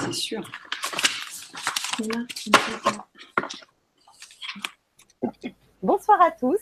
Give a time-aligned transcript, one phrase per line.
[0.00, 0.42] C'est sûr.
[5.82, 6.58] Bonsoir à tous.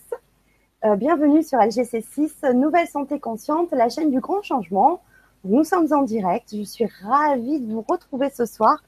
[0.85, 5.03] Euh, bienvenue sur LGC6, Nouvelle Santé Consciente, la chaîne du grand changement.
[5.45, 6.55] Nous sommes en direct.
[6.55, 8.83] Je suis ravie de vous retrouver ce soir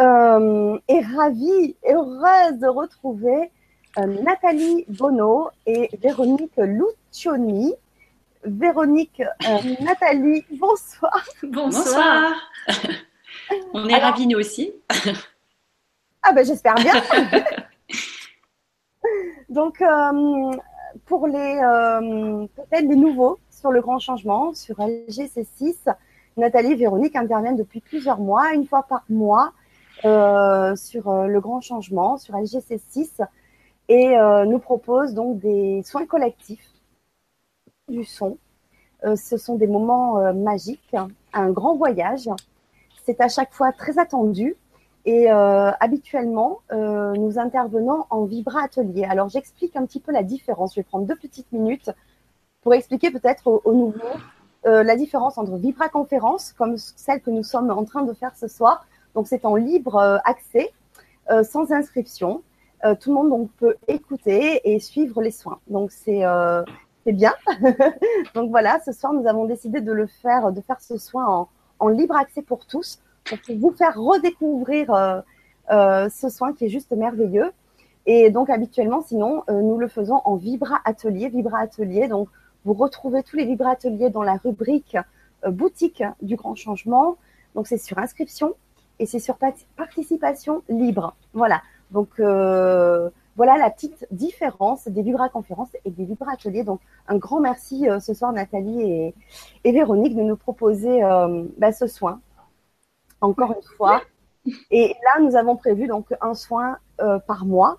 [0.00, 3.50] euh, et ravie et heureuse de retrouver
[3.98, 7.74] euh, Nathalie Bono et Véronique Lucioni.
[8.44, 9.22] Véronique,
[9.80, 11.24] Nathalie, bonsoir.
[11.42, 12.32] Bonsoir.
[13.74, 14.72] On est ravis nous aussi.
[16.22, 16.94] ah ben j'espère bien.
[19.48, 19.82] Donc,
[21.06, 25.94] pour les euh, peut-être les nouveaux sur le grand changement, sur LGC6,
[26.36, 29.52] Nathalie et Véronique interviennent depuis plusieurs mois, une fois par mois,
[30.04, 33.26] euh, sur euh, le grand changement, sur LGC6,
[33.88, 34.16] et
[34.46, 36.69] nous proposent donc des soins collectifs
[37.90, 38.38] du son.
[39.02, 40.94] ce sont des moments magiques,
[41.32, 42.28] un grand voyage.
[43.04, 44.56] C'est à chaque fois très attendu.
[45.06, 49.04] Et euh, habituellement, euh, nous intervenons en Vibra Atelier.
[49.04, 50.74] Alors, j'explique un petit peu la différence.
[50.74, 51.90] Je vais prendre deux petites minutes
[52.60, 54.18] pour expliquer peut-être aux, aux nouveaux
[54.66, 58.36] euh, la différence entre Vibra Conférence, comme celle que nous sommes en train de faire
[58.36, 58.86] ce soir.
[59.14, 60.70] Donc, c'est en libre euh, accès,
[61.30, 62.42] euh, sans inscription.
[63.00, 65.60] tout le monde donc, peut écouter et suivre les soins.
[65.68, 66.22] Donc, c'est
[67.12, 67.32] bien.
[68.34, 71.48] donc, voilà, ce soir, nous avons décidé de le faire, de faire ce soin en,
[71.78, 75.20] en libre accès pour tous pour vous faire redécouvrir euh,
[75.70, 77.52] euh, ce soin qui est juste merveilleux.
[78.06, 81.28] Et donc habituellement, sinon, euh, nous le faisons en Vibra Atelier.
[81.28, 82.28] Vibra Atelier, donc
[82.64, 84.96] vous retrouvez tous les Vibra Ateliers dans la rubrique
[85.46, 87.16] boutique du Grand Changement.
[87.54, 88.54] Donc c'est sur inscription
[88.98, 89.36] et c'est sur
[89.76, 91.14] participation libre.
[91.32, 91.62] Voilà.
[91.90, 92.20] Donc
[93.40, 96.62] voilà la petite différence des Vibra Conférences et des Vibra Ateliers.
[96.62, 99.14] Donc un grand merci ce soir Nathalie et,
[99.64, 101.00] et, Véronique de nous proposer
[101.56, 102.20] bah, ce soin
[103.20, 104.02] encore une fois.
[104.70, 107.78] Et là, nous avons prévu donc un soin euh, par mois.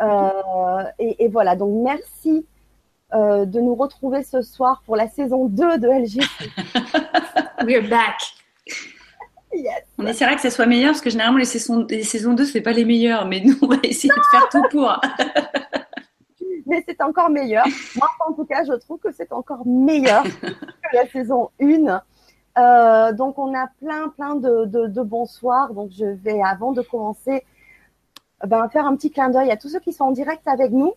[0.00, 2.46] Euh, et, voilà, donc merci
[3.12, 6.22] euh, de nous retrouver ce soir pour la saison 2 de LG.
[7.66, 8.20] We're back.
[9.52, 9.87] Yes.
[9.98, 12.60] On essaiera que ça soit meilleur parce que généralement les saisons, les saisons 2, c'est
[12.60, 15.00] pas les meilleures, mais nous, on va essayer de faire tout pour.
[16.66, 17.66] mais c'est encore meilleur.
[17.96, 22.00] Moi, en tout cas, je trouve que c'est encore meilleur que la saison 1.
[22.58, 25.72] Euh, donc, on a plein, plein de, de, bonsoirs.
[25.74, 27.44] Donc, je vais, avant de commencer,
[28.46, 30.92] ben, faire un petit clin d'œil à tous ceux qui sont en direct avec nous.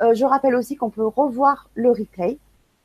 [0.00, 2.38] Euh, je rappelle aussi qu'on peut revoir le replay.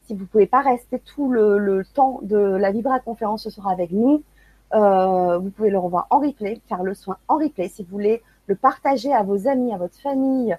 [0.07, 3.69] Si vous ne pouvez pas rester tout le, temps de la Vibra conférence ce soir
[3.69, 4.23] avec nous,
[4.73, 7.67] euh, vous pouvez le revoir en replay, faire le soin en replay.
[7.67, 10.57] Si vous voulez le partager à vos amis, à votre famille,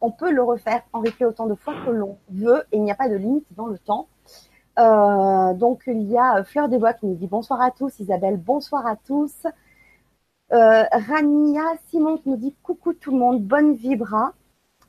[0.00, 2.90] on peut le refaire en replay autant de fois que l'on veut et il n'y
[2.90, 4.08] a pas de limite dans le temps.
[4.78, 8.00] Euh, donc, il y a Fleur des Bois qui nous dit bonsoir à tous.
[8.00, 9.46] Isabelle, bonsoir à tous.
[10.52, 14.32] Euh, Rania Simon qui nous dit coucou tout le monde, bonne vibra.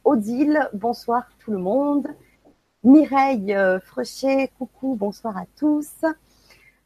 [0.03, 2.07] Odile, bonsoir tout le monde.
[2.83, 6.05] Mireille euh, Frechet, coucou, bonsoir à tous.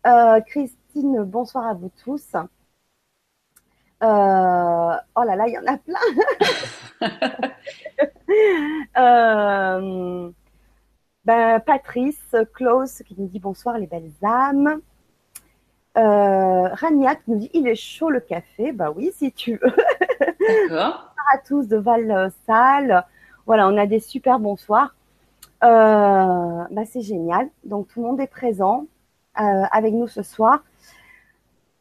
[0.05, 2.35] Euh, Christine, bonsoir à vous tous.
[4.01, 5.99] oh là là, il y en a plein.
[11.25, 14.79] Ben, Patrice, Klaus qui nous dit bonsoir les belles âmes.
[15.97, 18.71] Euh, Rania qui nous dit il est chaud le café.
[18.71, 19.75] Bah oui, si tu veux.
[20.69, 20.69] D'accord.
[20.69, 23.05] bonsoir à tous de Val-Salle.
[23.47, 24.93] Voilà, on a des super bonsoirs.
[25.63, 27.49] Euh, bah, c'est génial.
[27.63, 28.94] Donc tout le monde est présent euh,
[29.35, 30.63] avec nous ce soir.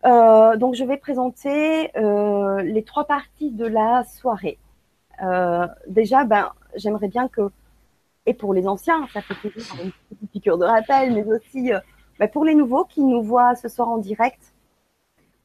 [0.04, 4.58] Euh, donc je vais présenter euh, les trois parties de la soirée.
[5.22, 7.50] Euh, déjà, ben, j'aimerais bien que
[8.26, 11.80] et pour les anciens, ça fait toujours une petite piqûre de rappel, mais aussi euh,
[12.18, 14.54] bah, pour les nouveaux qui nous voient ce soir en direct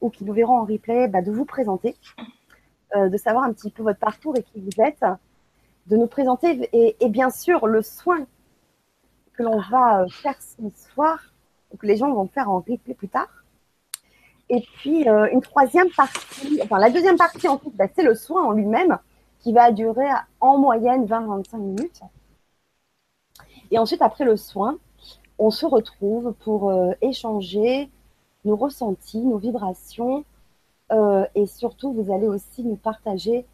[0.02, 1.96] ou qui nous verront en replay, bah, de vous présenter,
[2.96, 5.04] euh, de savoir un petit peu votre parcours et qui vous êtes,
[5.88, 8.26] de nous présenter et, bien sûr le soin
[9.34, 11.20] que l'on va euh, faire ce soir,
[11.78, 13.28] que les gens vont faire en replay plus tard.
[14.50, 18.44] Et puis une troisième partie, enfin la deuxième partie en fait, bah, c'est le soin
[18.44, 18.98] en lui-même
[19.40, 20.08] qui va durer
[20.40, 22.02] en moyenne 20-25 minutes.
[23.72, 24.78] Et ensuite, après le soin,
[25.38, 27.90] on se retrouve pour euh, échanger
[28.46, 30.26] nos ressentis, nos vibrations.
[30.92, 33.46] Euh, et surtout, vous allez aussi nous partager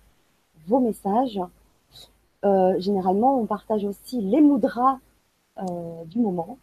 [0.68, 1.40] vos messages.
[2.44, 5.00] Euh, généralement, on partage aussi les moudras
[6.08, 6.58] du moment.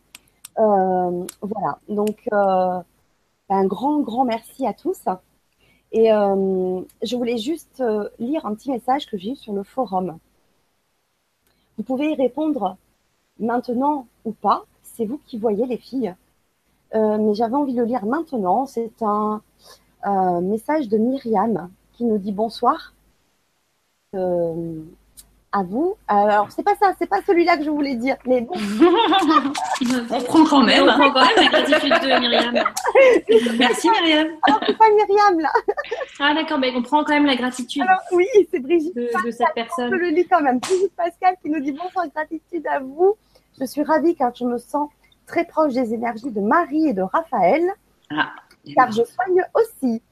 [0.57, 5.01] Voilà, donc un grand, grand merci à tous.
[5.93, 7.83] Et je voulais juste
[8.19, 10.19] lire un petit message que j'ai eu sur le forum.
[11.77, 12.77] Vous pouvez y répondre
[13.39, 16.15] maintenant ou pas, c'est vous qui voyez les filles.
[16.95, 18.67] mais j'avais envie de le lire maintenant.
[18.67, 19.43] C'est un
[20.41, 22.95] message de Myriam qui nous dit bonsoir
[25.53, 25.97] à vous.
[26.09, 28.55] Alors, c'est pas ça, c'est pas celui-là que je voulais dire, mais bon.
[30.11, 30.85] on prend quand même.
[30.85, 32.55] On prend quand même la gratitude de Myriam.
[33.59, 34.29] Merci Myriam.
[34.43, 35.51] Alors, c'est pas Myriam là.
[36.19, 37.83] Ah d'accord, mais on prend quand même la gratitude.
[37.83, 38.95] Alors, oui, c'est Brigitte.
[38.97, 39.91] De, cette personne.
[39.91, 40.59] Je le lis quand même.
[40.59, 43.17] Brigitte Pascal qui nous dit bonsoir, gratitude à vous.
[43.61, 44.89] Je suis ravie car je me sens
[45.27, 47.63] très proche des énergies de Marie et de Raphaël.
[48.11, 48.33] Ah,
[48.75, 50.03] car je soigne aussi.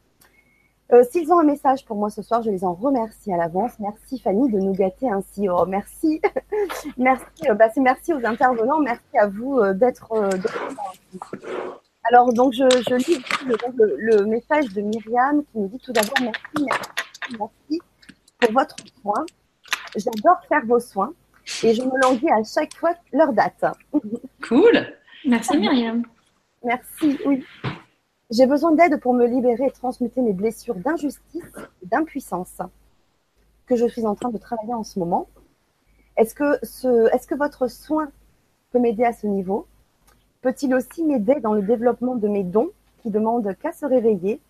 [0.92, 3.72] Euh, s'ils ont un message pour moi ce soir, je les en remercie à l'avance.
[3.78, 5.48] Merci Fanny de nous gâter ainsi.
[5.48, 6.20] Oh, merci.
[6.96, 7.48] merci.
[7.48, 8.80] Euh, bah, merci aux intervenants.
[8.80, 10.12] Merci à vous euh, d'être
[12.04, 12.64] Alors, donc, je,
[12.96, 13.22] lis
[13.76, 17.80] le, message de Myriam qui nous dit tout d'abord merci, merci, merci
[18.40, 19.26] pour votre soin.
[19.96, 21.12] J'adore faire vos soins
[21.62, 23.64] et je me languis à chaque fois leur date.
[24.48, 24.86] Cool.
[25.24, 26.02] Merci Myriam.
[26.64, 27.44] Merci, oui.
[28.30, 31.42] J'ai besoin d'aide pour me libérer et transmuter mes blessures d'injustice
[31.82, 32.58] et d'impuissance
[33.66, 35.26] que je suis en train de travailler en ce moment.
[36.16, 38.08] Est-ce que, ce, est-ce que votre soin
[38.70, 39.66] peut m'aider à ce niveau?
[40.42, 42.70] Peut-il aussi m'aider dans le développement de mes dons
[43.02, 44.40] qui demandent qu'à se réveiller?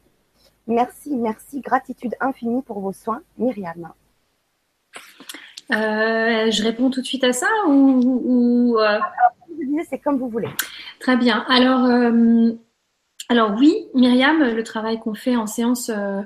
[0.66, 3.92] Merci, merci, gratitude infinie pour vos soins, Myriam.
[5.72, 8.98] Euh, je réponds tout de suite à ça ou, euh?
[9.88, 10.48] c'est comme vous voulez.
[10.98, 11.44] Très bien.
[11.48, 12.52] Alors, euh,
[13.30, 16.20] alors oui, Myriam, le travail qu'on fait en séance euh,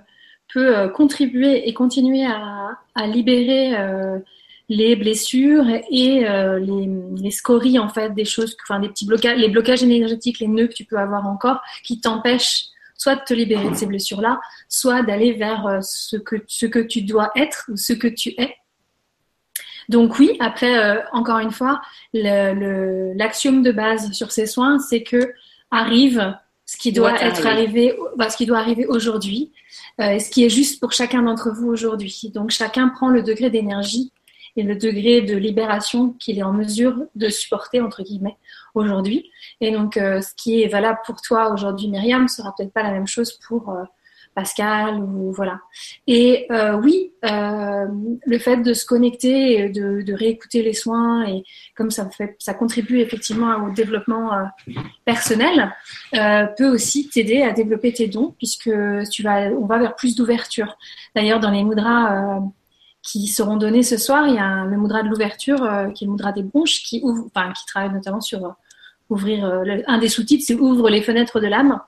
[0.50, 4.18] peut euh, contribuer et continuer à, libérer euh,
[4.70, 9.82] les blessures et les, scories en fait, des choses, enfin des petits blocages, les blocages
[9.82, 13.74] énergétiques, les nœuds que tu peux avoir encore, qui t'empêchent soit de te libérer de
[13.74, 14.40] ces blessures-là,
[14.70, 18.56] soit d'aller vers ce que ce que tu dois être ou ce que tu es.
[19.90, 21.82] Donc oui, après, encore une fois,
[22.14, 25.34] l'axiome de base sur ces soins, c'est que
[25.70, 26.34] arrive
[26.66, 29.52] ce qui doit, être arrivé, bah, ce qui doit arriver aujourd'hui,
[30.00, 32.30] euh, ce qui est juste pour chacun d'entre vous aujourd'hui.
[32.34, 34.12] Donc chacun prend le degré d'énergie
[34.56, 38.36] et le degré de libération qu'il est en mesure de supporter entre guillemets
[38.74, 39.30] aujourd'hui.
[39.60, 42.92] Et donc euh, ce qui est valable pour toi aujourd'hui, Myriam, sera peut-être pas la
[42.92, 43.82] même chose pour euh,
[44.34, 45.60] Pascal ou voilà.
[46.06, 47.86] Et euh, oui, euh,
[48.26, 51.44] le fait de se connecter, de, réécouter les soins et
[51.76, 54.44] comme ça fait, ça contribue effectivement au développement euh,
[55.04, 55.72] personnel,
[56.56, 58.70] peut aussi t'aider à développer tes dons puisque
[59.10, 60.76] tu vas, on va vers plus d'ouverture.
[61.14, 62.40] D'ailleurs, dans les mudras
[63.02, 65.58] qui seront donnés ce soir, il y a le mudra de l'ouverture
[65.94, 68.56] qui est le mudra des bronches qui ouvre, enfin qui travaille notamment sur
[69.10, 69.44] ouvrir
[69.86, 71.80] un des sous-titres, c'est ouvre les fenêtres de l'âme.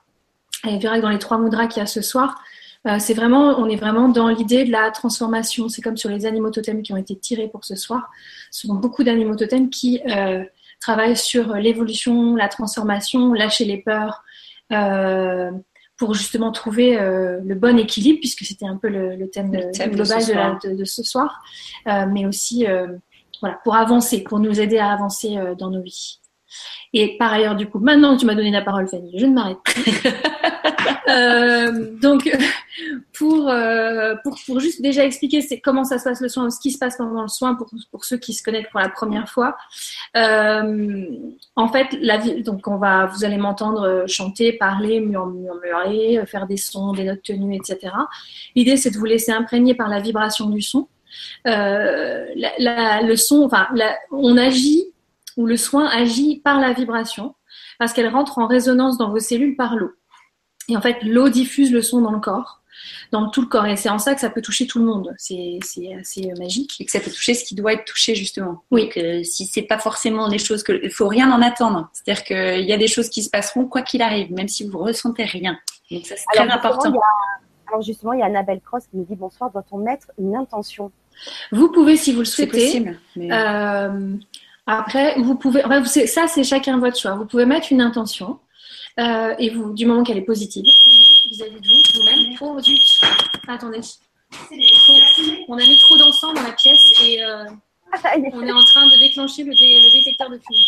[0.65, 2.41] Et verra que dans les trois mudras qu'il y a ce soir,
[2.87, 5.67] euh, c'est vraiment, on est vraiment dans l'idée de la transformation.
[5.67, 8.09] C'est comme sur les animaux totems qui ont été tirés pour ce soir.
[8.51, 10.43] Ce sont beaucoup d'animaux totems qui euh,
[10.79, 14.23] travaillent sur l'évolution, la transformation, lâcher les peurs,
[14.71, 15.51] euh,
[15.97, 21.01] pour justement trouver le bon équilibre, puisque c'était un peu le, thème, global de, ce
[21.01, 21.41] soir,
[21.87, 22.67] mais aussi
[23.41, 26.19] voilà, pour avancer, pour nous aider à avancer dans nos vies.
[26.93, 29.33] Et par ailleurs, du coup, maintenant que tu m'as donné la parole, Fanny, je ne
[29.33, 30.03] m'arrête plus.
[31.09, 32.31] euh, donc,
[33.13, 36.59] pour, euh, pour, pour juste déjà expliquer c'est comment ça se passe le soin, ce
[36.59, 39.27] qui se passe pendant le soin pour, pour ceux qui se connaissent pour la première
[39.29, 39.57] fois.
[40.15, 41.05] Euh,
[41.55, 46.57] en fait, la vie, donc on va, vous allez m'entendre chanter, parler, murmurer, faire des
[46.57, 47.93] sons, des notes tenues, etc.
[48.55, 50.87] L'idée, c'est de vous laisser imprégner par la vibration du son.
[51.45, 52.25] La,
[52.59, 53.67] la, le son, enfin,
[54.11, 54.85] on agit
[55.37, 57.35] où le soin agit par la vibration,
[57.79, 59.91] parce qu'elle rentre en résonance dans vos cellules par l'eau.
[60.67, 62.61] Et en fait, l'eau diffuse le son dans le corps,
[63.11, 63.65] dans tout le corps.
[63.65, 65.13] Et c'est en ça que ça peut toucher tout le monde.
[65.17, 66.81] C'est assez euh, magique.
[66.81, 68.63] Et que ça peut toucher ce qui doit être touché, justement.
[68.71, 68.83] Oui.
[68.83, 70.79] Donc, euh, si c'est pas forcément des choses que.
[70.83, 71.89] Il faut rien en attendre.
[71.93, 74.79] C'est-à-dire qu'il y a des choses qui se passeront quoi qu'il arrive, même si vous
[74.79, 75.57] ressentez rien.
[75.89, 76.93] Donc, ça, c'est très important.
[77.67, 80.91] Alors, justement, il y a Annabelle Cross qui nous dit Bonsoir, doit-on mettre une intention?
[81.51, 82.59] Vous pouvez, si vous le souhaitez.
[82.59, 82.99] C'est possible.
[83.15, 83.31] Mais...
[83.31, 84.17] Euh,
[84.67, 85.63] après, vous pouvez,
[86.07, 87.15] ça c'est chacun votre choix.
[87.15, 88.39] Vous pouvez mettre une intention
[88.99, 92.35] euh, et du moment qu'elle est positive, vis-à-vis de vous, vous-même.
[92.41, 93.01] Oh zut
[93.47, 93.79] Attendez.
[95.47, 97.45] On a mis trop d'encens dans la pièce et euh,
[98.33, 100.59] on est en train de déclencher le, détecteur de fumée.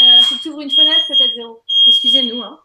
[0.00, 1.62] Euh, faut que tu ouvres une fenêtre, peut-être zéro.
[1.86, 2.42] Excusez-nous.
[2.42, 2.60] Hein.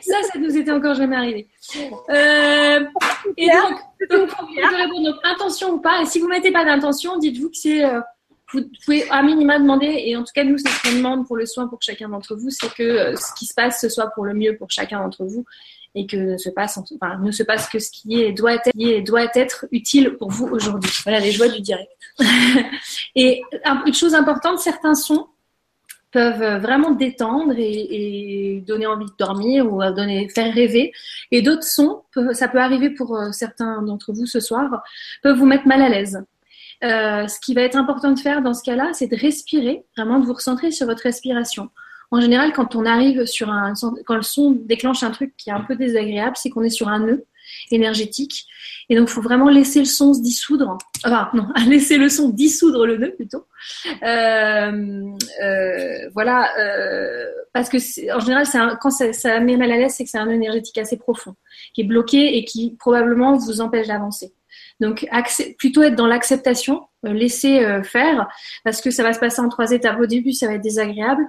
[0.00, 1.48] Ça, ça nous était encore jamais arrivé.
[2.10, 2.84] Euh,
[3.36, 6.02] et donc, donc, intention ou pas.
[6.02, 7.84] Et si vous mettez pas d'intention, dites-vous que c'est.
[7.84, 8.00] Euh,
[8.52, 11.36] vous pouvez à minima demander, et en tout cas, nous, c'est ce qu'on demande pour
[11.36, 14.06] le soin pour chacun d'entre vous, c'est que euh, ce qui se passe, ce soit
[14.14, 15.44] pour le mieux pour chacun d'entre vous
[15.96, 18.70] et que ne se passe, enfin, ne se passe que ce qui est doit être,
[18.78, 20.92] est, doit être utile pour vous aujourd'hui.
[21.02, 21.90] Voilà les joies du direct.
[23.16, 23.42] et
[23.86, 25.26] une chose importante, certains sons
[26.12, 30.92] peuvent vraiment détendre et, donner envie de dormir ou donner, faire rêver.
[31.30, 34.82] Et d'autres sons, ça peut arriver pour certains d'entre vous ce soir,
[35.22, 36.24] peuvent vous mettre mal à l'aise.
[36.82, 40.26] ce qui va être important de faire dans ce cas-là, c'est de respirer, vraiment de
[40.26, 41.70] vous recentrer sur votre respiration.
[42.10, 43.74] En général, quand on arrive sur un,
[44.06, 46.88] quand le son déclenche un truc qui est un peu désagréable, c'est qu'on est sur
[46.88, 47.26] un nœud
[47.70, 48.46] énergétique.
[48.88, 50.78] Et donc, il faut vraiment laisser le son se dissoudre.
[51.04, 53.44] Enfin, non, laisser le son dissoudre le nœud plutôt.
[54.02, 55.02] Euh,
[55.42, 57.78] euh, voilà, euh, parce que
[58.14, 58.46] en général,
[58.80, 61.34] quand ça, ça, met mal à l'aise, c'est que c'est un nœud énergétique assez profond,
[61.74, 64.32] qui est bloqué et qui probablement vous empêche d'avancer.
[64.78, 65.06] Donc,
[65.58, 68.28] plutôt être dans l'acceptation, laisser faire,
[68.62, 69.98] parce que ça va se passer en trois étapes.
[69.98, 71.26] Au début, ça va être désagréable.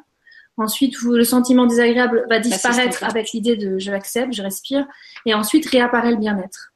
[0.57, 4.87] Ensuite, le sentiment désagréable va bah, disparaître avec l'idée de je l'accepte, je respire.
[5.25, 6.73] Et ensuite, réapparaît le bien-être.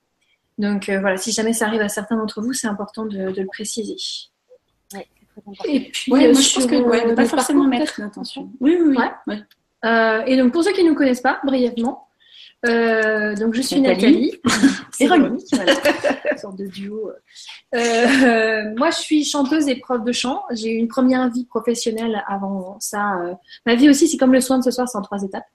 [0.59, 3.45] Donc euh, voilà, si jamais ça arrive à certains d'entre vous, c'est important de, le
[3.47, 3.95] préciser.
[4.93, 5.07] Ouais,
[5.65, 8.51] et puis, moi, je pense que ouais, ne pas forcément mettre l'attention.
[8.59, 8.95] Oui, oui,
[9.27, 9.35] oui.
[9.83, 12.07] Euh, et donc, pour ceux qui ne nous connaissent pas, brièvement,
[12.67, 14.33] euh, donc je suis Nathalie.
[14.91, 15.73] C'est ironique, voilà.
[16.31, 17.11] une sorte de duo.
[17.73, 20.43] Euh, moi, je suis chanteuse et prof de chant.
[20.51, 23.19] J'ai eu une première vie professionnelle avant ça.
[23.21, 23.33] Euh,
[23.65, 25.45] ma vie aussi, c'est comme le soin de ce soir, c'est en trois étapes.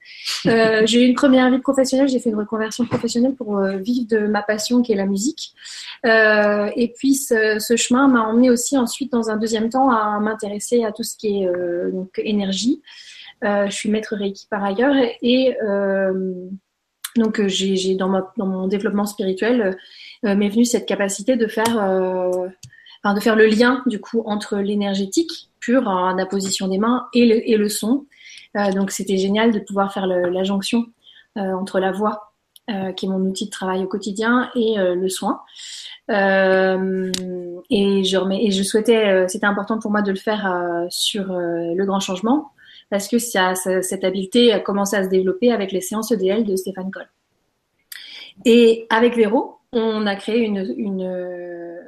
[0.47, 2.09] Euh, j'ai eu une première vie professionnelle.
[2.09, 5.53] J'ai fait une reconversion professionnelle pour vivre de ma passion qui est la musique.
[6.05, 10.85] et puis, ce, ce chemin m'a emmené aussi ensuite, dans un deuxième temps, à m'intéresser
[10.85, 12.83] à tout ce qui est donc énergie.
[13.43, 15.57] je suis maître Reiki par ailleurs et
[17.19, 19.77] donc, euh, j'ai dans, mon développement spirituel
[20.25, 22.49] euh, m'est venue cette capacité de faire, euh,
[23.13, 27.57] de faire le lien du coup entre l'énergétique pure, hein, la position des mains, et
[27.57, 28.07] le, son.
[28.75, 30.87] donc, c'était génial de pouvoir faire la jonction
[31.35, 32.33] entre la voix,
[32.97, 35.43] qui est mon outil de travail au quotidien, et le soin.
[36.09, 37.11] Euh,
[37.69, 42.53] et je souhaitais, c'était important pour moi de le faire sur le grand changement
[42.90, 46.57] parce que ça, cette habileté a commencé à se développer avec les séances EDL de
[46.57, 47.09] Stéphane Coll.
[48.45, 51.81] Et avec Véro, on a créé une, une,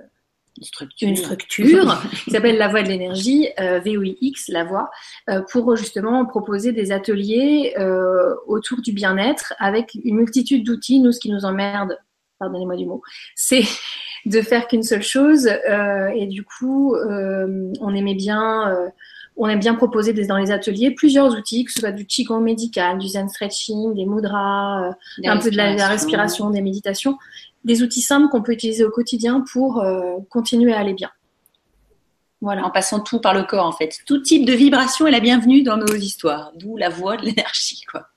[0.62, 4.90] structure, une structure qui s'appelle La Voix de l'énergie, euh, VOIX, La Voix,
[5.30, 11.00] euh, pour justement proposer des ateliers euh, autour du bien-être avec une multitude d'outils.
[11.00, 11.98] Nous, ce qui nous emmerde,
[12.38, 13.02] pardonnez-moi du mot,
[13.34, 13.62] c'est
[14.26, 15.46] de faire qu'une seule chose.
[15.46, 18.90] Euh, et du coup, on aimait bien
[19.38, 22.98] on aime bien proposer dans les ateliers plusieurs outils, que ce soit du qigong médical,
[22.98, 24.92] du zen stretching, des mudras, euh,
[25.24, 27.16] un peu de la, respiration, des méditations,
[27.64, 31.10] des outils simples qu'on peut utiliser au quotidien pour euh, continuer à aller bien.
[32.40, 32.64] Voilà.
[32.64, 33.98] En passant tout par le corps, en fait.
[34.06, 37.82] Tout type de vibration est la bienvenue dans nos histoires, d'où la voix de l'énergie,
[37.90, 38.08] quoi.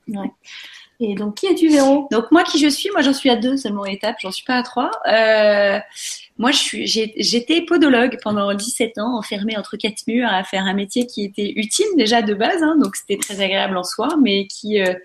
[1.04, 2.08] Et donc, qui es-tu, Véro?
[2.12, 4.56] Donc, moi, qui je suis Moi, j'en suis à deux seulement étapes, j'en suis pas
[4.56, 4.92] à trois.
[5.08, 5.80] Euh,
[6.42, 11.24] moi, j'étais podologue pendant 17 ans, enfermée entre quatre murs à faire un métier qui
[11.24, 14.96] était utile déjà de base, hein, donc c'était très agréable en soi, mais qui, euh,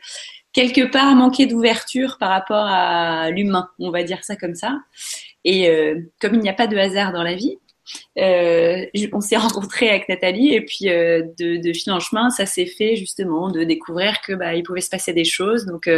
[0.54, 4.78] quelque part, manquait d'ouverture par rapport à l'humain, on va dire ça comme ça.
[5.44, 7.58] Et euh, comme il n'y a pas de hasard dans la vie,
[8.18, 12.64] euh, on s'est rencontrés avec Nathalie et puis de, de fil en chemin, ça s'est
[12.64, 15.66] fait justement de découvrir que bah, il pouvait se passer des choses.
[15.66, 15.90] Donc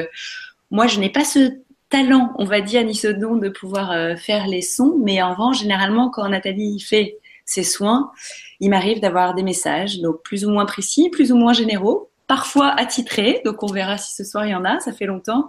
[0.73, 1.53] moi, je n'ai pas ce
[1.89, 5.61] talent, on va dire, ni ce don de pouvoir faire les sons, mais en revanche,
[5.61, 8.13] généralement, quand Nathalie fait ses soins,
[8.61, 12.69] il m'arrive d'avoir des messages, donc plus ou moins précis, plus ou moins généraux, parfois
[12.69, 15.49] attitrés, donc on verra si ce soir il y en a, ça fait longtemps,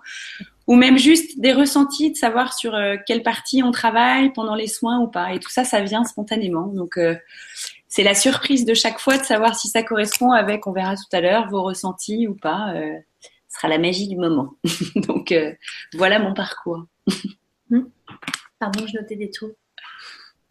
[0.65, 4.67] ou même juste des ressentis de savoir sur euh, quelle partie on travaille pendant les
[4.67, 5.33] soins ou pas.
[5.33, 6.67] Et tout ça, ça vient spontanément.
[6.67, 7.15] Donc, euh,
[7.87, 11.11] c'est la surprise de chaque fois de savoir si ça correspond avec, on verra tout
[11.11, 12.71] à l'heure, vos ressentis ou pas.
[13.49, 14.55] Euh, ce sera la magie du moment.
[14.95, 15.33] Donc,
[15.93, 16.85] voilà mon parcours.
[17.69, 17.83] Hmm.
[18.59, 19.55] Pardon, je notais des trucs.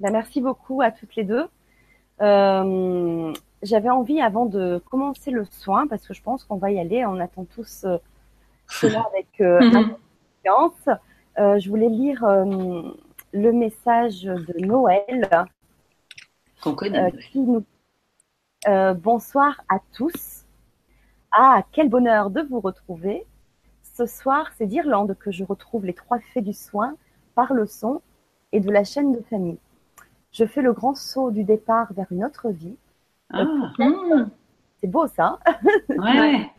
[0.00, 1.47] Ben, merci beaucoup à toutes les deux.
[3.62, 7.05] J'avais envie, avant de commencer le soin, parce que je pense qu'on va y aller,
[7.07, 7.87] on attend tous
[8.69, 9.97] cela avec mm
[11.38, 12.90] euh, je voulais lire euh,
[13.33, 15.28] le message de Noël.
[16.61, 17.12] Qu'on connaît.
[18.67, 20.38] Euh, bonsoir à tous.
[21.40, 23.25] Ah, quel bonheur de vous retrouver.
[23.95, 26.97] Ce soir, c'est d'Irlande que je retrouve les trois fées du soin
[27.37, 28.02] par le son
[28.50, 29.59] et de la chaîne de famille.
[30.33, 32.75] Je fais le grand saut du départ vers une autre vie.
[33.33, 33.45] Ah,
[33.78, 34.28] hmm.
[34.80, 35.38] C'est beau ça.
[35.90, 36.50] Ouais.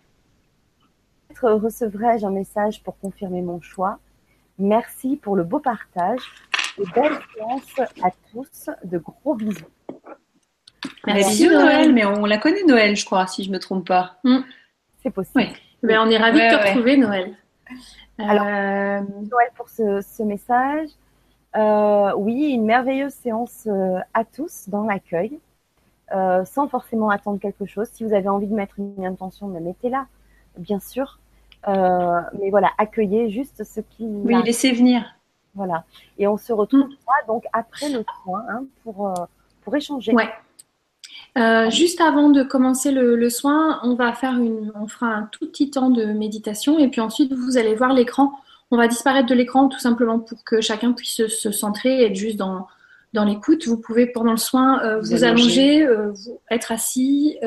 [1.41, 3.99] recevrai-je un message pour confirmer mon choix.
[4.59, 6.21] Merci pour le beau partage
[6.77, 8.69] et belle séance à tous.
[8.85, 9.65] De gros bisous.
[11.05, 11.93] Merci Noël.
[11.93, 14.19] mais on la connaît Noël, je crois, si je ne me trompe pas.
[14.23, 14.39] Hmm.
[15.01, 15.47] C'est possible.
[15.83, 17.35] Mais on est ravis de te retrouver, Noël.
[18.17, 19.01] Alors, euh,
[19.31, 20.89] Noël pour ce, message.
[21.55, 25.39] Euh, oui, une merveilleuse séance euh, à tous dans l'accueil.
[26.11, 27.87] euh, sans forcément attendre quelque chose.
[27.91, 30.07] Si vous avez envie de mettre une intention, ben, mettez-la,
[30.57, 31.19] bien sûr.
[31.67, 34.05] Euh, mais voilà, accueillez juste ce qui.
[34.05, 35.03] Oui, laissez venir.
[35.55, 35.83] Voilà.
[36.17, 37.27] Et on se retrouve mm.
[37.27, 39.13] donc après le soin hein, pour,
[39.61, 40.13] pour échanger.
[40.13, 40.29] Ouais.
[41.39, 45.47] Euh, juste avant de commencer le, soin, on va faire une, on fera un tout
[45.47, 48.33] petit temps de méditation et puis ensuite vous allez voir l'écran.
[48.71, 52.15] On va disparaître de l'écran tout simplement pour que chacun puisse se, centrer et être
[52.15, 52.67] juste dans,
[53.13, 53.65] dans l'écoute.
[53.67, 57.37] Vous pouvez pendant le soin euh, vous, allonger, vous, être assis,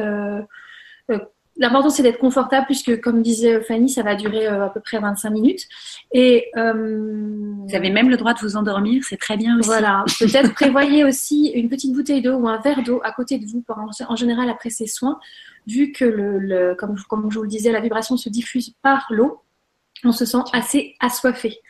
[1.62, 4.98] L'important, c'est d'être confortable puisque, comme disait Fanny, ça va durer euh, à peu près
[4.98, 5.68] 25 minutes.
[6.10, 9.68] Et euh, vous avez même le droit de vous endormir, c'est très bien aussi.
[9.68, 10.04] Voilà.
[10.18, 13.64] Peut-être prévoyez aussi une petite bouteille d'eau ou un verre d'eau à côté de vous,
[14.08, 15.20] en général après ces soins,
[15.68, 19.40] vu que, le, comme, comme je vous le disais, la vibration se diffuse par l'eau,
[20.02, 21.60] on se sent assez assoiffé.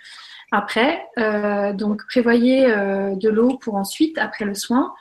[0.53, 4.95] Après, euh, donc prévoyez de l'eau pour ensuite, après le soin,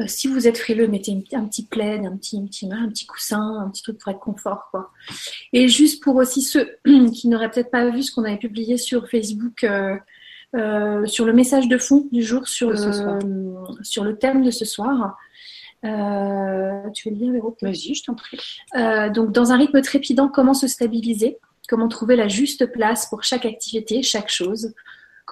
[0.00, 3.06] euh, si vous êtes frileux, mettez un petit plaid, un petit, un petit, un petit
[3.06, 4.68] coussin, un petit truc pour être confort.
[4.70, 4.90] Quoi.
[5.52, 6.76] Et juste pour aussi ceux
[7.12, 9.96] qui n'auraient peut-être pas vu ce qu'on avait publié sur Facebook, euh,
[10.56, 12.76] euh, sur le message de fond du jour, sur, le,
[13.82, 15.16] sur le thème de ce soir.
[15.82, 17.56] tu veux le lire, Véro?
[17.62, 18.38] Vas-y, je t'en prie.
[19.12, 21.38] donc, dans un rythme trépidant, comment se stabiliser?
[21.68, 24.74] Comment trouver la juste place pour chaque activité, chaque chose?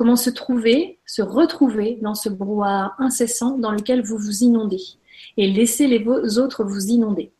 [0.02, 4.82] Comment se trouver, se retrouver dans ce brouhaha incessant dans lequel vous vous inondez
[5.36, 6.04] et laisser les
[6.38, 7.30] autres vous inonder.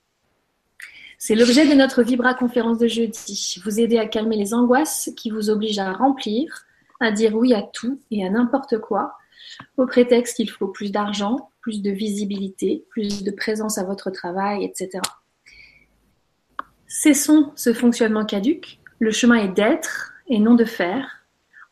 [1.19, 3.61] C'est l'objet de notre Vibra conférence de jeudi.
[3.65, 6.65] Vous aider à calmer les angoisses qui vous obligent à remplir,
[7.01, 9.17] à dire oui à tout et à n'importe quoi,
[9.77, 14.65] au prétexte qu'il faut plus d'argent, plus de visibilité, plus de présence à votre travail,
[14.65, 15.01] etc.
[16.87, 18.79] Cessons ce fonctionnement caduque.
[19.01, 21.22] Le chemin est d'être et non de faire.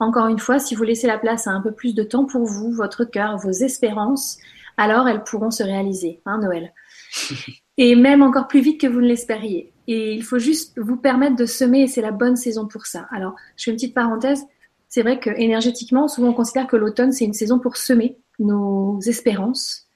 [0.00, 2.44] Encore une fois, si vous laissez la place à un peu plus de temps pour
[2.46, 4.38] vous, votre cœur, vos espérances,
[4.78, 6.72] alors elles pourront se réaliser, hein, Noël.
[7.76, 9.72] Et même encore plus vite que vous ne l'espériez.
[9.86, 13.08] Et il faut juste vous permettre de semer et c'est la bonne saison pour ça.
[13.10, 14.44] Alors, je fais une petite parenthèse.
[14.88, 19.00] C'est vrai que énergétiquement, souvent on considère que l'automne c'est une saison pour semer nos
[19.00, 19.86] espérances.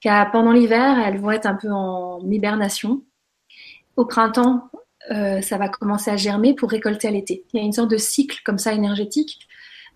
[0.00, 3.02] Car pendant l'hiver, elles vont être un peu en hibernation.
[3.96, 4.70] Au printemps,
[5.10, 7.44] euh, ça va commencer à germer pour récolter à l'été.
[7.52, 9.46] Il y a une sorte de cycle comme ça énergétique.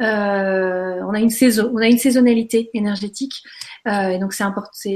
[0.03, 3.43] Euh, on a une saison, on a une saisonnalité énergétique,
[3.87, 4.45] euh, et donc c'est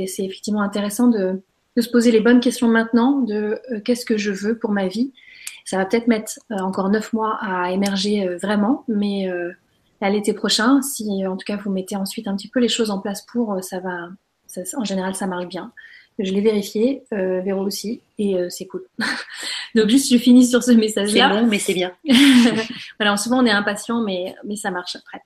[0.07, 1.43] c'est, effectivement intéressant de,
[1.77, 5.13] de, se poser les bonnes questions maintenant de qu'est-ce que je veux pour ma vie.
[5.67, 9.29] Ça va peut-être mettre encore neuf mois à émerger vraiment, mais
[10.01, 12.91] à l'été prochain, si en tout cas vous mettez ensuite un petit peu les choses
[12.91, 14.09] en place pour, ça va,
[14.75, 15.71] en général ça marche bien.
[16.19, 18.85] Je l'ai vérifié, euh, Véro aussi, et euh, c'est cool.
[19.75, 21.29] Donc juste, je finis sur ce message-là.
[21.29, 21.93] C'est long, mais c'est bien.
[23.01, 25.23] voilà, souvent on est impatient, mais, mais ça marche après.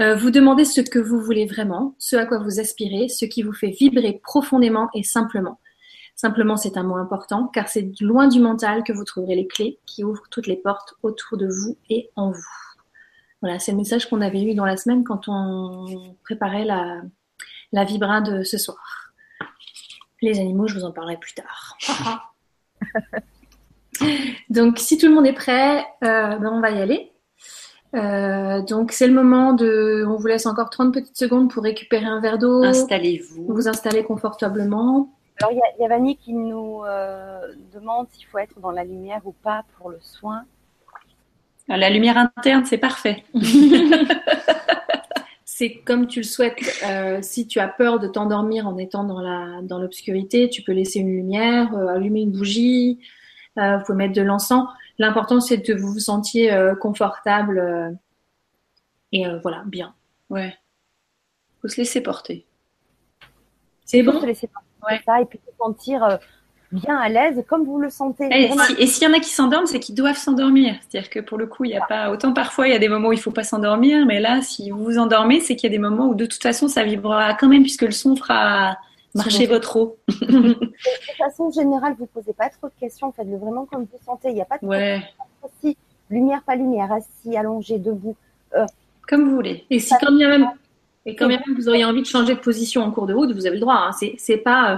[0.00, 3.42] Euh, vous demandez ce que vous voulez vraiment, ce à quoi vous aspirez, ce qui
[3.42, 5.60] vous fait vibrer profondément et simplement.
[6.16, 9.78] Simplement, c'est un mot important, car c'est loin du mental que vous trouverez les clés
[9.86, 12.42] qui ouvrent toutes les portes autour de vous et en vous.
[13.40, 17.02] Voilà, c'est le message qu'on avait eu dans la semaine quand on préparait la,
[17.72, 19.03] la vibra de ce soir.
[20.24, 21.76] Les animaux, je vous en parlerai plus tard.
[24.48, 27.12] donc, si tout le monde est prêt, euh, ben, on va y aller.
[27.94, 30.02] Euh, donc, c'est le moment de.
[30.08, 32.64] On vous laisse encore 30 petites secondes pour récupérer un verre d'eau.
[32.64, 33.44] Installez-vous.
[33.48, 35.10] Vous installez confortablement.
[35.42, 39.20] Alors, il y, a Vanny qui nous euh, demande s'il faut être dans la lumière
[39.26, 40.44] ou pas pour le soin.
[41.68, 43.24] La lumière interne, c'est parfait.
[45.56, 46.58] c'est comme tu le souhaites.
[46.84, 50.72] Euh, si tu as peur de t'endormir en étant dans la dans l'obscurité, tu peux
[50.72, 52.98] laisser une lumière, euh, allumer une bougie,
[53.58, 54.66] euh, vous pouvez mettre de l'encens.
[54.98, 57.96] L'important c'est que vous vous sentiez confortable
[59.12, 59.94] et voilà bien.
[60.28, 60.56] Ouais.
[61.62, 62.46] Faut se laisser porter.
[63.84, 64.20] C'est bon.
[64.20, 65.02] Se laisser porter ouais.
[65.06, 66.18] ça et puis se sentir
[66.72, 68.28] bien à l'aise comme vous le sentez.
[68.30, 70.74] Et, s'il y en a qui s'endorment, c'est qu'ils doivent s'endormir.
[70.80, 72.88] C'est-à-dire que pour le coup, il n'y a pas autant parfois il y a des
[72.88, 75.70] moments où il ne faut pas s'endormir, mais là, si vous vous endormez, c'est qu'il
[75.70, 78.16] y a des moments où de toute façon ça vibrera quand même puisque le son
[78.16, 78.76] fera
[79.14, 79.96] marcher votre eau.
[80.08, 80.72] de toute
[81.18, 84.28] façon générale, vous ne posez pas trop de questions, faites-le vraiment comme vous sentez.
[84.28, 85.02] Il n'y a pas de ouais.
[85.62, 85.76] si
[86.10, 88.16] lumière pas lumière, assis, allongé, debout.
[88.56, 88.66] Euh,
[89.08, 89.64] comme vous voulez.
[89.70, 90.48] Et si quand même
[91.06, 93.46] et quand même vous auriez envie de changer de position en cours de route, vous
[93.46, 93.90] avez le droit.
[93.90, 94.08] Hein.
[94.16, 94.76] C'est pas euh,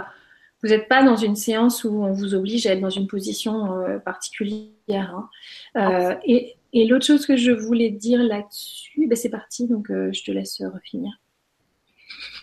[0.67, 3.81] vous n'êtes pas dans une séance où on vous oblige à être dans une position
[3.81, 5.15] euh, particulière.
[5.15, 5.29] Hein.
[5.77, 6.57] Euh, et,
[6.89, 10.61] l'autre chose que je voulais dire là-dessus, ben c'est parti, donc euh, je te laisse
[10.61, 11.13] refinir.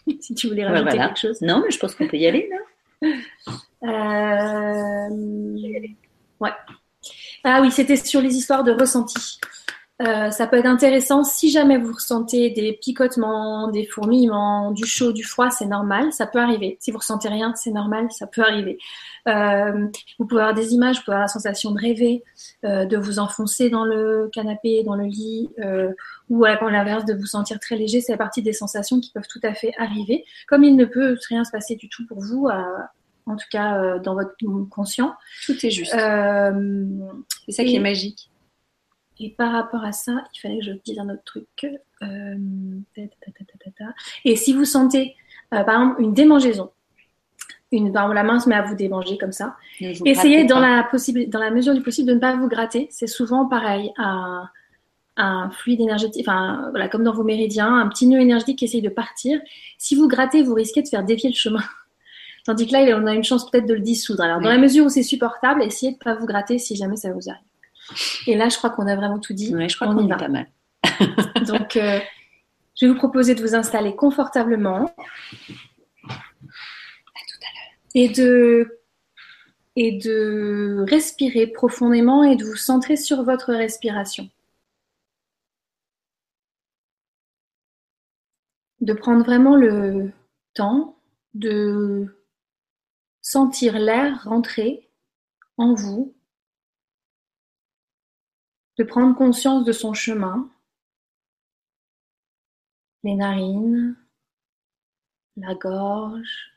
[0.22, 1.42] si tu voulais rajouter quelque chose.
[1.42, 2.58] Non, mais je pense qu'on peut y aller là.
[6.40, 6.52] ouais.
[7.44, 9.40] Ah oui, c'était sur les histoires de ressenti.
[10.02, 15.14] Euh, ça peut être intéressant si jamais vous ressentez des picotements, des fourmillements, du chaud,
[15.14, 16.78] du froid, c'est normal, ça peut arriver.
[16.80, 18.80] Si vous ressentez rien, c'est normal, ça peut arriver.
[19.28, 22.24] Euh, vous pouvez avoir des images, vous pouvez avoir la sensation de rêver,
[22.66, 25.50] euh, de vous enfoncer dans le canapé, dans le lit,
[26.30, 28.02] ou à l'inverse de vous sentir très léger.
[28.02, 30.26] C'est la partie des sensations qui peuvent tout à fait arriver.
[30.48, 32.50] Comme il ne peut rien se passer du tout pour vous,
[33.28, 34.34] en tout cas dans votre
[34.70, 35.14] conscient.
[35.46, 35.92] Tout est juste.
[35.92, 38.32] c'est ça qui est magique.
[39.24, 41.66] Et par rapport à ça, il fallait que je dise un autre truc.
[42.02, 42.36] Euh,
[44.26, 45.16] et si vous sentez,
[45.54, 46.72] euh, par exemple, une démangeaison,
[47.72, 50.90] une, par la main se met à vous démanger comme ça, essayez dans la,
[51.28, 52.90] dans la mesure du possible de ne pas vous gratter.
[52.92, 54.52] C'est souvent pareil à
[55.16, 58.82] un fluide énergétique, enfin voilà, comme dans vos méridiens, un petit nœud énergétique qui essaye
[58.82, 59.40] de partir.
[59.78, 61.64] Si vous grattez, vous risquez de faire dévier le chemin.
[62.46, 64.22] Tandis que là, on a une chance peut-être de le dissoudre.
[64.22, 66.98] Alors, dans la mesure où c'est supportable, essayez de ne pas vous gratter si jamais
[66.98, 67.53] ça vous arrive.
[68.28, 69.54] Et là, je crois qu'on a vraiment tout dit.
[69.68, 70.48] je crois qu'on est pas mal.
[71.48, 72.00] Donc, euh,
[72.76, 74.94] je vais vous proposer de vous installer confortablement.
[76.06, 76.14] À
[77.28, 77.74] tout à l'heure.
[77.96, 78.82] Et de,
[79.76, 84.30] et de respirer profondément et de vous centrer sur votre respiration.
[88.82, 90.12] De prendre vraiment le
[90.54, 90.98] temps
[91.34, 92.16] de
[93.22, 94.90] sentir l'air rentrer
[95.58, 96.14] en vous
[98.78, 100.50] de prendre conscience de son chemin,
[103.04, 103.96] les narines,
[105.38, 106.52] la gorge,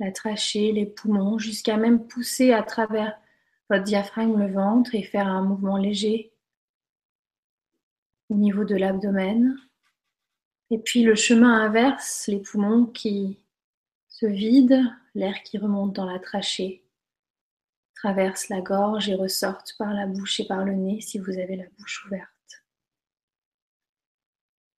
[0.00, 3.18] la trachée, les poumons, jusqu'à même pousser à travers
[3.68, 6.32] votre diaphragme le ventre et faire un mouvement léger
[8.28, 9.58] au niveau de l'abdomen.
[10.70, 13.38] Et puis le chemin inverse, les poumons qui
[14.08, 16.84] se vident, l'air qui remonte dans la trachée
[17.98, 21.56] traversent la gorge et ressortent par la bouche et par le nez si vous avez
[21.56, 22.28] la bouche ouverte.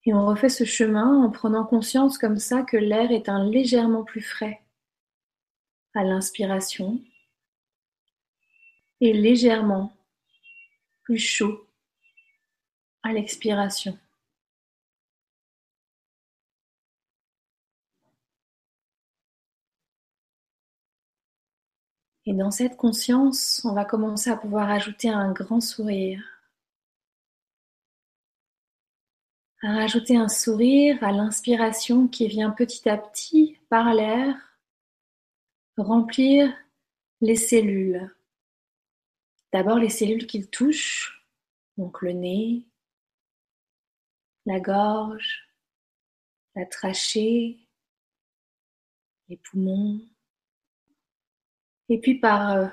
[0.07, 4.05] Et on refait ce chemin en prenant conscience comme ça que l'air est un légèrement
[4.05, 4.63] plus frais
[5.95, 7.03] à l'inspiration
[9.03, 9.93] et légèrement
[11.03, 11.67] plus chaud
[13.03, 13.99] à l'expiration.
[22.31, 26.23] Et dans cette conscience, on va commencer à pouvoir ajouter un grand sourire.
[29.63, 34.37] À rajouter un sourire à l'inspiration qui vient petit à petit par l'air
[35.77, 36.57] remplir
[37.21, 38.15] les cellules.
[39.53, 41.27] D'abord les cellules qu'il touche,
[41.79, 42.65] donc le nez,
[44.47, 45.49] la gorge,
[46.55, 47.59] la trachée,
[49.29, 50.01] les poumons,
[51.91, 52.67] et puis par euh,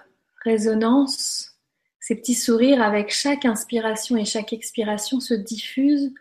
[0.45, 1.60] résonance,
[1.99, 6.13] ces petits sourires avec chaque inspiration et chaque expiration se diffusent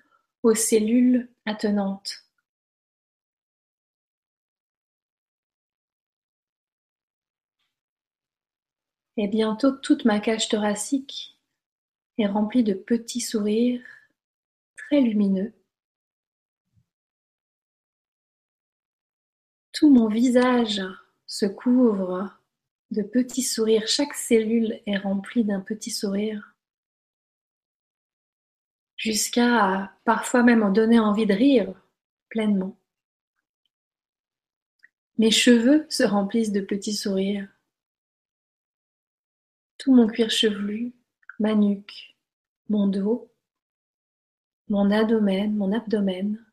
[0.43, 2.25] aux cellules attenantes.
[9.19, 11.39] Et bientôt toute ma cage thoracique
[12.19, 13.85] est remplie de petits sourires
[14.77, 15.53] très lumineux.
[19.73, 20.83] Tout mon visage
[21.27, 22.31] se couvre
[22.90, 23.88] de petits sourires.
[23.88, 26.55] Chaque cellule est remplie d'un petit sourire.
[28.96, 31.75] Jusqu'à parfois même en donner envie de rire
[32.29, 32.77] pleinement.
[35.18, 37.49] Mes cheveux se remplissent de petits sourires.
[39.79, 40.92] Tout mon cuir chevelu,
[41.38, 42.16] ma nuque,
[42.68, 43.31] mon dos,
[44.68, 46.44] mon abdomen, mon abdomen.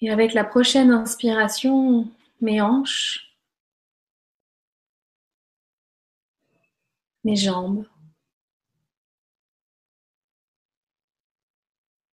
[0.00, 3.25] Et avec la prochaine inspiration, mes hanches,
[7.26, 7.84] mes jambes,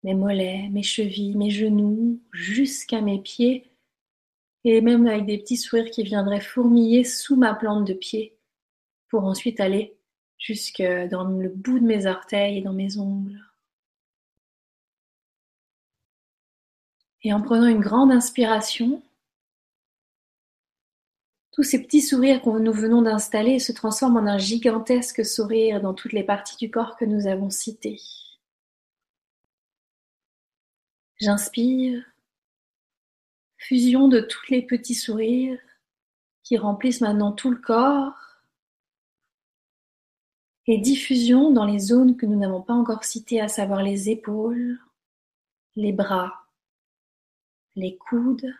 [0.01, 3.71] mes mollets, mes chevilles, mes genoux, jusqu'à mes pieds,
[4.63, 8.39] et même avec des petits sourires qui viendraient fourmiller sous ma plante de pied,
[9.07, 9.95] pour ensuite aller
[10.39, 13.39] jusque dans le bout de mes orteils et dans mes ongles.
[17.21, 19.03] Et en prenant une grande inspiration,
[21.53, 25.93] tous ces petits sourires que nous venons d'installer se transforment en un gigantesque sourire dans
[25.93, 28.01] toutes les parties du corps que nous avons citées.
[31.17, 32.03] J'inspire,
[33.57, 35.59] fusion de tous les petits sourires
[36.41, 38.17] qui remplissent maintenant tout le corps
[40.65, 44.79] et diffusion dans les zones que nous n'avons pas encore citées, à savoir les épaules,
[45.75, 46.47] les bras,
[47.75, 48.53] les coudes,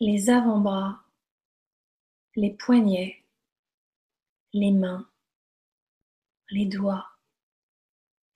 [0.00, 1.02] les avant-bras,
[2.36, 3.24] les poignets,
[4.52, 5.08] les mains,
[6.50, 7.08] les doigts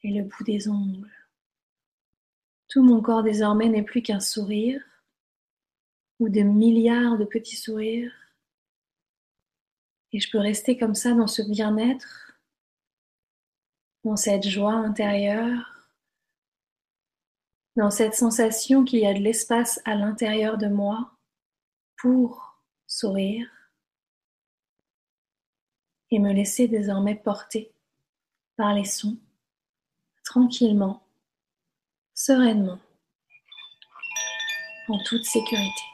[0.02, 1.12] et le bout des ongles.
[2.68, 4.82] Tout mon corps désormais n'est plus qu'un sourire
[6.18, 8.12] ou de milliards de petits sourires.
[10.12, 12.38] Et je peux rester comme ça dans ce bien-être,
[14.04, 15.88] dans cette joie intérieure,
[17.76, 21.16] dans cette sensation qu'il y a de l'espace à l'intérieur de moi
[21.96, 23.53] pour sourire
[26.14, 27.72] et me laisser désormais porter
[28.56, 29.18] par les sons,
[30.24, 31.02] tranquillement,
[32.14, 32.78] sereinement,
[34.88, 35.93] en toute sécurité.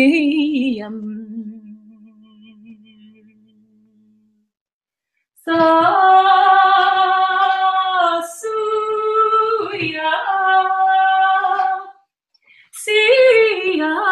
[5.46, 6.47] So.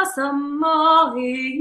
[0.05, 1.55] سماعي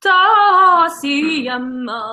[0.00, 2.04] تعسي يما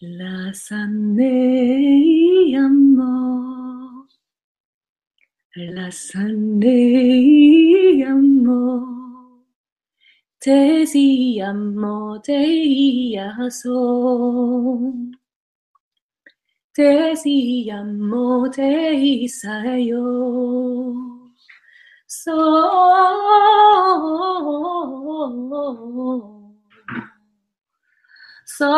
[0.00, 1.32] la sanne
[2.56, 4.06] amor,
[5.56, 6.78] la sanne
[8.04, 9.44] amor,
[10.40, 14.92] te si amo, te aso.
[16.76, 18.92] Teziyamo te
[19.24, 20.04] isayo.
[22.06, 22.36] So,
[28.44, 28.72] so,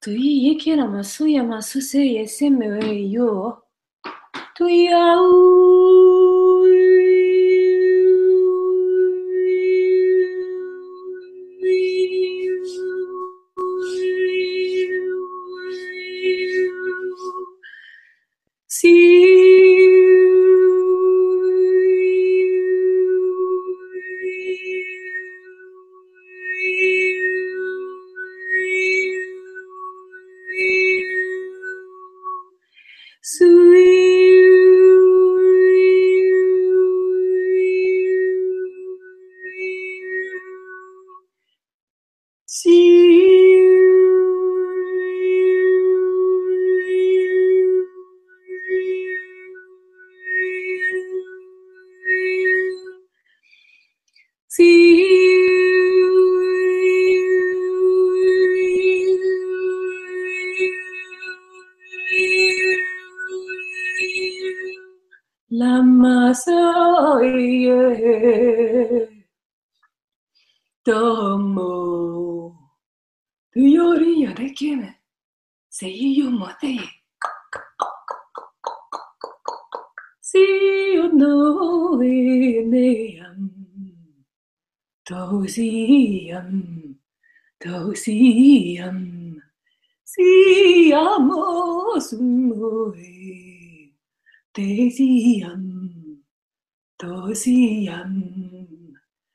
[0.00, 2.66] Tu yikira masuya masuse yeseme
[3.12, 3.62] yo.
[4.56, 6.41] Tu yau.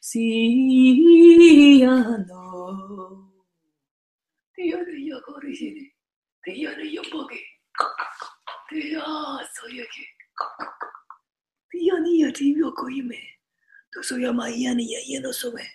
[0.00, 1.80] si
[2.26, 3.32] no.
[4.56, 5.92] Diyorun yok orijini,
[6.46, 7.40] diyorun yok bogi,
[8.70, 10.02] diyor soyaki,
[11.72, 13.20] diyorun yatim yok oyime,
[13.94, 15.66] tu soyamayan ya yeno sobe,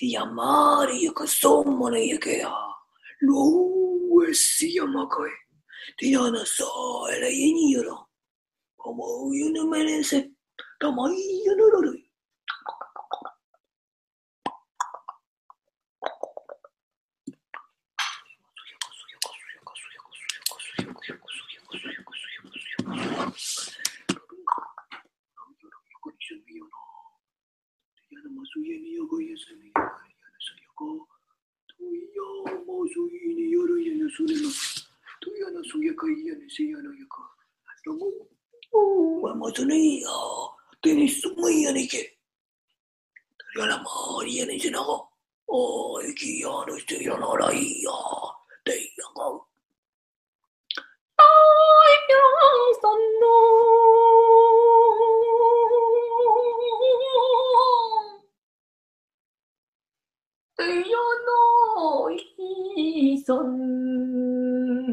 [0.00, 2.54] diyamari yok somone yake ya,
[3.22, 3.78] lo.
[6.02, 8.06] لينصاع إليه نيرا
[8.78, 10.34] وما ينمرسب
[10.80, 11.16] تمين
[11.58, 12.08] للي
[28.54, 29.92] そういうによごやすみやがやな
[30.40, 30.82] さやが。
[31.68, 34.77] といや、もうそういうによるやなそれな。
[35.26, 36.96] Iniro come io non me ne se da mai io non
[37.84, 38.28] lo
[39.20, 40.04] Vamos a ir
[40.80, 42.18] Tienes su muy que.
[43.54, 45.10] Yo la María ni se no.
[45.46, 47.84] Oh, que ya no estoy en la raíz.
[48.64, 49.48] Te llamo.
[51.16, 52.78] Ay, Dios,
[53.20, 54.67] no.
[60.58, 62.10] Te yo no.
[62.10, 64.92] Y son.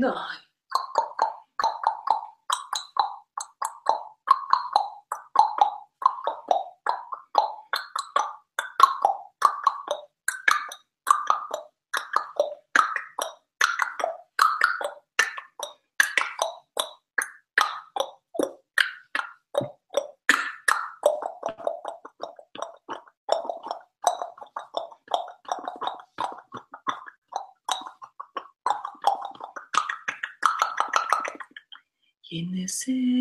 [32.65, 33.14] this is.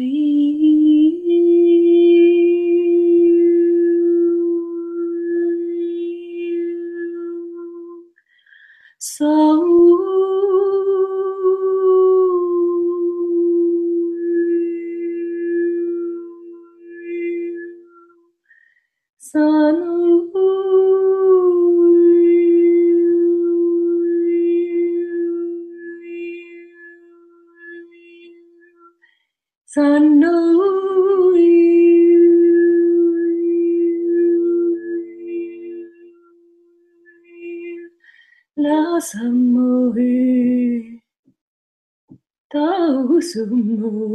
[43.34, 44.13] To move.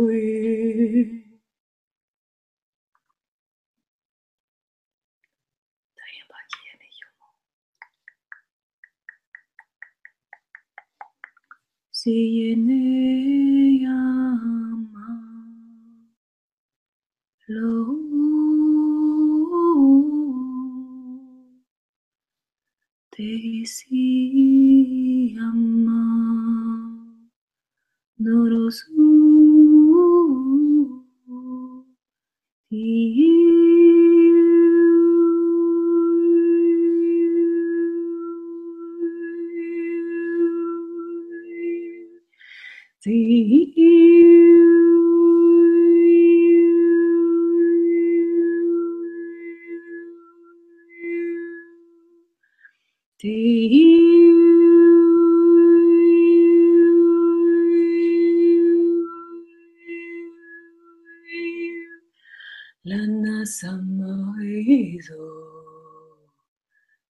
[62.89, 65.25] lana samaizo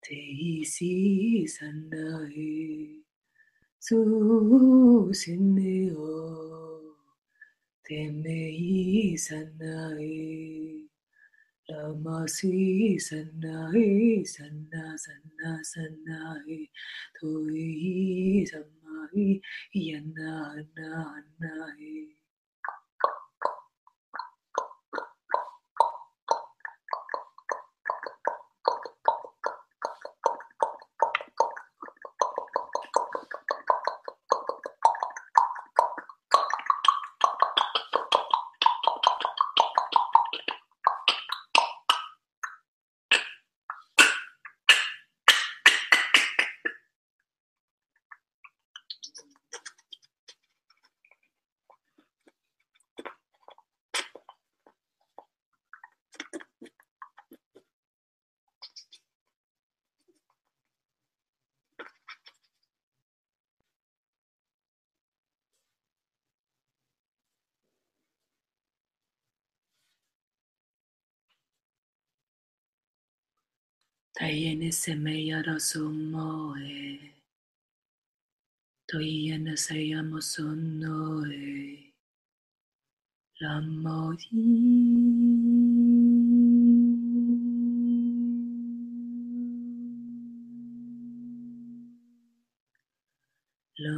[0.00, 3.02] 대이시 산나에
[3.78, 5.94] 수신내어
[7.82, 10.87] 대매이 산나에
[11.68, 16.64] Namasi sanahi sanna sanna sanahi
[17.20, 19.40] tohi samahi
[19.76, 22.17] yanna hanna hannahi.
[74.28, 77.00] Hayene semeyaro sumoe.
[78.86, 81.94] Toyene seyamo sonoe.
[83.40, 83.54] La
[93.78, 93.94] La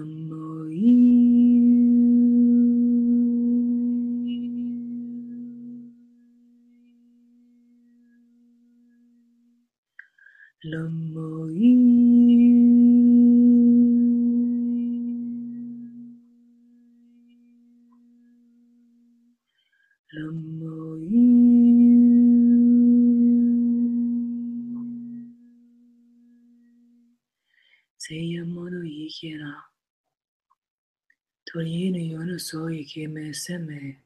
[32.51, 33.97] Asayı ki meseme,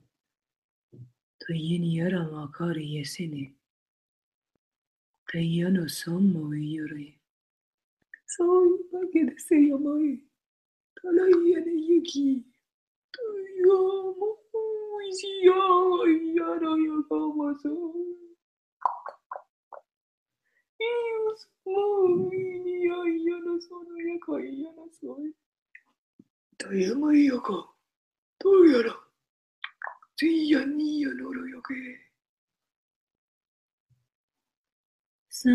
[1.38, 3.55] tayyin yara makari yesini.
[5.26, 7.14] tayyano samma yuri.
[8.26, 10.20] Sayı bagi de seyamayı,
[10.95, 12.45] talayyene yuki.
[13.16, 15.64] tayyamo ujiya
[16.36, 17.70] yara yakamasa.
[20.80, 22.34] İyus mu
[22.88, 25.32] ya yana sonu yaka yana soy.
[26.59, 27.74] Tayyama yaka.
[28.39, 28.97] どうやら
[30.20, 31.74] 前夜にやの夜よけ。
[35.28, 35.51] さ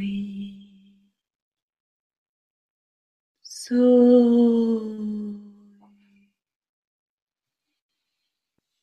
[0.00, 0.56] い。
[3.42, 5.36] そう。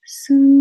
[0.05, 0.53] すん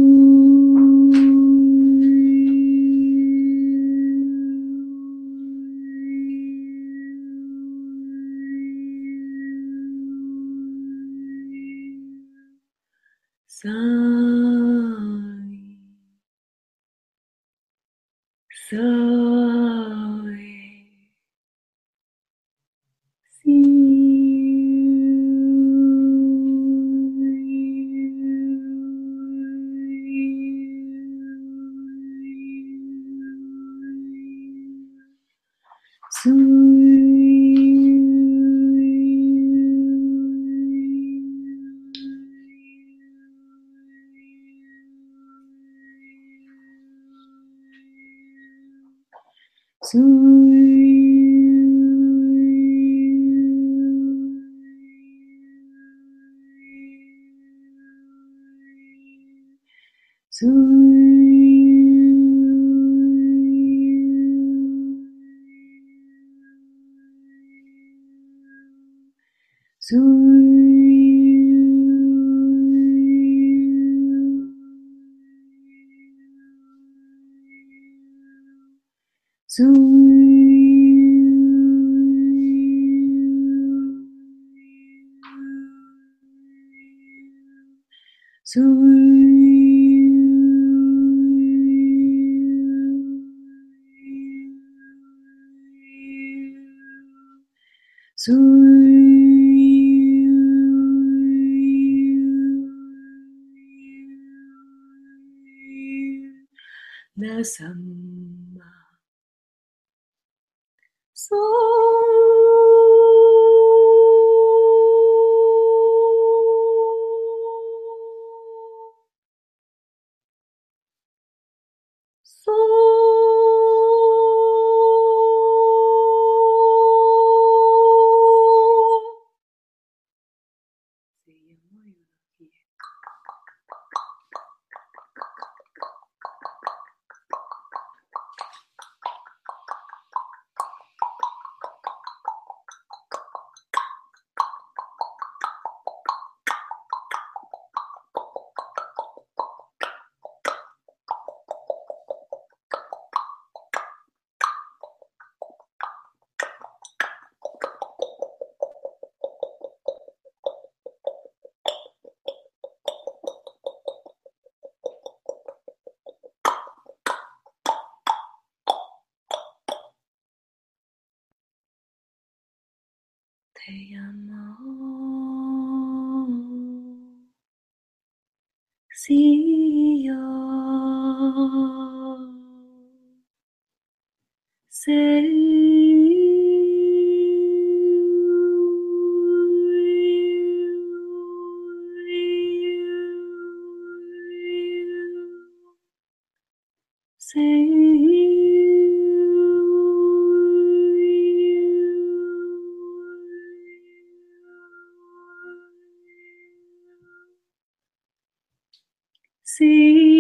[209.57, 210.12] see.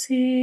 [0.00, 0.39] see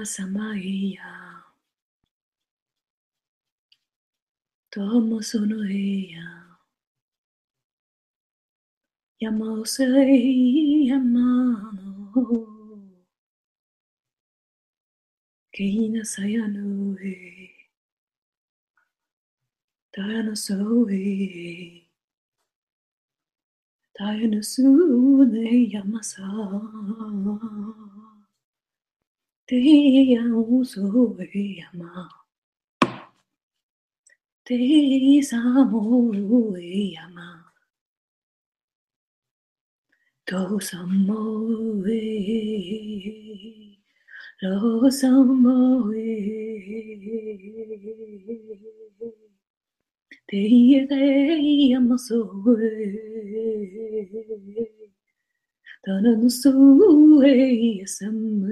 [0.00, 1.44] Brahma Samaya
[4.70, 6.20] ともその部屋
[9.18, 11.20] 山をせい山
[11.72, 12.46] の。
[15.52, 17.50] けいなさやのえ
[19.92, 21.82] たやのそうえ
[23.92, 24.42] たやの
[29.50, 32.06] Teiau zoiama.
[34.46, 35.50] Teisamoiama.
[40.24, 41.98] Tosamoe.
[44.40, 46.06] Losamoe.
[50.30, 51.60] Teiamoe.
[55.82, 56.52] 当然无所
[57.16, 58.46] 谓，什么？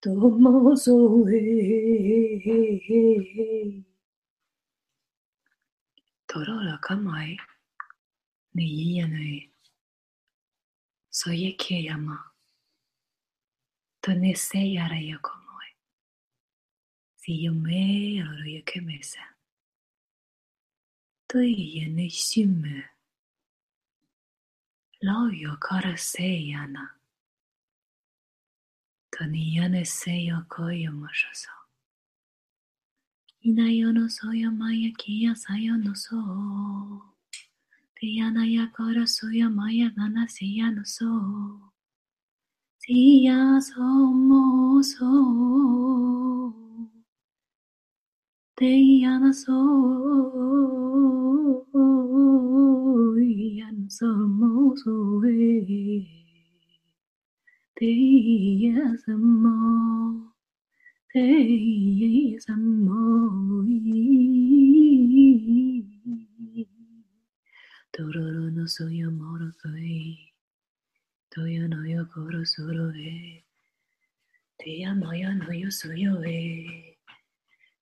[0.00, 2.42] 多么所谓？
[6.26, 7.38] 突然来个妹，
[8.50, 9.06] 你意呀？
[9.06, 9.50] 你
[11.10, 12.32] 所以天涯嘛？
[14.02, 15.18] 但你谁来呀？
[15.22, 15.74] 可爱，
[17.26, 18.62] 你没来呀？
[18.74, 19.36] 你没来，
[21.28, 22.68] 所以你没心嘛？
[24.98, 26.98] 라우여가르세야나
[29.14, 31.46] 더니야네세여 거여모셔서
[33.46, 36.18] 이나요노소여 마야기야사요노소
[37.94, 41.06] 디야나야거라소여 마야가나세야노소
[42.82, 43.78] 디야소
[44.10, 46.67] 모소
[48.58, 48.66] te
[49.00, 49.62] llamas hoy,
[53.58, 56.08] ya no somos hoy,
[57.76, 60.34] te llamo,
[61.12, 61.20] te
[62.48, 63.64] llamo
[67.92, 70.18] Tororo no soy amor, soy,
[71.30, 73.44] toyo no yo coro solo, eh,
[74.56, 76.87] te llamo, yo no yo soy yo, eh.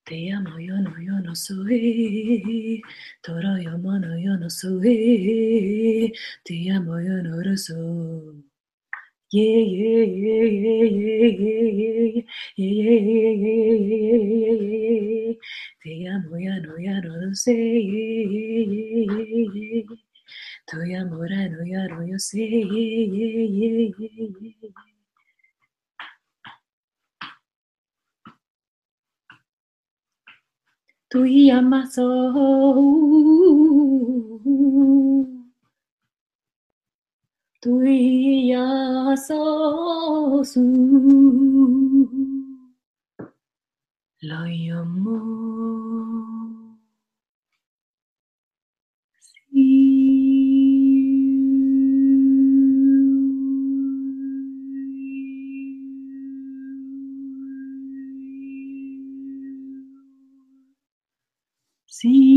[0.06, 2.82] Te amo yo no yo no soy,
[3.22, 6.12] toro yo mono yo no soy,
[6.44, 8.44] te amo yo no lo soy.
[9.30, 12.20] Yeah, yeah, yeah, yeah, yeah, yeah,
[12.56, 13.00] yeah,
[13.42, 15.34] yeah, yeah, yeah,
[15.82, 17.52] Te amo ya no ya no lo sé.
[20.66, 22.46] Te amo ya no ya no yo sé.
[31.10, 32.06] tu yamaso.
[32.36, 33.06] Oh.
[37.62, 40.44] Tuyaso oh.
[40.44, 40.62] su
[44.22, 45.16] loyomo.
[61.98, 62.35] Sí.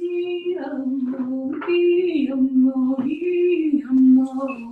[0.00, 4.69] ti amo, ti amo, ti amo.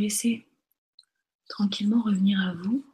[0.00, 0.46] Laisser
[1.48, 2.84] tranquillement revenir à vous.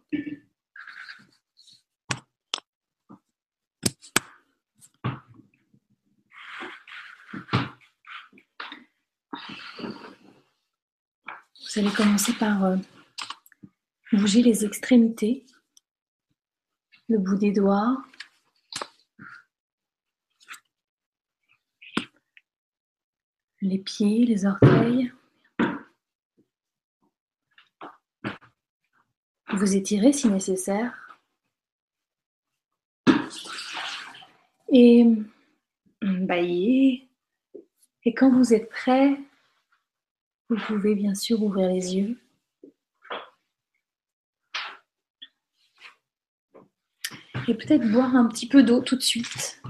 [11.59, 12.77] Vous allez commencer par euh,
[14.13, 15.45] bouger les extrémités,
[17.09, 18.03] le bout des doigts,
[23.61, 25.13] les pieds, les orteils.
[29.57, 31.17] Vous étirez si nécessaire.
[34.71, 35.07] Et
[36.03, 37.09] baillez.
[38.05, 39.19] Et quand vous êtes prêt,
[40.51, 42.21] vous pouvez bien sûr ouvrir les yeux.
[47.49, 49.63] Et peut-être boire un petit peu d'eau tout de suite.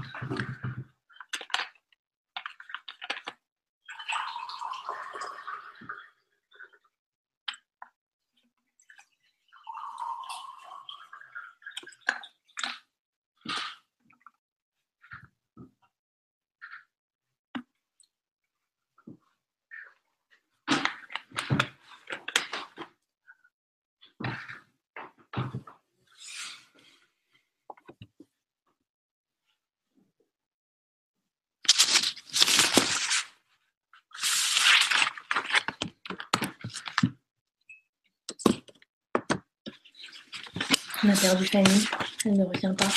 [41.07, 41.85] On a perdu Fanny,
[42.25, 42.87] elle ne revient pas.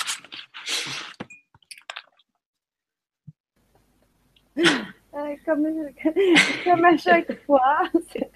[4.59, 5.67] Euh, comme,
[6.65, 7.79] comme à chaque fois.
[8.13, 8.31] c'est-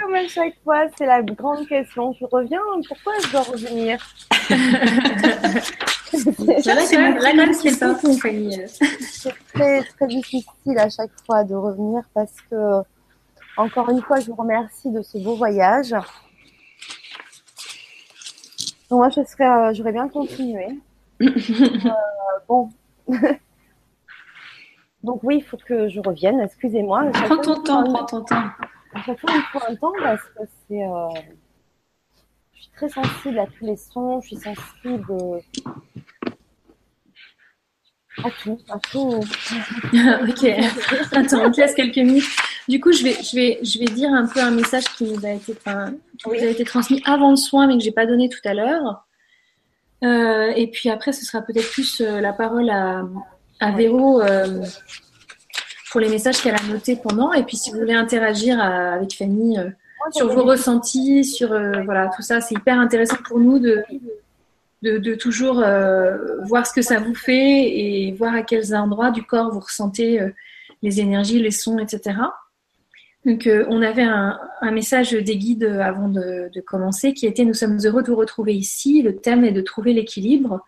[0.00, 2.12] Comme à chaque fois, c'est la grande question.
[2.14, 3.98] Je reviens, pourquoi je dois revenir?
[6.10, 7.12] C'est vrai que.
[9.00, 12.82] C'est très, très difficile à chaque fois de revenir parce que,
[13.56, 15.94] encore une fois, je vous remercie de ce beau voyage.
[18.94, 20.68] Donc, moi, je serais, euh, j'aurais bien continué.
[21.20, 21.28] Euh,
[22.48, 22.70] bon.
[25.02, 26.38] Donc oui, il faut que je revienne.
[26.40, 27.10] Excusez-moi.
[27.12, 28.44] Prends ton temps, prends ton temps.
[28.94, 30.84] À chaque fois, il faut un temps parce que c'est.
[30.84, 31.08] euh,
[32.52, 34.20] Je suis très sensible à tous les sons.
[34.20, 35.40] Je suis sensible
[38.22, 39.10] à tout, à tout.
[40.28, 40.44] ok.
[41.12, 42.24] Attends, on te laisse quelques minutes.
[42.68, 45.24] Du coup, je vais, je vais, je vais dire un peu un message qui nous
[45.26, 48.06] a été, enfin, qui nous a été transmis avant le soin, mais que j'ai pas
[48.06, 49.04] donné tout à l'heure.
[50.02, 53.04] Euh, et puis après, ce sera peut-être plus euh, la parole à,
[53.60, 54.62] à Véro euh,
[55.90, 57.32] pour les messages qu'elle a notés pendant.
[57.32, 59.68] Et puis, si vous voulez interagir à- avec Fanny euh,
[60.12, 63.82] sur vos ressentis, sur euh, voilà tout ça, c'est hyper intéressant pour nous de
[64.82, 67.34] de, de toujours euh, voir ce que ça vous fait
[67.78, 70.28] et voir à quels endroits du corps vous ressentez euh,
[70.82, 72.16] les énergies, les sons, etc.
[73.24, 74.38] Donc, euh, on avait un,
[74.70, 78.54] message des guides avant de, de commencer qui était Nous sommes heureux de vous retrouver
[78.54, 79.02] ici.
[79.02, 80.64] Le thème est de trouver l'équilibre.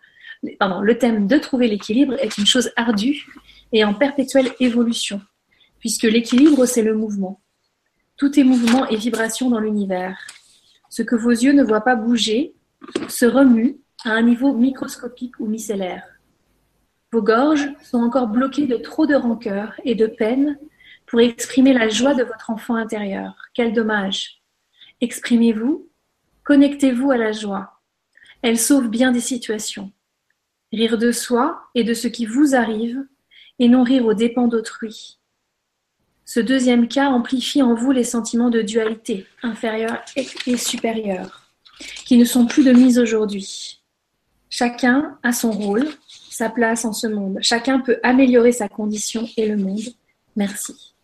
[0.59, 3.25] Pardon, le thème de trouver l'équilibre est une chose ardue
[3.71, 5.21] et en perpétuelle évolution,
[5.79, 7.41] puisque l'équilibre, c'est le mouvement.
[8.17, 10.17] Tout est mouvement et vibration dans l'univers.
[10.89, 12.53] Ce que vos yeux ne voient pas bouger
[13.07, 16.03] se remue à un niveau microscopique ou micellaire.
[17.11, 20.57] Vos gorges sont encore bloquées de trop de rancœur et de peine
[21.07, 23.33] pour exprimer la joie de votre enfant intérieur.
[23.53, 24.41] Quel dommage.
[25.01, 25.89] Exprimez-vous,
[26.43, 27.81] connectez-vous à la joie.
[28.41, 29.91] Elle sauve bien des situations.
[30.71, 33.03] Rire de soi et de ce qui vous arrive,
[33.57, 35.17] et non rire aux dépens d'autrui.
[36.25, 41.49] Ce deuxième cas amplifie en vous les sentiments de dualité, inférieur et et supérieur,
[42.05, 43.81] qui ne sont plus de mise aujourd'hui.
[44.49, 45.87] Chacun a son rôle,
[46.29, 47.37] sa place en ce monde.
[47.41, 49.93] Chacun peut améliorer sa condition et le monde.
[50.35, 50.96] Merci.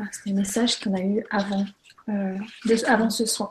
[0.00, 1.64] Ah, C'est le message qu'on a eu avant,
[2.08, 2.36] euh,
[2.66, 3.50] de- avant ce soin.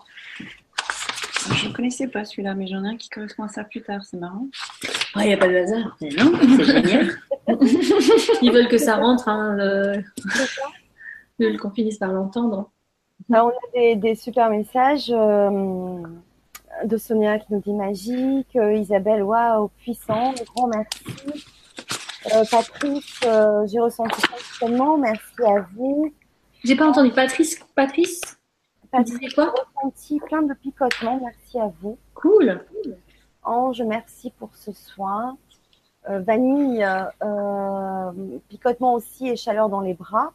[1.55, 4.01] Je ne connaissais pas celui-là, mais j'en ai un qui correspond à ça plus tard,
[4.05, 4.47] c'est marrant.
[5.17, 5.97] Il n'y a pas de hasard.
[6.01, 7.09] Mais non, c'est génial.
[8.41, 10.03] Ils veulent que ça rentre, hein, le-
[11.39, 12.71] Ils veulent qu'on finisse par l'entendre.
[13.31, 16.01] Alors, on a des, des super messages euh,
[16.85, 21.03] de Sonia qui nous dit magique, euh, Isabelle, waouh, puissant, grand merci.
[22.33, 24.27] Euh, Patrice, euh, j'ai ressenti ça
[24.59, 26.13] tellement, merci à vous.
[26.64, 27.11] J'ai pas entendu.
[27.11, 28.22] Patrice, Patrice,
[28.89, 29.53] Patrice, quoi?
[29.76, 31.97] ressenti plein de picotements, merci à vous.
[32.14, 32.64] Cool.
[33.43, 35.38] Ange, merci pour ce soin.
[36.09, 36.86] Euh, vanille,
[37.24, 38.11] euh,
[38.49, 40.32] picotement aussi et chaleur dans les bras.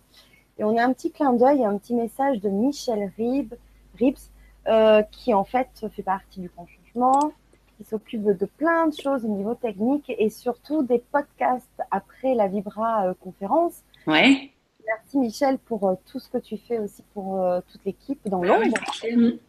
[0.59, 3.55] Et on a un petit clin d'œil, un petit message de Michel Rib,
[3.99, 4.18] Ribs,
[4.66, 7.33] euh, qui en fait fait partie du grand changement,
[7.76, 12.49] qui s'occupe de plein de choses au niveau technique et surtout des podcasts après la
[12.49, 13.83] Vibra conférence.
[14.07, 14.51] Ouais.
[14.89, 18.74] Merci Michel pour tout ce que tu fais aussi pour toute l'équipe dans l'ombre.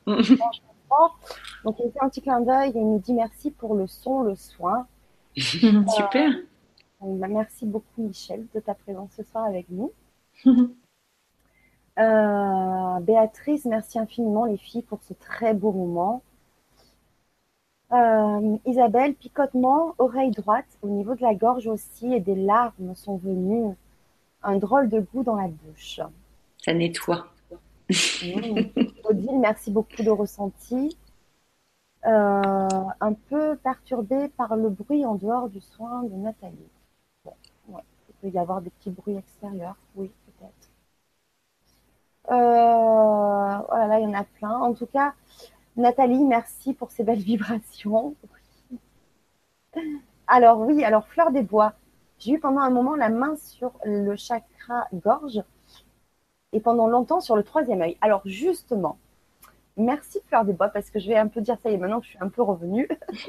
[1.63, 4.21] Donc il fait un petit clin d'œil et il nous dit merci pour le son,
[4.21, 4.87] le soin.
[5.37, 6.31] Super.
[7.01, 9.91] Euh, merci beaucoup Michel de ta présence ce soir avec nous.
[11.97, 16.21] Euh, Béatrice, merci infiniment les filles pour ce très beau moment.
[17.91, 23.17] Euh, Isabelle, picotement, oreille droite, au niveau de la gorge aussi, et des larmes sont
[23.17, 23.75] venues.
[24.43, 25.99] Un drôle de goût dans la bouche.
[26.57, 27.27] Ça nettoie.
[27.89, 28.61] Mmh.
[29.03, 30.97] Odile, merci beaucoup de ressenti.
[32.05, 32.67] Euh,
[33.01, 36.55] un peu perturbée par le bruit en dehors du soin de Nathalie.
[37.25, 37.33] Bon,
[37.67, 37.81] ouais.
[38.07, 40.69] Il peut y avoir des petits bruits extérieurs, oui, peut-être.
[42.31, 44.57] Euh, oh là, il y en a plein.
[44.59, 45.13] En tout cas,
[45.75, 48.15] Nathalie, merci pour ces belles vibrations.
[50.27, 51.73] Alors oui, alors fleur des bois.
[52.19, 55.41] J'ai eu pendant un moment la main sur le chakra gorge
[56.51, 57.97] et pendant longtemps sur le troisième œil.
[58.01, 58.97] Alors justement,
[59.77, 62.01] merci Fleur des Bois parce que je vais un peu dire ça y est maintenant
[62.01, 62.89] que je suis un peu revenue.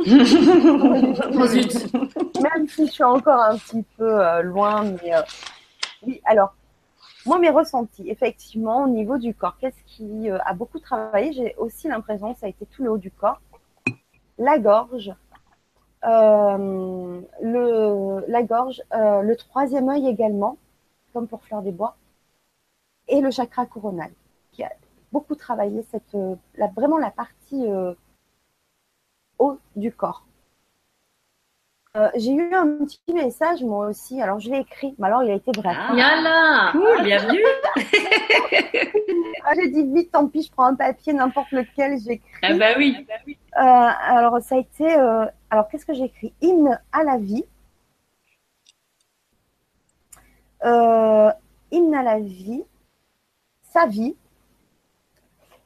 [2.42, 5.22] Même si je suis encore un petit peu euh, loin, mais euh,
[6.02, 6.20] oui.
[6.24, 6.54] Alors
[7.26, 11.54] moi mes ressentis, effectivement au niveau du corps, qu'est-ce qui euh, a beaucoup travaillé J'ai
[11.58, 13.40] aussi l'impression que ça a été tout le haut du corps,
[14.36, 15.12] la gorge.
[16.02, 17.24] Le,
[18.28, 20.56] la gorge, le troisième œil également,
[21.12, 21.96] comme pour Fleur des Bois
[23.08, 24.10] et le chakra coronal,
[24.52, 24.72] qui a
[25.12, 27.94] beaucoup travaillé cette, euh, la, vraiment la partie euh,
[29.38, 30.24] haut du corps.
[31.96, 35.30] Euh, j'ai eu un petit message moi aussi, alors je l'ai écrit, mais alors il
[35.32, 35.76] a été bref.
[35.76, 37.42] Ah, Yala, cool, bienvenue.
[39.44, 42.30] ah, j'ai dit vite, tant pis, je prends un papier, n'importe lequel, j'écris.
[42.42, 43.04] Ah bah oui.
[43.54, 44.88] alors ça a été,
[45.50, 47.44] alors qu'est-ce que j'ai écrit Hymne à la vie.
[51.72, 52.62] hymne à la vie
[53.72, 54.16] sa vie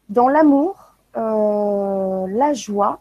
[0.08, 3.00] dans l'amour, euh, la joie.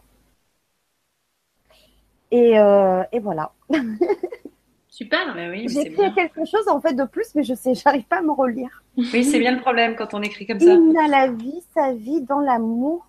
[2.34, 3.52] Et, euh, et voilà.
[4.88, 5.68] Super, mais oui.
[5.68, 8.32] J'ai écrit quelque chose en fait de plus, mais je sais, j'arrive pas à me
[8.32, 8.82] relire.
[8.96, 10.74] Oui, c'est bien le problème quand on écrit comme ça.
[10.74, 13.06] Il a la vie, sa vie dans l'amour.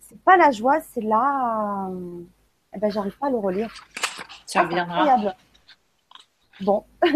[0.00, 1.90] C'est pas la joie, c'est là.
[2.74, 3.72] Eh ben, j'arrive pas à le relire.
[4.44, 5.34] Ça reviendra.
[6.60, 6.84] Bon.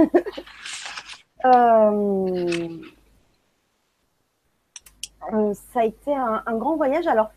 [1.47, 2.69] Euh,
[5.33, 7.07] euh, ça a été un, grand voyage.
[7.07, 7.31] Alors,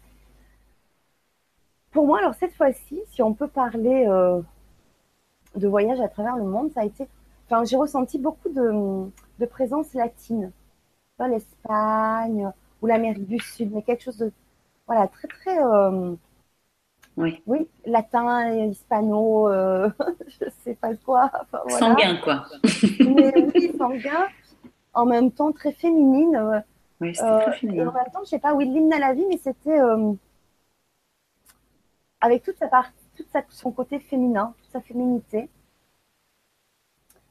[1.93, 4.41] pour moi, alors cette fois-ci, si on peut parler euh,
[5.55, 7.07] de voyage à travers le monde, ça a été.
[7.47, 10.51] Enfin, j'ai ressenti beaucoup de, de présence latine,
[11.17, 14.31] pas l'Espagne ou l'Amérique du Sud, mais quelque chose de
[14.87, 15.57] voilà très très
[17.17, 17.41] oui.
[17.45, 19.89] Oui, latin, hispano, euh,
[20.27, 21.31] je sais pas quoi.
[21.69, 22.45] Sanguin, quoi.
[22.99, 24.27] Mais oui, sanguin.
[24.93, 26.35] En même temps, très féminine.
[26.35, 26.59] Euh,
[27.01, 27.83] oui, c'était très féminin.
[27.83, 30.13] Et en même temps, je sais pas, oui, l'hymne à la vie, mais c'était euh,
[32.23, 35.49] avec toute sa partie, toute sa, son côté féminin, toute sa féminité.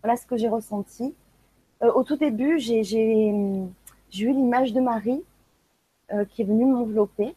[0.02, 1.14] Voilà ce que j'ai ressenti.
[1.80, 5.22] au tout début, j'ai eu l'image de Marie
[6.30, 7.34] qui est venue m'envelopper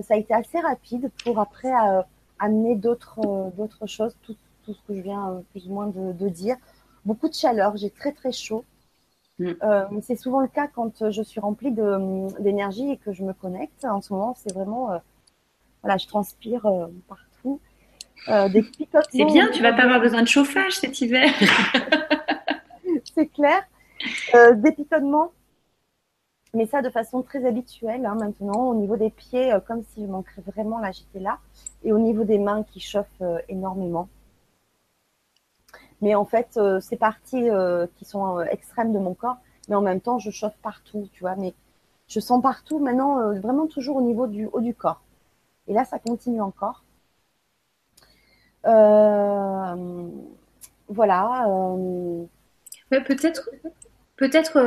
[0.00, 2.02] ça a été assez rapide pour après euh,
[2.38, 6.28] amener d'autres euh, choses, tout, tout, ce que je viens euh, plus ou moins de,
[6.28, 6.56] dire.
[7.04, 8.64] Beaucoup de chaleur, j'ai très très chaud.
[9.38, 10.00] Mm.
[10.02, 13.84] c'est souvent le cas quand je suis remplie d'énergie et que je me connecte.
[13.84, 14.90] En ce moment, c'est vraiment,
[15.82, 16.66] voilà, je transpire
[17.08, 17.60] partout.
[18.26, 21.30] c'est bien, tu vas pas avoir besoin de chauffage cet hiver.
[23.14, 23.62] c'est clair.
[24.56, 25.32] des picotements
[26.54, 28.68] mais ça de façon très habituelle hein, maintenant.
[28.68, 31.38] Au niveau des pieds, euh, comme si je manquerais vraiment, là j'étais là.
[31.82, 34.08] Et au niveau des mains qui chauffent euh, énormément.
[36.00, 37.48] Mais en fait, euh, c'est parties
[37.96, 39.36] qui sont extrêmes de mon corps,
[39.68, 41.36] mais en même temps, je chauffe partout, tu vois.
[41.36, 41.54] Mais
[42.08, 45.00] je sens partout maintenant, vraiment toujours au niveau du haut du corps.
[45.68, 46.84] Et là, ça continue encore.
[50.88, 51.46] voilà.
[52.90, 53.50] peut-être,
[54.16, 54.58] peut-être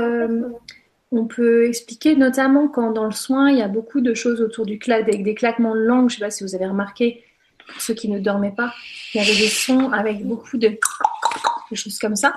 [1.12, 4.66] on peut expliquer notamment quand dans le soin, il y a beaucoup de choses autour
[4.66, 6.10] du claque, des, claquements de langue.
[6.10, 7.24] Je ne sais pas si vous avez remarqué,
[7.68, 8.74] pour ceux qui ne dormaient pas,
[9.14, 10.78] il y avait des sons avec beaucoup de,
[11.74, 12.36] choses comme ça.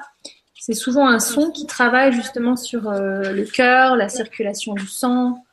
[0.55, 5.45] C'est souvent un son qui travaille justement sur euh, le cœur, la circulation du sang,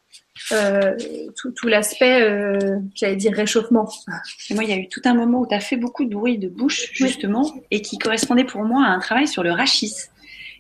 [0.52, 0.96] euh,
[1.38, 3.90] tout, tout l'aspect, euh, j'allais dire réchauffement.
[4.50, 6.14] Et moi, il y a eu tout un moment où tu as fait beaucoup de
[6.14, 9.94] bruit de bouche, justement, et qui correspondait pour moi à un travail sur le rachis.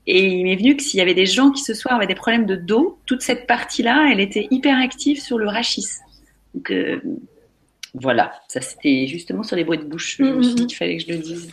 [0.07, 2.15] Et il m'est venu que s'il y avait des gens qui ce soir avaient des
[2.15, 5.87] problèmes de dos, toute cette partie-là, elle était hyper active sur le rachis.
[6.53, 7.01] Donc euh,
[7.95, 10.17] voilà, ça c'était justement sur les bruits de bouche.
[10.19, 11.51] Je me suis dit qu'il fallait que je le dise.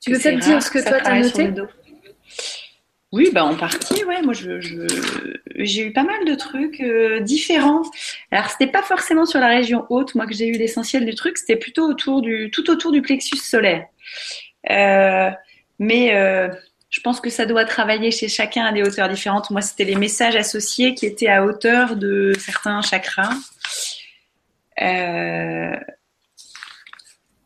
[0.00, 1.50] Tu veux peut-être dire ce que toi t'as noté
[3.10, 4.20] oui, bah en partie, ouais.
[4.20, 4.60] Moi, je,
[5.56, 7.82] j'ai eu pas mal de trucs euh, différents.
[8.30, 11.38] Alors, c'était pas forcément sur la région haute, moi, que j'ai eu l'essentiel du truc.
[11.38, 13.86] C'était plutôt autour du, tout autour du plexus solaire.
[14.70, 15.30] Euh,
[15.78, 16.48] mais euh,
[16.90, 19.50] je pense que ça doit travailler chez chacun à des hauteurs différentes.
[19.50, 23.32] Moi, c'était les messages associés qui étaient à hauteur de certains chakras.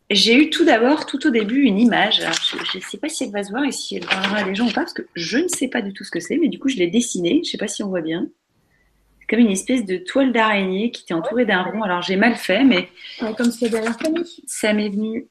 [0.09, 2.21] J'ai eu tout d'abord, tout au début, une image.
[2.71, 4.53] je ne sais pas si elle va se voir et si elle parlera à des
[4.53, 6.49] gens ou pas, parce que je ne sais pas du tout ce que c'est, mais
[6.49, 7.35] du coup, je l'ai dessinée.
[7.35, 8.27] Je ne sais pas si on voit bien.
[9.19, 11.81] C'est comme une espèce de toile d'araignée qui était entourée d'un rond.
[11.81, 12.89] Alors, j'ai mal fait, mais.
[13.37, 14.43] comme c'est derrière famille.
[14.45, 15.27] Ça m'est venu.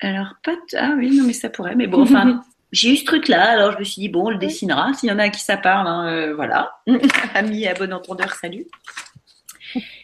[0.00, 0.56] Alors, pas.
[0.76, 1.74] Ah oui, non, mais ça pourrait.
[1.74, 2.42] Mais bon, enfin,
[2.72, 3.50] j'ai eu ce truc-là.
[3.50, 4.92] Alors, je me suis dit, bon, on le dessinera.
[4.92, 6.76] S'il y en a à qui ça parle, hein, euh, voilà.
[7.34, 8.66] Ami à bon entendeur, salut.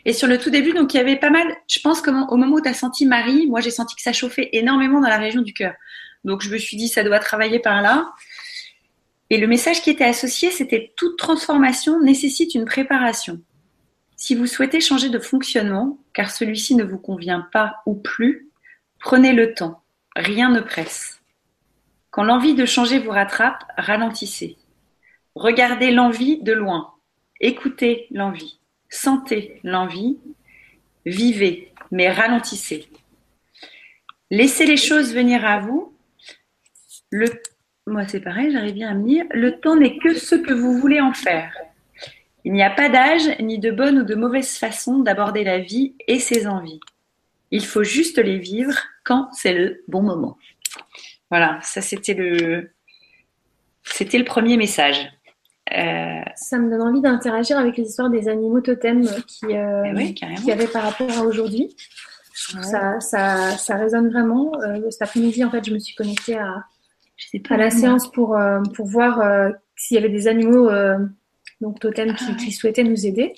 [0.05, 2.57] Et sur le tout début, donc il y avait pas mal, je pense qu'au moment
[2.57, 5.43] où tu as senti Marie, moi j'ai senti que ça chauffait énormément dans la région
[5.43, 5.75] du cœur.
[6.25, 8.13] Donc je me suis dit, ça doit travailler par là.
[9.31, 13.43] Et le message qui était associé, c'était toute transformation nécessite une préparation.
[14.17, 18.49] Si vous souhaitez changer de fonctionnement, car celui-ci ne vous convient pas ou plus,
[18.99, 19.83] prenez le temps.
[20.17, 21.21] Rien ne presse.
[22.11, 24.57] Quand l'envie de changer vous rattrape, ralentissez.
[25.35, 26.95] Regardez l'envie de loin.
[27.41, 28.58] Écoutez l'envie.
[28.89, 30.19] Sentez l'envie,
[31.05, 32.89] vivez, mais ralentissez.
[34.31, 35.95] Laissez les choses venir à vous.
[37.11, 37.27] Le,
[37.87, 40.79] moi, c'est pareil, j'arrive bien à me dire, le temps n'est que ce que vous
[40.79, 41.55] voulez en faire.
[42.45, 45.95] Il n'y a pas d'âge ni de bonne ou de mauvaise façon d'aborder la vie
[46.07, 46.81] et ses envies.
[47.51, 50.39] Il faut juste les vivre quand c'est le bon moment.
[51.31, 52.71] Voilà, ça c'était le,
[53.83, 55.11] c'était le premier message.
[55.77, 60.15] Euh, ça me donne envie d'interagir avec les histoires des animaux totems qui, euh, eh
[60.15, 61.75] qui avaient par rapport à aujourd'hui.
[62.35, 64.53] Ça, ça, ça, résonne vraiment.
[64.63, 66.65] Euh, cet après-midi, en fait, je me suis connectée à,
[67.51, 69.21] à la séance pour, euh, pour voir
[69.77, 70.71] s'il y avait des animaux
[71.61, 73.35] donc totems qui, ah qui, souhaitaient nous aider.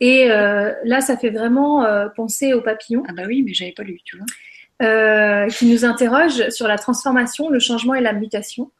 [0.00, 3.02] Et là, ça fait vraiment penser aux papillons.
[3.08, 5.46] Ah bah oui, mais j'avais pas lu, tu vois.
[5.48, 8.70] qui nous interrogent sur la transformation, le changement et la mutation.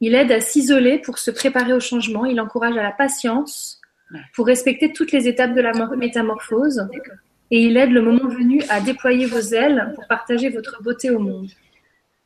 [0.00, 2.24] Il aide à s'isoler pour se préparer au changement.
[2.24, 3.80] Il encourage à la patience
[4.34, 6.86] pour respecter toutes les étapes de la métamorphose.
[7.50, 11.18] Et il aide le moment venu à déployer vos ailes pour partager votre beauté au
[11.18, 11.48] monde.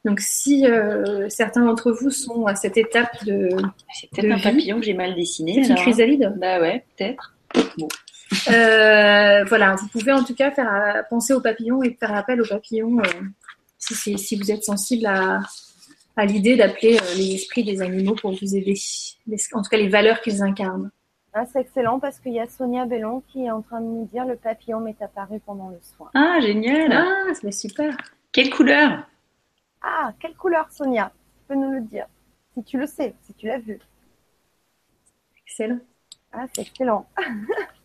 [0.04, 3.50] Donc, si euh, certains d'entre vous sont à cette étape de.
[3.92, 5.64] C'est peut-être un papillon que j'ai mal dessiné.
[5.64, 7.34] C'est une chrysalide Bah ouais, peut-être.
[7.76, 7.88] Bon.
[8.50, 12.46] Euh, voilà, vous pouvez en tout cas faire penser aux papillons et faire appel aux
[12.46, 13.08] papillons euh,
[13.78, 15.40] si, si, vous êtes sensible à,
[16.18, 18.74] à l'idée d'appeler euh, les esprits des animaux pour vous aider,
[19.52, 20.90] en tout cas les valeurs qu'ils incarnent.
[21.32, 24.06] Ah, c'est excellent parce qu'il y a Sonia Bellon qui est en train de nous
[24.06, 26.10] dire le papillon m'est apparu pendant le soin.
[26.14, 27.96] Ah, génial Ah, c'est super
[28.32, 29.06] Quelle couleur?
[29.80, 31.12] Ah, quelle couleur Sonia?
[31.38, 32.06] Tu peux nous le dire
[32.54, 33.78] Si tu le sais, si tu l'as vu.
[35.46, 35.78] Excellent.
[36.32, 37.06] Ah, c'est excellent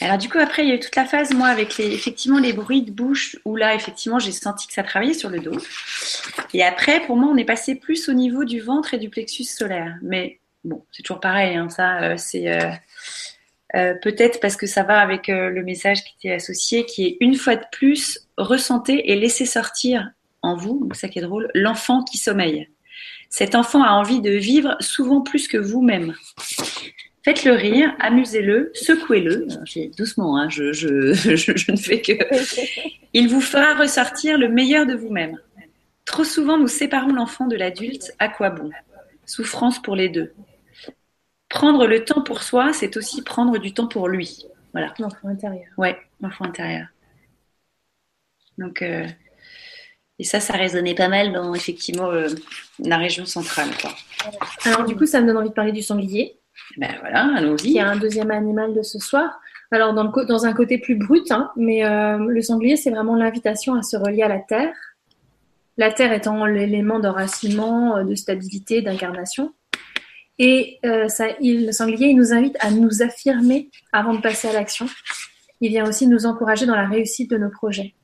[0.00, 2.38] Alors du coup après il y a eu toute la phase moi avec les effectivement
[2.38, 5.58] les bruits de bouche où là effectivement j'ai senti que ça travaillait sur le dos.
[6.54, 9.44] Et après pour moi on est passé plus au niveau du ventre et du plexus
[9.44, 9.96] solaire.
[10.02, 12.70] Mais bon c'est toujours pareil hein, ça euh, c'est euh,
[13.74, 17.36] euh, peut-être parce que ça va avec le message qui était associé qui est une
[17.36, 20.10] fois de plus ressentez et laissez sortir
[20.46, 22.68] en vous, c'est ça qui est drôle, l'enfant qui sommeille.
[23.28, 26.14] Cet enfant a envie de vivre souvent plus que vous-même.
[27.26, 29.48] Faites-le rire, amusez-le, secouez-le.
[29.96, 32.12] Doucement, hein, je, je, je, ne fais que.
[33.14, 35.36] Il vous fera ressortir le meilleur de vous-même.
[36.04, 38.14] Trop souvent, nous séparons l'enfant de l'adulte.
[38.20, 38.70] À quoi bon?
[39.24, 40.34] Souffrance pour les deux.
[41.48, 44.46] Prendre le temps pour soi, c'est aussi prendre du temps pour lui.
[44.70, 44.94] Voilà.
[45.00, 45.66] L'enfant intérieur.
[45.78, 46.86] Ouais, l'enfant intérieur.
[48.56, 49.04] Donc, euh,
[50.20, 52.28] et ça, ça résonnait pas mal dans effectivement euh,
[52.78, 53.70] la région centrale.
[53.80, 53.90] Quoi.
[54.64, 56.38] Alors, du coup, ça me donne envie de parler du sanglier.
[56.76, 57.72] Ben voilà, allons-y.
[57.72, 59.40] Qui est un deuxième animal de ce soir.
[59.70, 63.82] Alors, dans un côté plus brut, hein, mais euh, le sanglier, c'est vraiment l'invitation à
[63.82, 64.74] se relier à la terre.
[65.76, 69.52] La terre étant l'élément d'enracinement, euh, de stabilité, d'incarnation.
[70.38, 74.48] Et euh, ça, il, le sanglier, il nous invite à nous affirmer avant de passer
[74.48, 74.86] à l'action.
[75.60, 77.94] Il vient aussi nous encourager dans la réussite de nos projets.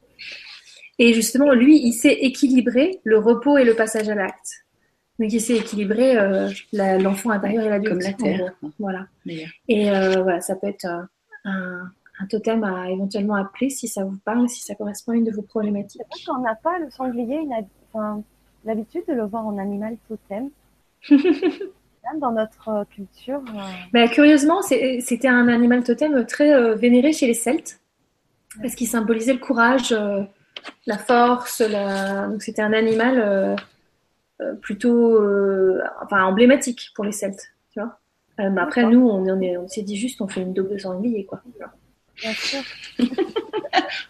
[0.99, 4.65] Et justement, lui, il sait équilibrer le repos et le passage à l'acte.
[5.19, 7.93] Donc il sait équilibrer euh, l'enfant intérieur et l'adulte.
[7.93, 8.53] Comme la Terre.
[8.79, 9.07] Voilà.
[9.69, 11.03] Et euh, voilà, ça peut être euh,
[11.45, 11.83] un,
[12.19, 15.31] un totem à éventuellement appeler si ça vous parle, si ça correspond à une de
[15.33, 16.03] vos problématiques.
[16.27, 17.41] Qu'on n'a pas le sanglier
[18.65, 20.51] l'habitude de le voir en animal totem.
[22.21, 23.41] Dans notre euh, culture.
[23.55, 23.61] euh,
[23.93, 27.81] Bah, curieusement, c'était un animal totem très euh, vénéré chez les Celtes,
[28.61, 30.23] parce qu'il symbolisait le courage, euh,
[30.87, 31.61] la force.
[31.61, 32.27] La...
[32.27, 33.57] Donc c'était un animal
[34.61, 37.53] plutôt euh, enfin, emblématique pour les Celtes.
[37.73, 37.99] Tu vois
[38.41, 38.99] Euh, mais après, D'accord.
[38.99, 41.25] nous, on, en est- on s'est dit juste, on fait une double sanglier.
[41.27, 41.41] Quoi.
[42.21, 42.61] bien sûr.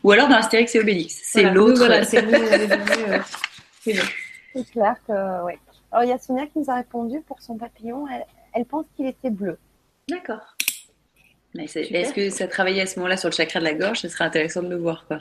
[0.04, 1.20] Ou alors dans Astérix et Obélix.
[1.24, 1.54] C'est Voilà.
[1.54, 1.78] Nous, l'autre.
[1.78, 3.18] Voilà, c'est euh.
[4.54, 5.52] C'est clair que, oui.
[5.90, 8.06] Alors, il y a Sonia qui nous a répondu pour son papillon.
[8.08, 8.24] Elle,
[8.54, 9.58] elle pense qu'il était bleu.
[10.08, 10.56] D'accord.
[11.54, 12.00] Mais c'est- Super.
[12.00, 14.00] Est-ce que ça travaillait à ce moment-là sur le chakra de la gorge?
[14.00, 15.04] Ce serait intéressant de le voir.
[15.06, 15.20] Quoi.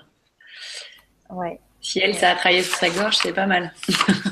[1.30, 1.60] Ouais.
[1.82, 3.72] Si elle, ça a travaillé sur sa gorge, c'est pas mal.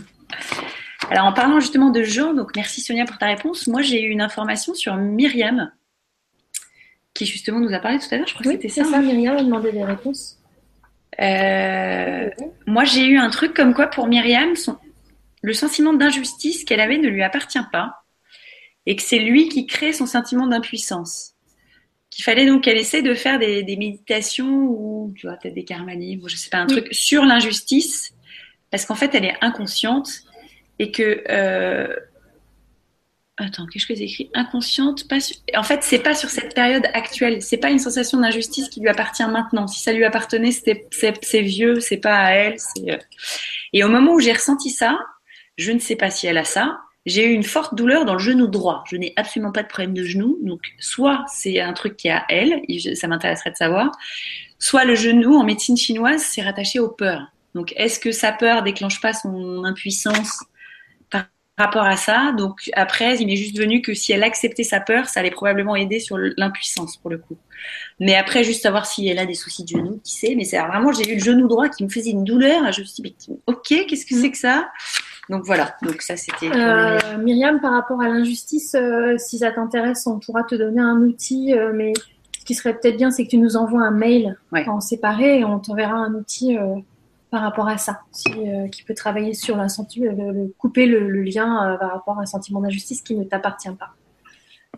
[1.09, 3.67] Alors, en parlant justement de Jean, donc merci Sonia pour ta réponse.
[3.67, 5.71] Moi, j'ai eu une information sur Myriam,
[7.13, 8.27] qui justement nous a parlé tout à l'heure.
[8.27, 8.91] Je crois que Oui, c'était c'est ça.
[8.91, 10.37] ça, Myriam a demandé des réponses.
[11.19, 12.29] Euh,
[12.67, 14.77] moi, j'ai eu un truc comme quoi pour Myriam, son-
[15.41, 18.03] le sentiment d'injustice qu'elle avait ne lui appartient pas
[18.85, 21.33] et que c'est lui qui crée son sentiment d'impuissance.
[22.09, 25.63] Qu'il fallait donc qu'elle essaie de faire des, des méditations ou, tu vois, peut-être des
[25.65, 26.81] karma livres, ou je sais pas, un Oui.
[26.81, 28.13] truc sur l'injustice
[28.71, 30.09] parce qu'en fait, elle est inconsciente
[30.79, 31.23] et que.
[31.29, 31.95] euh,
[33.41, 34.29] Attends, qu'est-ce que j'ai écrit?
[34.33, 35.05] Inconsciente,
[35.55, 37.41] En fait, c'est pas sur cette période actuelle.
[37.41, 39.65] C'est pas une sensation d'injustice qui lui appartient maintenant.
[39.65, 42.57] Si ça lui appartenait, c'est vieux, c'est pas à elle.
[42.89, 42.97] euh.
[43.71, 44.99] Et au moment où j'ai ressenti ça,
[45.57, 46.79] je ne sais pas si elle a ça.
[47.05, 48.83] J'ai eu une forte douleur dans le genou droit.
[48.89, 50.37] Je n'ai absolument pas de problème de genou.
[50.41, 52.61] Donc, soit c'est un truc qui est à elle,
[52.95, 53.89] ça m'intéresserait de savoir.
[54.59, 57.25] Soit le genou en médecine chinoise, c'est rattaché aux peurs.
[57.55, 60.43] Donc, est-ce que sa peur déclenche pas son impuissance
[61.59, 65.07] rapport à ça Donc, après, il m'est juste venu que si elle acceptait sa peur,
[65.07, 67.37] ça allait probablement aider sur l'impuissance pour le coup.
[67.99, 70.33] Mais après, juste savoir si elle a des soucis de genou, qui sait.
[70.35, 72.71] Mais c'est vraiment, j'ai eu le genou droit qui me faisait une douleur.
[72.71, 74.69] Je me suis dit, mais ok, qu'est-ce que c'est que ça?
[75.29, 75.75] Donc voilà.
[75.83, 76.49] Donc ça, c'était.
[76.55, 77.59] Euh, Myriam.
[77.59, 81.71] Par rapport à l'injustice, euh, si ça t'intéresse, on pourra te donner un outil, euh,
[81.73, 81.93] mais
[82.39, 84.67] ce qui serait peut-être bien, c'est que tu nous envoies un mail Ouais.
[84.67, 86.75] en séparé et on t'enverra un outil euh,
[87.31, 90.85] par rapport à ça, si, euh, qui peut travailler sur la senti- le, le- couper
[90.87, 93.89] le, le lien euh, par rapport à un sentiment d'injustice qui ne t'appartient pas.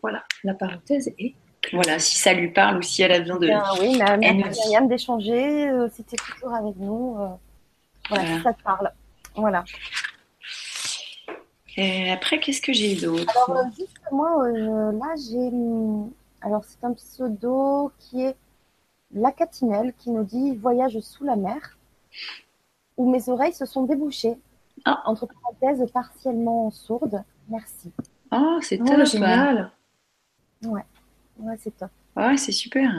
[0.02, 1.34] Voilà, la parenthèse est.
[1.74, 3.46] Voilà, si ça lui parle ou si elle a besoin de.
[3.48, 4.60] Bien, oui, mais merci.
[4.68, 5.70] Myriam d'échanger.
[5.70, 7.28] euh, si tu es toujours avec nous, euh,
[8.10, 8.38] voilà, Voilà.
[8.38, 8.92] si ça te parle.
[9.36, 9.64] Voilà.
[11.78, 13.32] Et après, qu'est-ce que j'ai d'autre?
[13.48, 15.38] Alors, euh, juste moi, euh, là, j'ai.
[15.38, 16.12] hum,
[16.42, 18.36] Alors, c'est un pseudo qui est
[19.14, 21.78] La Catinelle qui nous dit Voyage sous la mer,
[23.02, 24.38] où mes oreilles se sont débouchées.
[24.86, 25.02] Ah.
[25.06, 27.24] Entre parenthèses, partiellement sourde.
[27.50, 27.92] Merci.
[28.32, 29.06] Oh, c'est Oh, top.
[29.06, 29.72] génial
[31.40, 31.90] Ouais, c'est top.
[32.16, 32.92] Ouais, c'est super.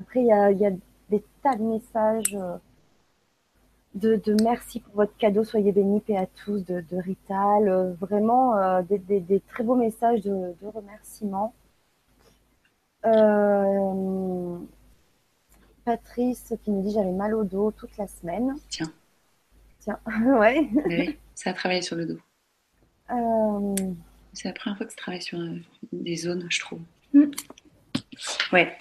[0.00, 0.70] Après, il y a, il y a
[1.10, 2.56] des tas de messages euh,
[3.94, 7.68] de, de merci pour votre cadeau, soyez bénis, paix à tous, de, de Rital.
[7.68, 11.54] euh, vraiment, euh, des, des- des très beaux messages de, de remerciements.
[13.04, 14.58] Euh,
[15.86, 18.54] Patrice qui nous dit j'avais mal au dos toute la semaine.
[18.68, 18.92] Tiens.
[19.80, 19.98] Tiens,
[20.38, 20.68] ouais.
[20.84, 22.18] Oui, ça a travaillé sur le dos.
[23.12, 23.74] Euh,
[24.32, 25.54] C'est la première fois que tu travailles sur euh,
[25.92, 26.80] des zones, je trouve.
[27.14, 27.24] Mm.
[28.52, 28.76] Ouais.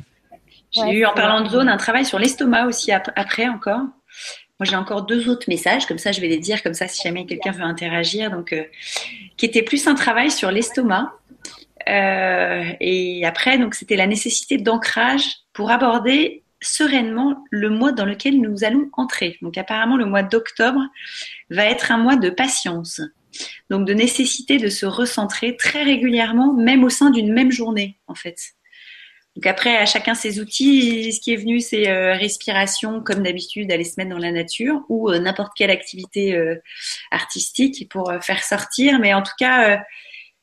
[0.71, 3.81] J'ai Ouais, eu, en parlant de zone, un travail sur l'estomac aussi ap- après encore.
[4.59, 7.01] Moi, j'ai encore deux autres messages, comme ça, je vais les dire, comme ça, si
[7.03, 8.31] jamais quelqu'un veut interagir.
[8.31, 8.63] Donc, euh,
[9.37, 11.13] qui était plus un travail sur l'estomac.
[11.87, 18.39] Euh, et après, donc, c'était la nécessité d'ancrage pour aborder sereinement le mois dans lequel
[18.41, 19.37] nous allons entrer.
[19.41, 20.81] Donc, apparemment, le mois d'octobre
[21.49, 23.01] va être un mois de patience.
[23.69, 28.15] Donc, de nécessité de se recentrer très régulièrement, même au sein d'une même journée, en
[28.15, 28.37] fait.
[29.35, 31.11] Donc après, à chacun ses outils.
[31.11, 34.81] Ce qui est venu, c'est euh, respiration, comme d'habitude, aller se mettre dans la nature
[34.87, 36.55] ou euh, n'importe quelle activité euh,
[37.11, 38.99] artistique pour faire sortir.
[38.99, 39.83] Mais en tout cas,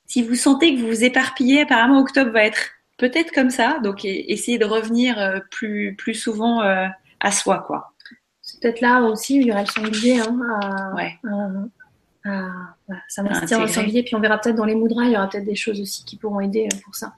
[0.06, 2.70] si vous sentez que vous vous éparpillez, apparemment octobre va être
[3.02, 3.78] peut-être comme ça.
[3.82, 6.86] Donc e- essayez de revenir euh, plus plus souvent euh,
[7.20, 7.92] à soi, quoi.
[8.40, 11.12] C'est peut-être là aussi où il y aura le sanglier hein, à, Ouais.
[11.24, 12.46] à, à-
[12.88, 13.68] À dans le intégrer.
[13.68, 14.02] sanglier.
[14.04, 16.16] Puis on verra peut-être dans les mudras, il y aura peut-être des choses aussi qui
[16.16, 17.12] pourront aider euh, pour ça.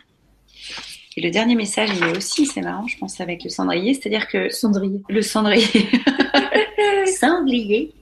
[1.16, 4.26] Et le dernier message, il est aussi, c'est marrant, je pense, avec le cendrier, c'est-à-dire
[4.26, 5.00] que Cendrier.
[5.08, 5.66] Le cendrier.
[7.06, 7.92] Sanglier.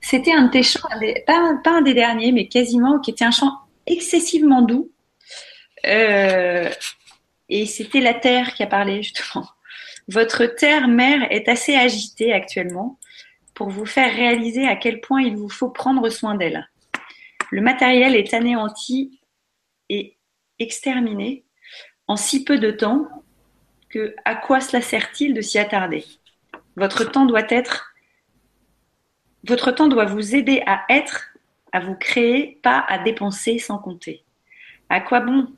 [0.00, 0.88] C'était un de tes chants,
[1.26, 3.52] pas un des derniers, mais quasiment, qui était un chant
[3.86, 4.90] excessivement doux.
[5.86, 6.70] Euh,
[7.48, 9.48] et c'était la terre qui a parlé, justement.
[10.08, 12.98] Votre terre-mère est assez agitée actuellement
[13.54, 16.68] pour vous faire réaliser à quel point il vous faut prendre soin d'elle.
[17.50, 19.20] Le matériel est anéanti
[19.88, 20.16] et
[20.58, 21.44] exterminé
[22.06, 23.08] en si peu de temps
[23.88, 26.04] que à quoi cela sert-il de s'y attarder?
[26.76, 27.90] Votre temps doit être
[29.44, 31.30] votre temps doit vous aider à être,
[31.72, 34.24] à vous créer, pas à dépenser sans compter.
[34.88, 35.48] À quoi bon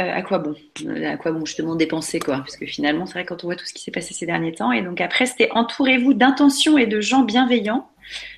[0.00, 0.54] euh, à quoi bon?
[0.84, 2.38] Euh, À quoi bon justement dépenser quoi?
[2.38, 4.52] Parce que finalement, c'est vrai quand on voit tout ce qui s'est passé ces derniers
[4.52, 4.72] temps.
[4.72, 7.88] Et donc après, c'était entourez-vous d'intentions et de gens bienveillants.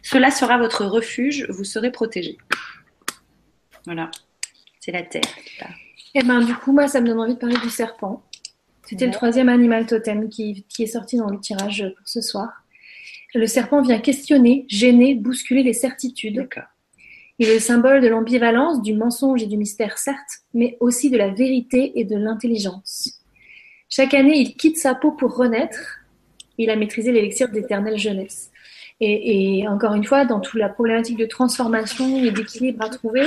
[0.02, 1.46] Cela sera votre refuge.
[1.48, 2.38] Vous serez protégé.
[3.86, 4.10] Voilà,
[4.80, 5.22] c'est la terre.
[6.16, 8.22] Et eh ben du coup, moi, ça me donne envie de parler du serpent.
[8.86, 12.48] C'était le troisième animal totem qui, qui est sorti dans le tirage pour ce soir.
[13.34, 16.36] Le serpent vient questionner, gêner, bousculer les certitudes.
[16.36, 16.68] D'accord.
[17.38, 21.18] Il est le symbole de l'ambivalence, du mensonge et du mystère, certes, mais aussi de
[21.18, 23.20] la vérité et de l'intelligence.
[23.88, 25.98] Chaque année, il quitte sa peau pour renaître.
[26.58, 28.50] Il a maîtrisé l'élixir d'éternelle jeunesse.
[29.00, 33.26] Et, encore une fois, dans toute la problématique de transformation et d'équilibre à trouver,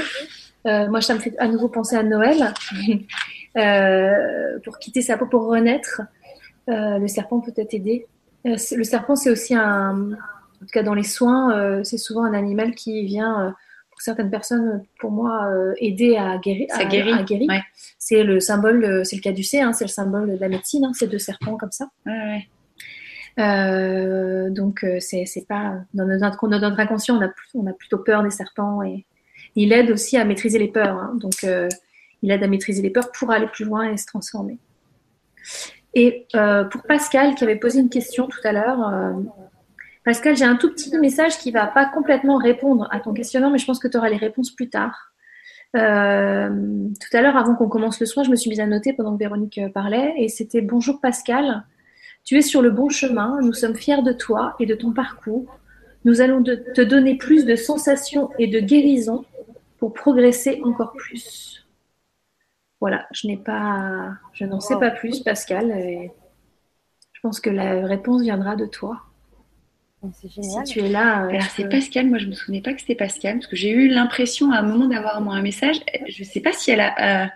[0.66, 2.54] euh, moi, ça me fait à nouveau penser à Noël.
[3.58, 6.02] euh, pour quitter sa peau pour renaître,
[6.70, 8.08] euh, le serpent peut être aidé.
[8.46, 12.76] Le serpent, c'est aussi un, en tout cas dans les soins, c'est souvent un animal
[12.76, 13.54] qui vient
[14.00, 16.68] certaines personnes, pour moi, euh, aider à guérir.
[16.70, 17.14] Ça guérit.
[17.14, 17.50] À, guérir.
[17.98, 21.08] C'est le symbole, c'est le caducé, hein, c'est le symbole de la médecine, hein, ces
[21.08, 21.90] deux serpents comme ça.
[22.06, 22.48] Ouais,
[23.40, 28.00] euh, donc euh, c'est pas dans notre, dans notre inconscient, on a, on a plutôt
[28.00, 29.06] peur des serpents et
[29.56, 30.98] il aide aussi à maîtriser les peurs.
[30.98, 31.46] Hein, donc
[32.24, 34.58] il aide à maîtriser les peurs pour aller plus loin et se transformer.
[35.94, 36.28] Et
[36.72, 39.16] pour Pascal qui avait posé une question tout à l'heure
[40.08, 43.58] Pascal, j'ai un tout petit message qui va pas complètement répondre à ton questionnement, mais
[43.58, 45.12] je pense que tu auras les réponses plus tard.
[45.76, 46.50] Euh,
[46.98, 49.12] tout à l'heure, avant qu'on commence le soin, je me suis mise à noter pendant
[49.12, 51.66] que Véronique euh, parlait, et c'était Bonjour Pascal,
[52.24, 55.60] tu es sur le bon chemin, nous sommes fiers de toi et de ton parcours.
[56.06, 59.26] Nous allons te donner plus de sensations et de guérison
[59.78, 61.68] pour progresser encore plus.
[62.80, 65.70] Voilà, je n'ai pas, je n'en sais pas plus, Pascal.
[65.72, 66.14] Et
[67.12, 69.02] je pense que la réponse viendra de toi.
[70.14, 70.66] C'est génial.
[70.66, 71.26] Si tu es là.
[71.26, 72.08] Euh, Alors, c'est Pascal.
[72.08, 74.62] Moi, je me souvenais pas que c'était Pascal parce que j'ai eu l'impression à un
[74.62, 75.78] moment d'avoir un message.
[76.08, 77.28] Je ne sais pas si elle a euh,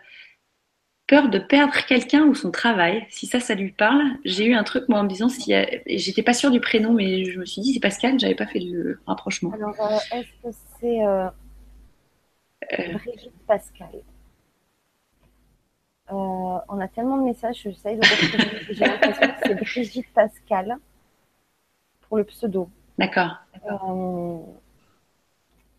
[1.08, 3.06] peur de perdre quelqu'un ou son travail.
[3.10, 4.04] Si ça, ça lui parle.
[4.26, 5.54] J'ai eu un truc, moi, en me disant si.
[5.88, 8.20] J'étais pas sûre du prénom, mais je me suis dit c'est Pascal.
[8.20, 9.52] J'avais pas fait le rapprochement.
[9.54, 11.00] Alors, euh, est-ce que c'est
[12.94, 13.90] Brigitte Pascal?
[16.14, 18.66] On a tellement de messages, j'essaye de retrouver.
[18.70, 20.78] J'ai l'impression que c'est Brigitte Pascal
[22.18, 22.70] le pseudo.
[22.98, 23.36] D'accord.
[23.66, 24.38] Euh,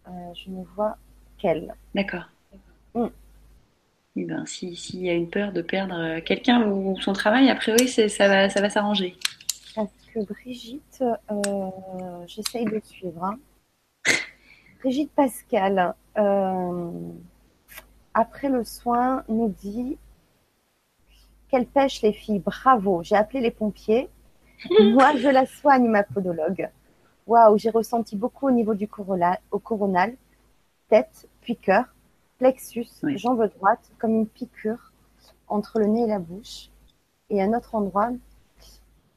[0.09, 0.97] euh, je ne vois
[1.39, 1.75] qu'elle.
[1.95, 2.29] D'accord.
[2.95, 3.07] Mm.
[4.17, 7.55] Eh ben, s'il y a une peur de perdre euh, quelqu'un ou son travail, a
[7.55, 9.17] priori, ça va, ça va s'arranger.
[9.75, 11.03] Parce que Brigitte,
[12.27, 13.25] j'essaye de suivre.
[13.25, 13.39] Hein.
[14.81, 15.95] Brigitte Pascal,
[18.15, 19.97] après le soin, nous dit
[21.49, 22.41] qu'elle pêche les filles.
[22.41, 24.09] Bravo, j'ai appelé les pompiers.
[24.81, 26.69] Moi, je la soigne, ma podologue.
[27.27, 28.89] Waouh, j'ai ressenti beaucoup au niveau du
[29.51, 30.17] au coronal,
[30.89, 31.87] tête, puis cœur,
[32.39, 32.87] plexus,
[33.17, 34.93] jambe droite, comme une piqûre
[35.49, 36.71] entre le nez et la bouche.
[37.31, 38.11] Et un autre endroit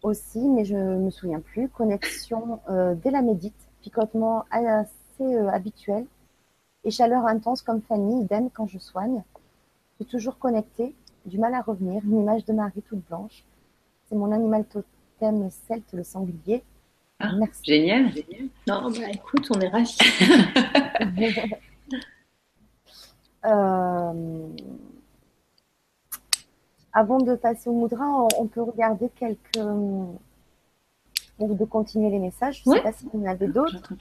[0.01, 5.49] aussi, mais je ne me souviens plus, connexion euh, dès la médite, picotement assez euh,
[5.49, 6.05] habituel
[6.83, 9.23] et chaleur intense comme Fanny, idem quand je soigne.
[9.99, 10.95] Je suis toujours connectée,
[11.25, 13.43] du mal à revenir, une image de Marie toute blanche.
[14.07, 16.63] C'est mon animal total thème celte, le sanglier.
[17.19, 17.61] Ah, Merci.
[17.63, 18.11] Génial.
[18.67, 19.97] Non, bah, écoute, on est ravis.
[23.45, 24.47] euh,
[26.93, 29.57] avant de passer au moudra, on, peut regarder quelques.
[29.57, 30.17] ou
[31.39, 32.63] de continuer les messages.
[32.63, 33.93] Je ne sais pas si vous en avez d'autres.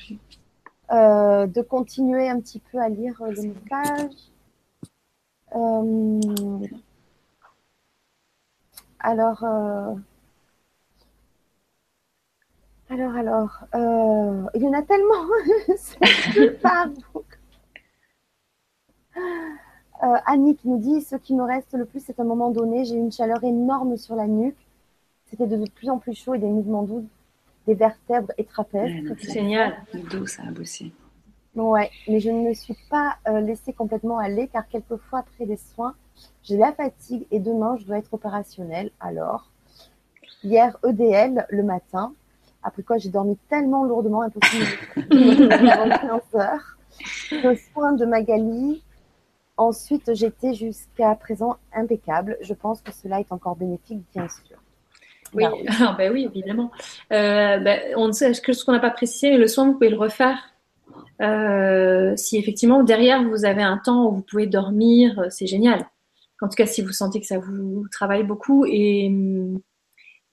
[0.92, 4.10] Euh, de continuer un petit peu à lire le message.
[5.56, 6.20] Euh,
[8.98, 9.94] alors, euh,
[12.90, 15.24] alors, alors, euh, il y en a tellement.
[15.76, 16.90] c'est pas
[19.16, 22.84] euh, Annie qui nous dit ce qui me reste le plus, c'est un moment donné,
[22.84, 24.56] j'ai une chaleur énorme sur la nuque.
[25.26, 27.06] C'était de plus en plus chaud et des mouvements doux
[27.66, 28.92] des vertèbres et trapèzes.
[29.18, 30.92] c'est génial, le dos, ça a bossé.
[31.54, 35.56] Ouais, mais je ne me suis pas euh, laissée complètement aller car quelquefois après les
[35.56, 35.94] soins,
[36.42, 38.90] j'ai la fatigue et demain je dois être opérationnelle.
[39.00, 39.50] Alors,
[40.42, 42.12] hier EDL le matin,
[42.64, 44.64] après quoi, j'ai dormi tellement lourdement, impossible
[44.96, 45.48] de
[46.00, 46.76] 15 heures.
[47.30, 48.82] Le soin de Magali.
[49.56, 52.36] Ensuite, j'étais jusqu'à présent impeccable.
[52.40, 54.56] Je pense que cela est encore bénéfique, bien sûr.
[55.34, 55.44] Oui,
[55.98, 56.72] ben oui, évidemment.
[57.12, 59.98] Euh, ben, on sait que ce qu'on n'a pas précisé, le soin, vous pouvez le
[59.98, 60.38] refaire?
[61.20, 65.86] Euh, si effectivement derrière vous avez un temps où vous pouvez dormir, euh, c'est génial.
[66.40, 69.12] En tout cas, si vous sentez que ça vous travaille beaucoup et,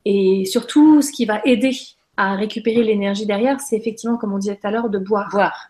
[0.06, 1.72] et surtout, ce qui va aider
[2.22, 5.30] à récupérer l'énergie derrière, c'est effectivement, comme on disait tout à l'heure, de boire.
[5.32, 5.70] Boire.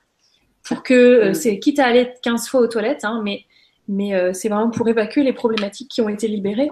[0.63, 3.45] Pour que, euh, c'est quitte à aller 15 fois aux toilettes, hein, mais,
[3.87, 6.71] mais euh, c'est vraiment pour évacuer les problématiques qui ont été libérées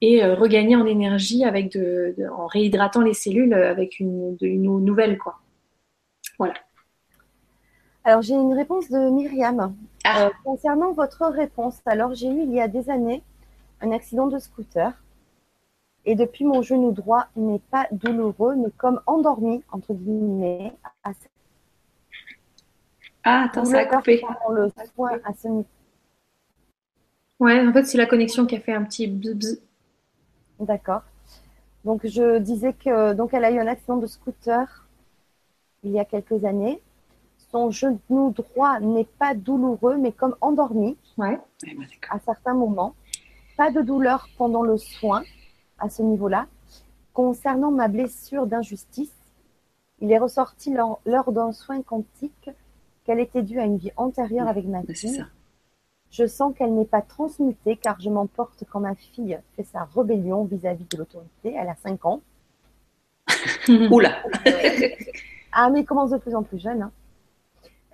[0.00, 4.46] et euh, regagner en énergie avec de, de- en réhydratant les cellules avec une, de-
[4.46, 5.38] une eau nouvelle, quoi.
[8.04, 9.74] Alors, j'ai une réponse de Myriam.
[10.04, 10.26] Ah.
[10.26, 13.22] Euh, concernant votre réponse, alors j'ai eu il y a des années
[13.80, 14.92] un accident de scooter.
[16.06, 20.72] Et depuis, mon genou droit n'est pas douloureux, mais comme endormi, entre guillemets,
[21.02, 21.18] à ce
[23.24, 24.22] Ah, attends, ça a coupé.
[24.50, 25.66] le soin à ce niveau.
[27.40, 29.60] Ouais, en fait, c'est la connexion qui a fait un petit bzz.
[30.60, 31.02] D'accord.
[31.84, 34.86] Donc, je disais que donc elle a eu un accident de scooter
[35.82, 36.80] il y a quelques années.
[37.50, 41.38] Son genou droit n'est pas douloureux, mais comme endormi Ouais.
[42.10, 42.94] À certains moments.
[43.56, 45.22] Pas de douleur pendant le soin
[45.78, 46.46] à ce niveau-là.
[47.14, 49.12] Concernant ma blessure d'injustice,
[50.00, 52.50] il est ressorti lors, lors d'un soin quantique
[53.04, 55.24] qu'elle était due à une vie antérieure avec ma Bah, fille.
[56.10, 60.44] Je sens qu'elle n'est pas transmutée car je m'emporte quand ma fille fait sa rébellion
[60.44, 61.54] vis-à-vis de l'autorité.
[61.56, 62.20] Elle a 5 ans.
[63.90, 64.16] Oula.
[65.58, 66.82] Ah, mais commence de plus en plus jeune.
[66.82, 66.90] hein.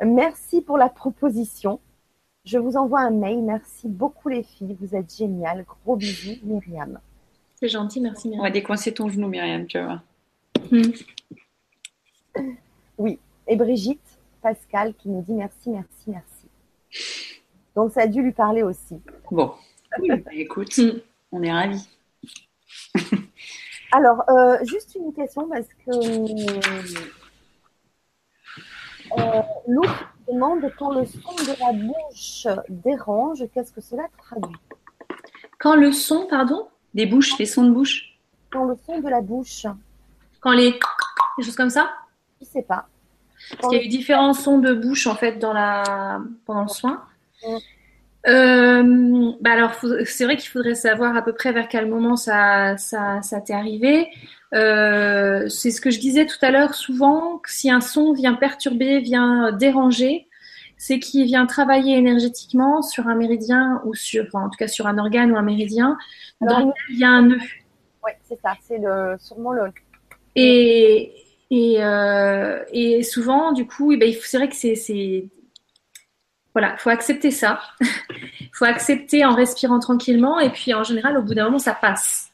[0.04, 1.78] Merci pour la proposition.
[2.44, 3.40] Je vous envoie un mail.
[3.42, 4.76] Merci beaucoup les filles.
[4.80, 5.64] Vous êtes géniales.
[5.84, 6.98] Gros bisous, Myriam.
[7.62, 8.42] C'est gentil, merci On Myriam.
[8.44, 10.00] va décoincer ton genou, Myriam, tu vas voir.
[13.46, 16.48] Et Brigitte, Pascal, qui nous dit merci, merci, merci.
[17.76, 18.96] Donc, ça a dû lui parler aussi.
[19.30, 19.52] Bon.
[20.08, 20.90] Bah, écoute, Mm.
[21.30, 21.88] on est ravis.
[23.92, 25.92] Alors, euh, juste une question parce que
[29.20, 29.82] euh, Lou
[30.26, 34.56] demande quand le son de la bouche dérange, qu'est-ce que cela traduit?
[35.60, 38.18] Quand le son, pardon, Des bouches, les sons de bouche
[38.50, 39.66] Quand le son de la bouche,
[40.40, 40.78] quand les
[41.38, 41.90] des choses comme ça,
[42.40, 42.86] je sais pas.
[43.50, 46.68] parce qu'il y a eu différents sons de bouche en fait dans la pendant le
[46.68, 47.02] soin.
[47.46, 47.56] Mm.
[48.28, 49.72] Euh, bah alors,
[50.04, 53.54] c'est vrai qu'il faudrait savoir à peu près vers quel moment ça, ça, ça t'est
[53.54, 54.08] arrivé.
[54.54, 56.74] Euh, c'est ce que je disais tout à l'heure.
[56.74, 60.28] Souvent, si un son vient perturber, vient déranger,
[60.82, 64.88] c'est qu'il vient travailler énergétiquement sur un méridien ou sur, enfin, en tout cas sur
[64.88, 65.96] un organe ou un méridien
[66.40, 67.38] Alors, dans lequel il y a un nœud.
[68.02, 68.54] Ouais, c'est ça.
[68.66, 69.70] C'est le, sûrement le.
[70.34, 71.12] Et,
[71.52, 75.28] et, euh, et souvent, du coup, eh ben, il faut- c'est vrai que c'est, c'est,
[76.52, 77.60] voilà, faut accepter ça.
[78.52, 80.40] faut accepter en respirant tranquillement.
[80.40, 82.32] Et puis, en général, au bout d'un moment, ça passe.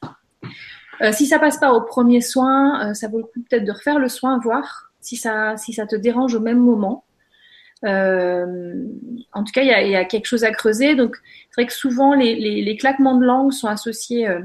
[1.02, 3.72] Euh, si ça passe pas au premier soin, euh, ça vaut le coup peut-être de
[3.72, 7.04] refaire le soin, voir si ça, si ça te dérange au même moment.
[7.84, 8.84] Euh,
[9.32, 10.94] en tout cas, il y a, il y a quelque chose à creuser.
[10.94, 11.16] Donc,
[11.50, 14.40] c'est vrai que souvent, les, les, les claquements de langue sont associés euh,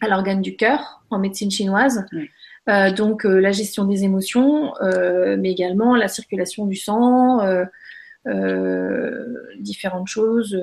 [0.00, 2.06] à l'organe du cœur en médecine chinoise.
[2.12, 2.30] Oui.
[2.68, 4.74] Euh, donc, la gestion des émotions,
[5.38, 7.40] mais également la circulation du sang,
[9.58, 10.54] différentes choses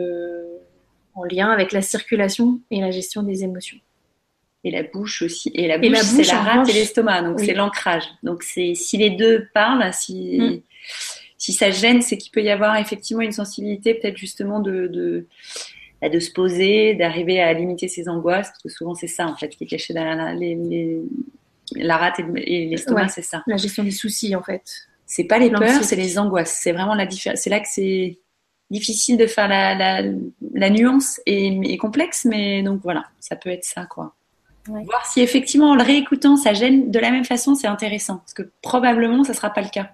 [1.16, 3.78] en lien avec la circulation et la gestion des émotions.
[4.64, 5.52] Et la bouche aussi.
[5.56, 7.24] Et la bouche, la c'est bouche, la rate et l'estomac.
[7.24, 7.46] Donc, oui.
[7.46, 8.04] c'est l'ancrage.
[8.22, 10.62] Donc, c'est si les deux parlent, si, Mm.
[11.46, 15.28] Si ça gêne, c'est qu'il peut y avoir effectivement une sensibilité, peut-être justement de, de,
[16.02, 18.48] bah, de se poser, d'arriver à limiter ses angoisses.
[18.50, 21.02] Parce que souvent, c'est ça, en fait, qui est caché derrière la, les, les-
[21.76, 23.10] la rate et le- et l'estomac, Ouais.
[23.10, 23.44] c'est ça.
[23.48, 24.64] La gestion des soucis, en fait.
[25.06, 26.60] C'est pas les peurs, c'est les angoisses.
[26.64, 27.40] C'est vraiment la différence.
[27.40, 28.18] C'est là que c'est
[28.72, 30.02] difficile de faire la, la,
[30.56, 34.16] la nuance et, et complexe, mais donc voilà, ça peut être ça, quoi.
[34.68, 34.84] Ouais.
[34.84, 38.34] Voir si effectivement en le réécoutant ça gêne de la même façon, c'est intéressant parce
[38.34, 39.92] que probablement ça sera pas le cas.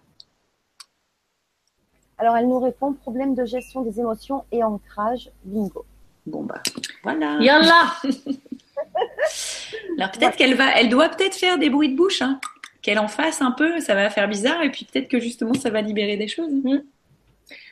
[2.22, 5.32] Alors, elle nous répond problème de gestion des émotions et ancrage.
[5.44, 5.86] Bingo.
[6.28, 6.62] Bon bah
[7.02, 7.40] voilà.
[7.42, 7.96] Yallah
[9.98, 12.40] Alors peut-être qu'elle va, elle doit peut-être faire des bruits de bouche, hein.
[12.84, 15.72] qu'elle en fasse un peu, ça va faire bizarre et puis peut-être que justement ça
[15.72, 16.52] va libérer des choses.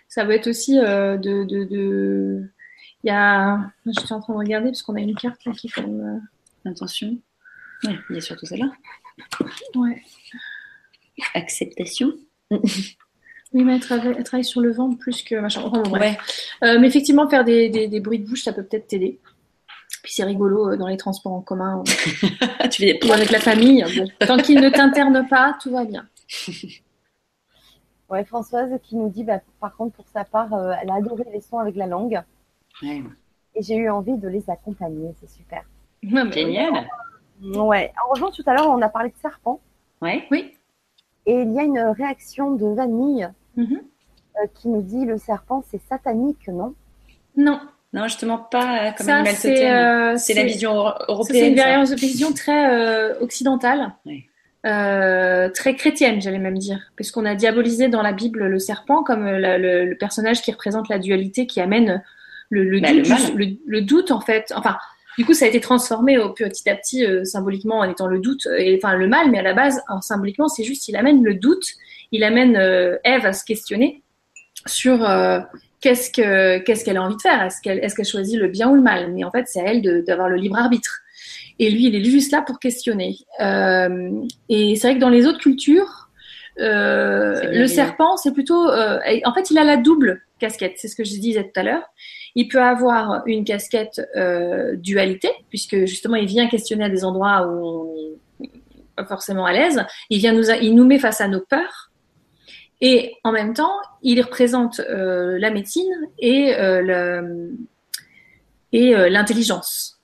[0.07, 2.49] Ça peut être aussi euh, de, de, de...
[3.03, 3.59] Il y a...
[3.85, 6.01] Je suis en train de regarder parce qu'on a une carte là qui comme...
[6.65, 7.19] euh, Attention.
[7.83, 8.71] Ouais, il y a surtout celle-là.
[9.75, 10.01] Ouais.
[11.35, 12.13] Acceptation.
[13.53, 15.61] Oui, mais elle travaille, elle travaille sur le ventre plus que machin.
[15.65, 16.17] Enfin, bon, bref.
[16.61, 16.67] Ouais.
[16.67, 19.19] Euh, mais effectivement, faire des, des, des bruits de bouche, ça peut peut-être t'aider.
[20.03, 21.83] Puis c'est rigolo euh, dans les transports en commun ou,
[22.69, 23.83] tu fais des ou avec la famille.
[24.19, 26.07] Tant qu'il ne t'interne pas, tout va bien.
[28.09, 31.25] Ouais, Françoise qui nous dit, bah, par contre, pour sa part, euh, elle a adoré
[31.31, 32.19] les sons avec la langue
[32.81, 33.03] Ouais.
[33.53, 35.13] et j'ai eu envie de les accompagner.
[35.19, 35.61] C'est super.
[36.03, 36.89] Ouais, Génial.
[37.43, 37.93] Ouais.
[38.03, 39.59] En revanche, tout à l'heure, on a parlé de serpent
[40.01, 40.25] Ouais.
[40.31, 40.55] Oui.
[41.27, 43.29] et il y a une réaction de Vanille
[43.61, 43.81] Mhm.
[44.41, 46.73] euh, qui nous dit le serpent c'est satanique, non?
[47.37, 47.59] Non.
[47.91, 49.75] Non, justement pas comme Ça, animal c'est, totem.
[49.75, 51.79] euh, c'est la vision euro- Ça, C'est européenne.
[51.89, 54.25] une vision très euh, occidentale, Oui.
[54.67, 59.25] euh, très chrétienne, j'allais même dire, puisqu'on a diabolisé dans la Bible le serpent comme
[59.25, 62.03] euh, la- le, le personnage qui représente la dualité, qui amène
[62.49, 63.21] le, le Bah, doute, le mal.
[63.35, 64.53] le- le doute en fait.
[64.55, 64.77] Enfin,
[65.17, 68.19] du coup, ça a été transformé au, petit à petit euh, symboliquement en étant le
[68.19, 71.23] doute, et, enfin le mal, mais à la base, en, symboliquement, c'est juste il amène
[71.23, 71.65] le doute,
[72.11, 74.03] il amène euh, Ève à se questionner
[74.65, 75.39] sur euh,
[75.81, 78.69] qu'est-ce que qu'est-ce qu'elle a envie de faire, est-ce qu'elle est-ce qu'elle choisit le bien
[78.69, 81.01] ou le mal, mais en fait, c'est à elle d'avoir le libre arbitre.
[81.59, 83.17] Et lui, il est juste là pour questionner.
[83.41, 86.09] Euh, et c'est vrai que dans les autres cultures,
[86.59, 88.69] euh, le serpent, c'est plutôt.
[88.69, 90.73] euh, en fait, il a la double casquette.
[90.77, 91.83] C'est ce que je disais tout à l'heure.
[92.35, 97.47] Il peut avoir une casquette euh, dualité, puisque justement, il vient questionner à des endroits
[97.47, 97.93] où
[98.39, 98.49] on n'est
[98.95, 99.83] pas forcément à l'aise.
[100.09, 101.88] Il vient nous, il nous met face à nos peurs.
[102.81, 107.49] Et en même temps, il représente euh, la médecine et euh,
[108.73, 109.99] euh, l'intelligence.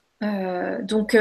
[0.82, 1.16] Donc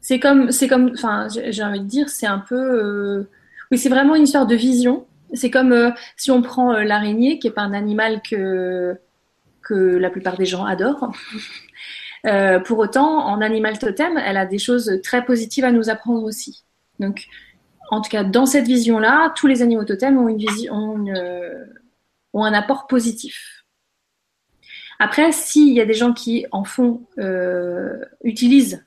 [0.00, 3.26] c'est comme c'est comme enfin j'ai envie de dire c'est un peu
[3.70, 5.06] oui c'est vraiment une histoire de vision.
[5.32, 8.96] C'est comme si on prend l'araignée qui est pas un animal que
[9.62, 11.12] que la plupart des gens adorent.
[12.64, 16.64] Pour autant, en animal totem, elle a des choses très positives à nous apprendre aussi.
[16.98, 17.26] Donc,
[17.90, 21.16] en tout cas, dans cette vision-là, tous les animaux totems ont, une vision, ont, une,
[21.16, 21.64] euh,
[22.32, 23.64] ont un apport positif.
[25.00, 28.84] Après, s'il y a des gens qui en font, euh, utilisent,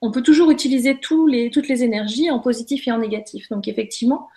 [0.00, 3.48] on peut toujours utiliser tous les, toutes les énergies en positif et en négatif.
[3.50, 4.28] Donc, effectivement,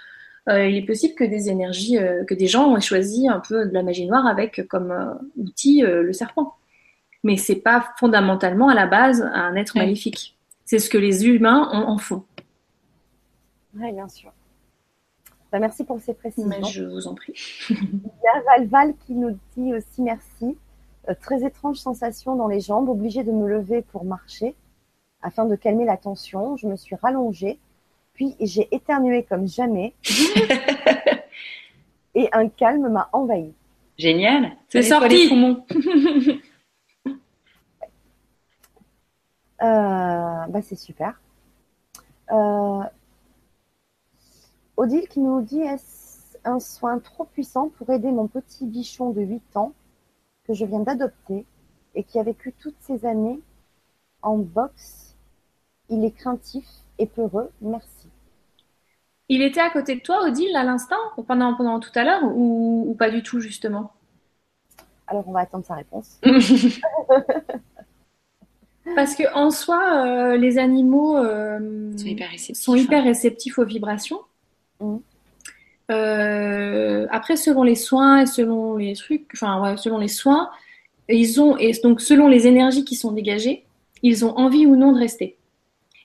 [0.50, 3.68] euh, il est possible que des énergies, euh, que des gens aient choisi un peu
[3.68, 6.56] de la magie noire avec comme outil le serpent.
[7.24, 9.82] Mais c'est pas fondamentalement à la base un être Oui.
[9.82, 10.36] maléfique.
[10.66, 12.24] C'est ce que les humains en, en font.
[13.80, 14.32] Oui, bien sûr.
[15.52, 16.48] Bah, merci pour ces précisions.
[16.48, 17.34] Mais je vous en prie.
[17.70, 20.58] Il y a Valval qui nous dit aussi merci.
[21.08, 24.56] Euh, très étrange sensation dans les jambes, obligée de me lever pour marcher
[25.22, 26.56] afin de calmer la tension.
[26.58, 27.60] Je me suis rallongée,
[28.14, 29.94] puis j'ai éternué comme jamais
[32.16, 33.54] et un calme m'a envahi.
[33.98, 34.52] Génial.
[34.70, 35.24] C'est sorti.
[35.24, 35.66] les poumons.
[39.62, 41.20] Euh, bah, c'est super.
[42.32, 42.82] Euh,
[44.80, 49.20] Odile qui nous dit est-ce un soin trop puissant pour aider mon petit bichon de
[49.20, 49.74] 8 ans
[50.48, 51.46] que je viens d'adopter
[51.96, 53.42] et qui a vécu toutes ces années
[54.22, 55.18] en boxe?
[55.90, 56.66] Il est craintif
[56.98, 57.52] et peureux.
[57.60, 58.08] Merci.
[59.28, 60.96] Il était à côté de toi, Odile, à l'instant,
[61.28, 63.92] pendant, pendant tout à l'heure, ou, ou pas du tout, justement?
[65.08, 66.22] Alors on va attendre sa réponse.
[68.96, 72.64] Parce que en soi, euh, les animaux euh, sont hyper réceptifs.
[72.64, 74.20] sont hyper réceptifs aux vibrations.
[74.80, 75.02] Mhm.
[75.92, 80.50] Euh, après, selon les soins et selon les trucs, enfin ouais, selon les soins,
[81.08, 83.66] ils ont et donc selon les énergies qui sont dégagées,
[84.04, 85.38] ils ont envie ou non de rester.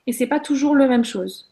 [0.06, 1.50] Et c'est pas toujours la même chose.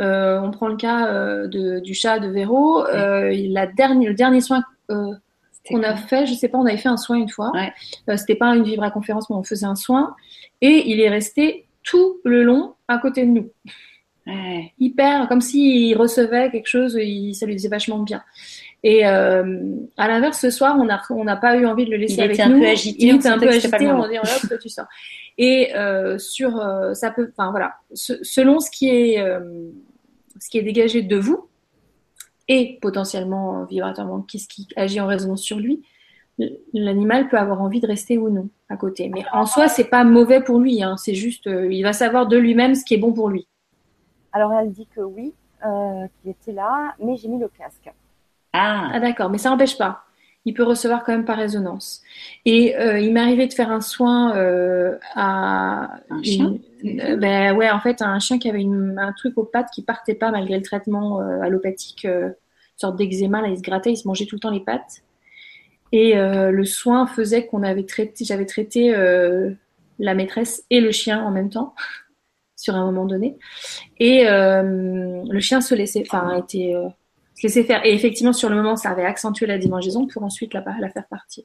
[0.00, 2.84] Euh, on prend le cas euh, de, du chat de Véro.
[2.84, 6.96] La dernière, le dernier soin qu'on a fait, je sais pas, on avait fait un
[6.96, 7.52] soin une fois.
[7.52, 7.72] Ouais.
[8.16, 10.14] C'était pas une vibra-conférence, mais on faisait un soin.
[10.62, 13.50] Et il est resté tout le long à côté de nous.
[14.26, 14.72] Ouais.
[14.80, 18.22] Hyper, comme s'il recevait quelque chose, il, ça lui faisait vachement bien.
[18.82, 19.60] Et euh,
[19.96, 22.20] à l'inverse, ce soir, on n'a on n'a pas eu envie de le laisser Il
[22.22, 22.60] avec était un nous.
[22.60, 24.86] peu agité, Il était un peu agité, on dit hop, toi, tu sors.
[25.38, 29.40] Et euh, sur, euh, ça peut, enfin voilà, Se- selon ce qui est, euh,
[30.40, 31.48] ce qui est dégagé de vous
[32.48, 35.82] et potentiellement euh, vibratoirement, qu'est-ce qui agit en résonance sur lui,
[36.74, 39.08] l'animal peut avoir envie de rester ou non à côté.
[39.08, 40.82] Mais en soi, c'est pas mauvais pour lui.
[40.82, 43.46] Hein, c'est juste, euh, il va savoir de lui-même ce qui est bon pour lui.
[44.36, 45.32] Alors elle dit que oui,
[45.64, 47.90] euh, qu'il était là, mais j'ai mis le casque.
[48.52, 50.02] Ah, Ah d'accord, mais ça n'empêche pas.
[50.44, 52.02] Il peut recevoir quand même par résonance.
[52.44, 56.54] Et euh, il m'est arrivé de faire un soin euh, à Un chien?
[56.82, 59.68] une- euh, ben ouais, en fait, un chien qui avait une- un truc aux pattes
[59.74, 62.34] qui partait pas malgré le traitement euh, allopathique, euh, une
[62.76, 65.02] sorte d'eczéma, là, il se grattait, il se mangeait tout le temps les pattes.
[65.92, 69.50] Et euh, le soin faisait qu'on avait traité, j'avais traité euh,
[69.98, 71.74] la maîtresse et le chien en même temps
[72.56, 73.36] sur un moment donné.
[73.98, 76.88] Et euh, le chien se laissait, enfin, était euh,
[77.34, 77.84] se laisser faire.
[77.84, 81.06] Et effectivement, sur le moment, ça avait accentué la démangeaison pour ensuite la, la faire
[81.08, 81.44] partir.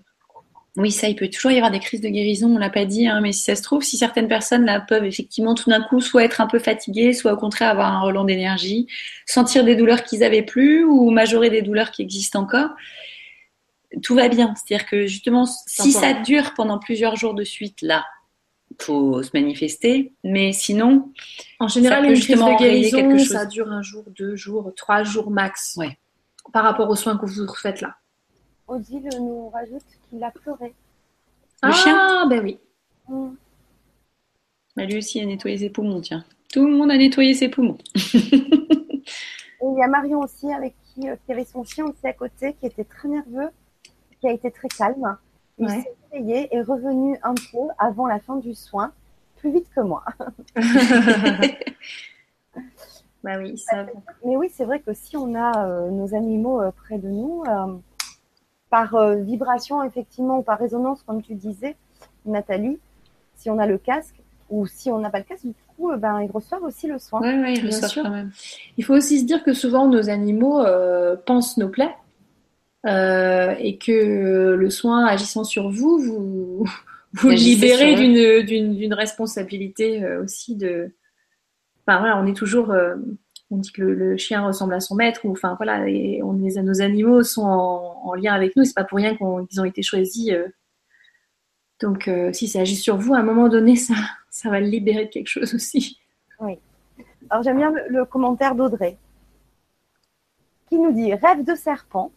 [0.77, 3.07] oui, ça, il peut toujours y avoir des crises de guérison, on l'a pas dit,
[3.07, 5.99] hein, mais si ça se trouve, si certaines personnes là peuvent effectivement tout d'un coup
[5.99, 8.87] soit être un peu fatiguées, soit au contraire avoir un relent d'énergie,
[9.25, 12.69] sentir des douleurs qu'ils avaient plus ou majorer des douleurs qui existent encore,
[14.01, 14.53] tout va bien.
[14.55, 18.05] C'est-à-dire que justement, si ça dure pendant plusieurs jours de suite, là,
[18.79, 21.11] faut se manifester, mais sinon,
[21.59, 25.75] En général, une crise de guérison, ça dure un jour, deux jours, trois jours max.
[25.77, 25.97] Ouais.
[26.53, 27.95] par rapport aux soins que vous faites là.
[28.67, 30.73] Odile nous rajoute qu'il a pleuré.
[31.63, 32.27] Le ah, chien?
[32.27, 32.59] ben oui.
[33.07, 33.35] Mm.
[34.75, 36.23] Bah, Lui aussi a nettoyé ses poumons, tiens.
[36.51, 37.77] Tout le monde a nettoyé ses poumons.
[37.95, 42.13] Et il y a Marion aussi avec qui, euh, qui avait son chien aussi à
[42.13, 43.49] côté, qui était très nerveux,
[44.19, 45.17] qui a été très calme.
[45.61, 45.81] Il Ouais.
[45.81, 48.91] s'est réveillé et revenu un peu avant la fin du soin,
[49.37, 50.03] plus vite que moi.
[53.23, 53.85] Bah oui, ça.
[54.25, 57.43] Mais oui, c'est vrai que si on a euh, nos animaux euh, près de nous,
[57.47, 57.75] euh,
[58.71, 61.75] par vibration effectivement ou par résonance, comme tu disais,
[62.25, 62.79] Nathalie,
[63.35, 64.15] si on a le casque
[64.49, 67.21] ou si on n'a pas le casque, du coup, ben, ils reçoivent aussi le soin.
[67.21, 68.03] Ouais, ouais, ils Bien reçoivent sûr.
[68.03, 68.31] quand même.
[68.77, 70.63] Il faut aussi se dire que souvent nos animaux
[71.27, 71.95] pensent nos plaies
[72.85, 76.65] euh, et que le soin agissant sur vous, vous
[77.13, 77.95] vous le libérez
[78.43, 80.93] d'une responsabilité euh, aussi de.
[81.87, 82.71] Enfin voilà, on est toujours.
[82.71, 82.95] euh,
[83.53, 86.41] on dit que le, le chien ressemble à son maître ou enfin voilà, et on
[86.41, 88.63] est, nos animaux sont en, en lien avec nous.
[88.63, 90.29] C'est pas pour rien qu'ils ont été choisis.
[90.31, 90.47] euh.
[91.81, 93.95] Donc euh, si ça agit sur vous, à un moment donné, ça
[94.29, 95.99] ça va le libérer de quelque chose aussi.
[97.29, 98.97] Alors j'aime bien le, le commentaire d'Audrey
[100.69, 102.11] qui nous dit rêve de serpent,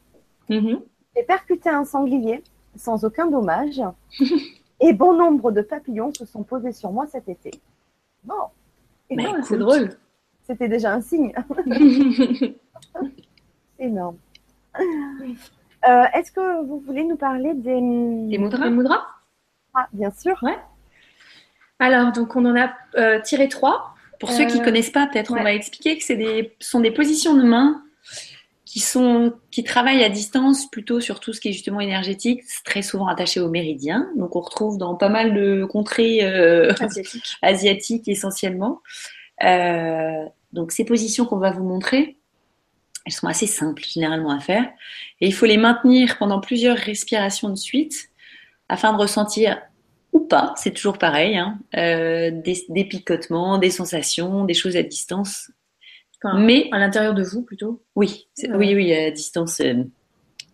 [0.48, 0.80] Mhm.
[1.16, 2.42] j'ai percuté un sanglier
[2.76, 3.80] sans aucun dommage
[4.80, 7.50] et bon nombre de papillons se sont posés sur moi cet été.
[8.24, 8.34] Bon,
[9.10, 9.90] et Bah, c'est drôle.
[10.46, 11.32] c'était déjà un signe.
[13.78, 14.16] Énorme.
[14.80, 17.80] Euh, Est-ce que vous voulez nous parler des...
[17.80, 19.06] Les moudras
[19.74, 20.40] Ah, bien sûr.
[21.78, 23.94] Alors, donc on en a euh, tiré trois.
[24.20, 25.40] Pour ceux qui Euh, connaissent pas, peut-être ouais.
[25.40, 27.82] on va expliquer que c'est des sont des positions de main
[28.74, 32.82] qui sont qui travaillent à distance plutôt sur tout ce qui est justement énergétique, très
[32.82, 34.10] souvent attaché au méridien.
[34.16, 37.36] Donc on retrouve dans pas mal de contrées euh, asiatiques.
[37.42, 38.82] asiatiques essentiellement.
[39.44, 42.16] Euh, donc ces positions qu'on va vous montrer,
[43.06, 44.64] elles sont assez simples généralement à faire
[45.20, 48.10] et il faut les maintenir pendant plusieurs respirations de suite
[48.68, 49.62] afin de ressentir
[50.10, 54.82] ou pas, c'est toujours pareil, hein, euh, des, des picotements, des sensations, des choses à
[54.82, 55.52] distance.
[56.24, 57.82] Enfin, Mais à l'intérieur de vous plutôt.
[57.94, 58.48] oui, Ouais.
[58.56, 59.74] oui, oui, à distance, euh,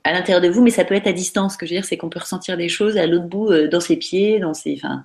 [0.05, 1.53] à l'intérieur de vous, mais ça peut être à distance.
[1.55, 3.69] Ce que je veux dire, c'est qu'on peut ressentir des choses à l'autre bout, euh,
[3.69, 5.05] dans ses pieds, dans ses, enfin,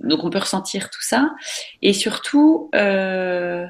[0.00, 1.34] donc on peut ressentir tout ça.
[1.82, 3.66] Et surtout, euh,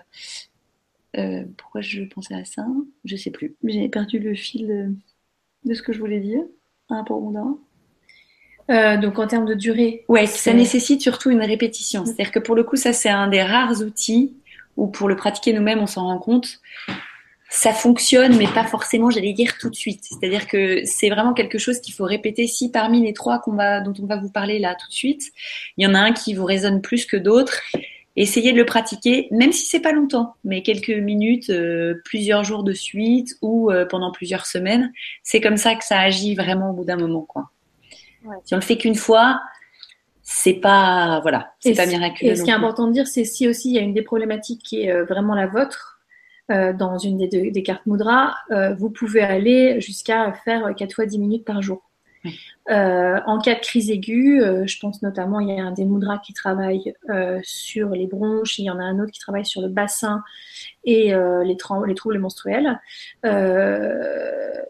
[1.57, 2.67] pourquoi je pensais à ça?
[3.05, 3.55] Je sais plus.
[3.65, 4.89] J'ai perdu le fil de,
[5.69, 6.43] de ce que je voulais dire
[6.89, 7.59] au mandarin.
[8.71, 10.05] Euh, donc en termes de durée.
[10.09, 12.05] Ouais, ça nécessite surtout une répétition.
[12.05, 14.37] C'est-à-dire que pour le coup, ça c'est un des rares outils
[14.81, 16.59] où pour le pratiquer nous-mêmes, on s'en rend compte.
[17.51, 20.05] Ça fonctionne, mais pas forcément, j'allais dire tout de suite.
[20.05, 22.47] C'est-à-dire que c'est vraiment quelque chose qu'il faut répéter.
[22.47, 25.33] Si parmi les trois qu'on va, dont on va vous parler là tout de suite,
[25.77, 27.61] il y en a un qui vous résonne plus que d'autres,
[28.17, 32.63] essayez de le pratiquer, même si c'est pas longtemps, mais quelques minutes, euh, plusieurs jours
[32.63, 34.93] de suite ou euh, pendant plusieurs semaines.
[35.23, 37.51] C'est comme ça que ça agit vraiment au bout d'un moment, quoi.
[38.25, 38.37] Ouais.
[38.45, 39.41] Si on le fait qu'une fois,
[40.33, 42.31] c'est pas, voilà, c'est pas miraculeux.
[42.31, 44.03] Et ce qui est important de dire, c'est si aussi il y a une des
[44.03, 46.01] problématiques qui est euh, vraiment la vôtre,
[46.53, 50.95] euh, dans une des, deux- des cartes Moudra, euh, vous pouvez aller jusqu'à faire 4
[50.95, 51.83] fois 10 minutes par jour.
[52.25, 52.39] Oui.
[52.71, 56.19] Euh, en cas de crise aiguë, je pense notamment, il y a un des Moudras
[56.19, 56.95] qui travaille
[57.43, 60.23] sur les bronches, il y en a un autre qui travaille sur le bassin
[60.85, 61.55] et les,
[61.87, 62.79] les troubles menstruels.
[63.25, 63.31] Il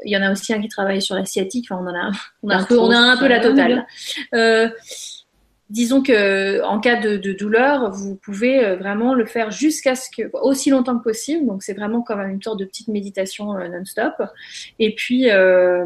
[0.05, 2.11] y en a aussi un qui travaille sur la sciatique, enfin, on, en a,
[2.43, 3.85] on, a un peu, on a un peu la totale.
[5.71, 10.09] Disons que en cas de, de douleur, vous pouvez euh, vraiment le faire jusqu'à ce
[10.11, 11.47] que aussi longtemps que possible.
[11.47, 14.15] Donc c'est vraiment comme une sorte de petite méditation euh, non-stop.
[14.81, 15.85] Et puis euh,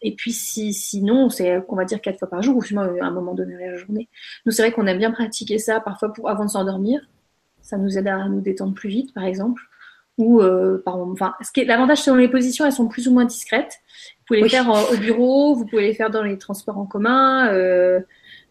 [0.00, 3.10] et puis si, sinon c'est qu'on va dire quatre fois par jour ou à un
[3.10, 4.08] moment donné de la journée.
[4.46, 7.00] Nous c'est vrai qu'on aime bien pratiquer ça parfois pour avant de s'endormir.
[7.60, 9.62] Ça nous aide à nous détendre plus vite, par exemple.
[10.18, 13.12] Ou euh, par enfin, ce qui est l'avantage selon les positions, elles sont plus ou
[13.12, 13.74] moins discrètes.
[14.18, 14.50] Vous pouvez les Oui.
[14.50, 17.52] faire au bureau, vous pouvez les faire dans les transports en commun.
[17.52, 18.00] euh,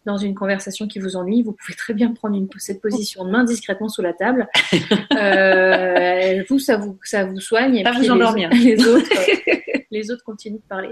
[0.04, 3.30] dans une conversation qui vous ennuie, vous pouvez très bien prendre une, cette position de
[3.30, 4.48] main discrètement sous la table.
[5.12, 7.76] Euh, vous, ça vous, ça vous soigne.
[7.76, 8.50] Et puis vous endormir.
[8.52, 9.08] Les, autres,
[9.90, 10.90] les autres continuent de parler.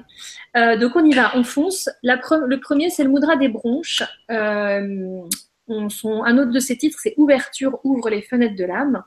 [0.56, 1.88] Euh, donc on y va, on fonce.
[2.02, 4.02] La pre- le premier, c'est le mudra des bronches.
[4.30, 5.20] Euh,
[5.68, 9.02] on, son, un autre de ses titres, c'est Ouverture, ouvre les fenêtres de l'âme.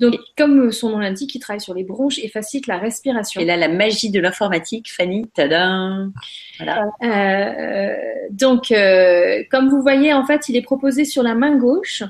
[0.00, 3.40] Donc, comme son nom l'indique, il travaille sur les bronches et facilite la respiration.
[3.40, 6.12] Et là, la magie de l'informatique, Fanny, tadam
[6.58, 6.84] Voilà.
[7.02, 7.94] Euh,
[8.30, 12.02] donc, euh, comme vous voyez, en fait, il est proposé sur la main gauche.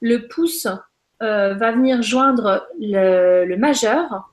[0.00, 0.66] Le pouce
[1.22, 4.32] euh, va venir joindre le, le majeur.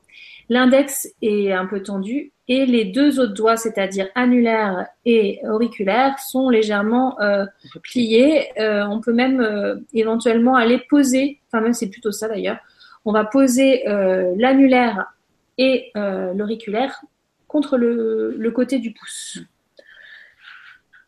[0.49, 6.49] L'index est un peu tendu et les deux autres doigts, c'est-à-dire annulaire et auriculaire, sont
[6.49, 7.45] légèrement euh,
[7.81, 8.47] pliés.
[8.59, 12.57] Euh, on peut même euh, éventuellement aller poser, enfin même c'est plutôt ça d'ailleurs.
[13.05, 15.13] On va poser euh, l'annulaire
[15.57, 17.01] et euh, l'auriculaire
[17.47, 19.39] contre le, côté du pouce.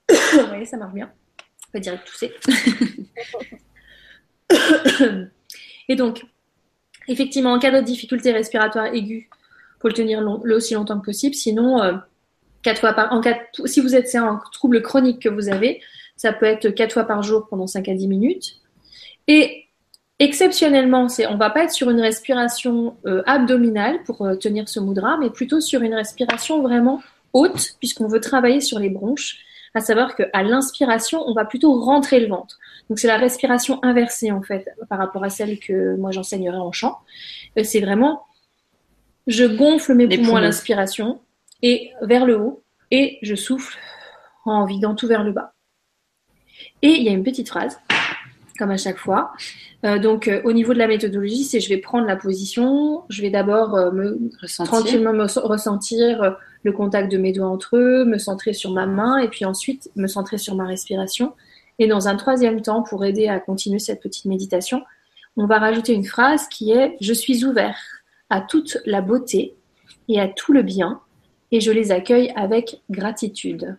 [0.09, 1.11] Vous voyez, ça marche bien.
[1.41, 2.33] On va direct tousser.
[5.89, 6.23] et donc,
[7.07, 9.29] effectivement, en cas de difficulté respiratoire aiguë,
[9.79, 10.25] faut le tenir
[10.55, 11.35] aussi longtemps que possible.
[11.35, 11.97] Sinon, euh,
[12.61, 13.21] quatre fois par, en
[13.65, 15.81] si vous êtes un trouble chronique que vous avez,
[16.15, 18.61] ça peut être quatre fois par jour pendant 5 à 10 minutes.
[19.27, 19.66] Et
[20.19, 24.80] exceptionnellement, c'est, on va pas être sur une respiration euh, abdominale pour euh, tenir ce
[24.80, 27.02] mudra, mais plutôt sur une respiration vraiment
[27.34, 29.38] haute, puisqu'on veut travailler sur les bronches.
[29.73, 32.57] À savoir qu'à l'inspiration, on va plutôt rentrer le ventre.
[32.89, 36.72] Donc c'est la respiration inversée en fait par rapport à celle que moi j'enseignerai en
[36.72, 36.98] chant.
[37.57, 38.23] Euh, C'est vraiment
[39.27, 40.41] je gonfle mes Les poumons, à poumons.
[40.41, 41.19] l'inspiration
[41.61, 43.77] et vers le haut et je souffle
[44.45, 45.53] en vidant tout vers le bas.
[46.81, 47.77] Et il y a une petite phrase,
[48.57, 49.31] comme à chaque fois.
[49.85, 53.21] Euh, donc euh, au niveau de la méthodologie, c'est je vais prendre la position, je
[53.21, 54.73] vais d'abord euh, me Ressentir.
[54.73, 59.19] tranquillement me ressentir le contact de mes doigts entre eux, me centrer sur ma main
[59.19, 61.34] et puis ensuite me centrer sur ma respiration.
[61.79, 64.84] Et dans un troisième temps, pour aider à continuer cette petite méditation,
[65.38, 67.77] on va rajouter une phrase qui est Je suis ouvert
[68.29, 69.55] à toute la beauté
[70.09, 70.99] et à tout le bien
[71.51, 73.77] et je les accueille avec gratitude.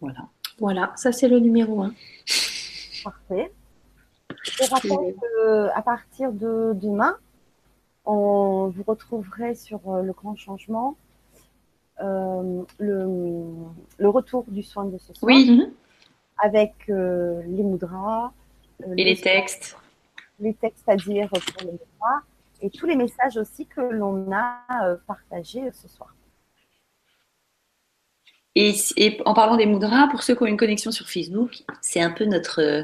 [0.00, 0.28] Voilà.
[0.62, 1.92] Voilà, ça c'est le numéro un.
[3.02, 3.52] Parfait.
[4.44, 5.14] Je rappelle
[5.74, 7.16] qu'à partir de demain,
[8.04, 10.96] on vous retrouverez sur euh, le grand changement
[12.00, 13.06] euh, le,
[13.98, 15.72] le retour du soin de ce soir Oui, Mhm.
[16.38, 18.32] avec euh, les mudras,
[18.86, 19.76] euh, et les textes.
[20.38, 22.18] les textes à dire pour les mudras
[22.60, 26.14] et tous les messages aussi que l'on a euh, partagés ce soir.
[28.54, 32.00] Et, et en parlant des mudras, pour ceux qui ont une connexion sur Facebook, c'est
[32.02, 32.82] un peu notre, euh,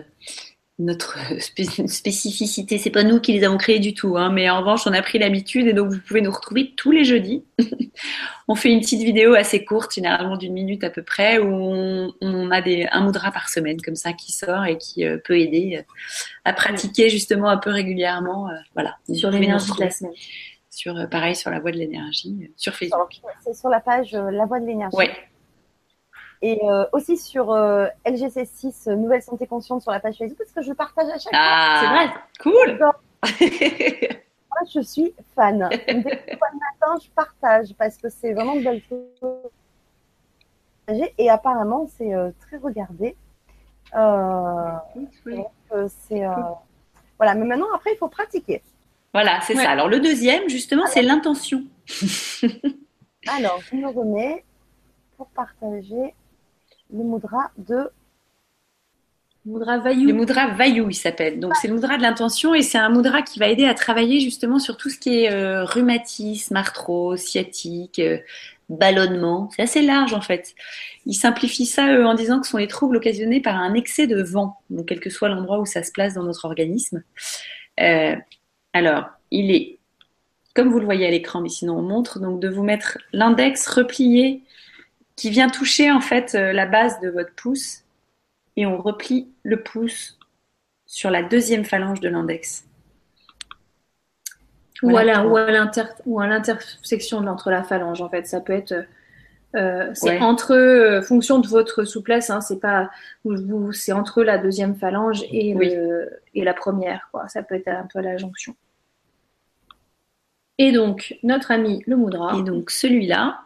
[0.78, 2.78] notre spé- spécificité.
[2.78, 5.02] C'est pas nous qui les avons créés du tout, hein, mais en revanche, on a
[5.02, 7.44] pris l'habitude et donc vous pouvez nous retrouver tous les jeudis.
[8.48, 12.14] on fait une petite vidéo assez courte, généralement d'une minute à peu près, où on,
[12.22, 15.38] on a des, un mudra par semaine comme ça qui sort et qui euh, peut
[15.38, 15.82] aider euh,
[16.46, 18.48] à pratiquer justement un peu régulièrement.
[18.48, 20.12] euh, voilà, Sur l'énergie de la semaine.
[20.70, 23.20] Sur, euh, pareil, sur la voie de l'énergie, euh, sur Facebook.
[23.44, 24.96] C'est sur la page euh, La Voix de l'énergie.
[24.96, 25.10] Ouais.
[26.40, 30.52] Et euh, aussi sur euh, LGC6 euh, Nouvelle Santé Consciente sur la page Facebook parce
[30.52, 32.08] que je partage à chaque Ah, C'est vrai.
[32.40, 32.78] Cool.
[32.78, 33.00] fois.
[34.50, 35.68] Moi, je suis fan.
[35.68, 38.82] Dès le matin, je partage parce que c'est vraiment de belles
[39.18, 39.50] choses.
[41.18, 43.14] Et apparemment, c'est euh, très regardé.
[43.94, 44.70] Euh,
[45.72, 46.30] euh, c'est euh,
[47.18, 47.34] voilà.
[47.34, 48.62] Mais maintenant, après, il faut pratiquer.
[49.12, 49.64] Voilà, c'est Ouais.
[49.64, 49.70] ça.
[49.70, 51.62] Alors le deuxième, justement, c'est l'intention.
[53.26, 54.44] Alors, je me remets
[55.16, 56.14] pour partager
[56.92, 57.90] le mudra de
[59.44, 60.12] Mudra Le Vayu.
[60.12, 61.40] mudra Vayu, il s'appelle.
[61.40, 64.20] Donc c'est le mudra de l'intention et c'est un mudra qui va aider à travailler
[64.20, 68.18] justement sur tout ce qui est euh, rhumatisme, arthrose, sciatique, euh,
[68.68, 69.48] ballonnement.
[69.56, 70.54] C'est assez large en fait.
[71.06, 74.06] Il simplifie ça euh, en disant que ce sont les troubles occasionnés par un excès
[74.06, 77.02] de vent, donc quel que soit l'endroit où ça se place dans notre organisme.
[77.80, 78.16] Euh,
[78.74, 79.78] alors, il est,
[80.54, 83.66] comme vous le voyez à l'écran, mais sinon on montre, donc de vous mettre l'index
[83.66, 84.42] replié
[85.18, 87.82] qui vient toucher en fait euh, la base de votre pouce
[88.56, 90.18] et on replie le pouce
[90.86, 92.64] sur la deuxième phalange de l'index.
[94.82, 95.26] Ou, Voilà.
[95.26, 98.26] ou à l'intersection entre la phalange, en fait.
[98.28, 98.86] Ça peut être.
[99.56, 100.20] euh, c'est Ouais.
[100.20, 102.90] entre euh, fonction de votre souplesse, hein, c'est pas
[103.24, 105.74] vous- c'est entre la deuxième phalange et, Oui.
[105.74, 107.26] le- et la première, quoi.
[107.28, 108.54] Ça peut être un peu à la jonction.
[110.58, 112.36] Et donc, notre ami le Mudra.
[112.38, 113.40] Et donc celui-là,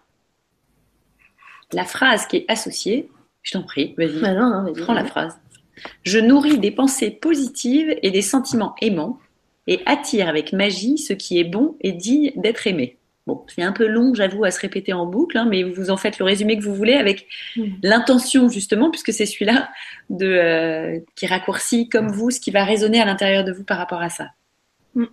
[1.72, 3.08] la phrase qui est associée,
[3.42, 4.82] je t'en prie, vas-y, Bah non, non, vas-y.
[4.82, 5.38] prends la phrase.
[6.04, 9.18] Je nourris des pensées positives et des sentiments aimants
[9.66, 12.98] et attire avec magie ce qui est bon et digne d'être aimé.
[13.26, 15.96] Bon, c'est un peu long, j'avoue, à se répéter en boucle, hein, mais vous en
[15.96, 17.78] faites le résumé que vous voulez avec Mhm.
[17.82, 19.70] l'intention justement, puisque c'est celui-là
[20.10, 23.78] de euh, qui raccourcit comme vous ce qui va résonner à l'intérieur de vous par
[23.78, 24.30] rapport à ça.
[24.96, 25.06] Mhm.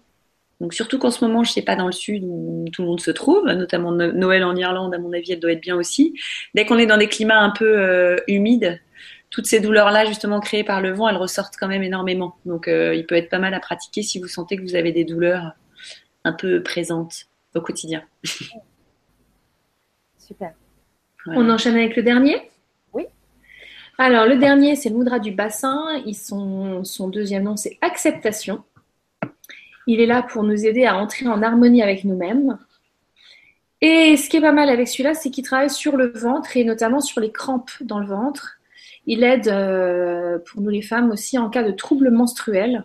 [0.59, 2.99] Donc surtout qu'en ce moment, je sais pas dans le sud où tout le monde
[2.99, 6.13] se trouve, notamment No- Noël en Irlande, à mon avis, elle doit être bien aussi.
[6.53, 8.81] Dès qu'on est dans des climats un peu euh, humides,
[9.29, 12.35] toutes ces douleurs-là, justement créées par le vent, elles ressortent quand même énormément.
[12.45, 14.91] Donc euh, il peut être pas mal à pratiquer si vous sentez que vous avez
[14.91, 15.53] des douleurs
[16.25, 18.03] un peu présentes au quotidien.
[20.17, 20.53] super.
[21.25, 21.39] Voilà.
[21.39, 22.49] On enchaîne avec le dernier?
[22.93, 23.05] Oui.
[23.97, 26.01] Alors, le dernier, c'est le Mudra du bassin.
[26.05, 28.63] Ils sont, son deuxième nom, c'est acceptation.
[29.87, 32.57] Il est là pour nous aider à entrer en harmonie avec nous-mêmes.
[33.81, 36.63] Et ce qui est pas mal avec celui-là, c'est qu'il travaille sur le ventre et
[36.65, 38.57] notamment sur les crampes dans le ventre.
[39.07, 42.83] Il aide euh, pour nous les femmes aussi en cas de troubles menstruels.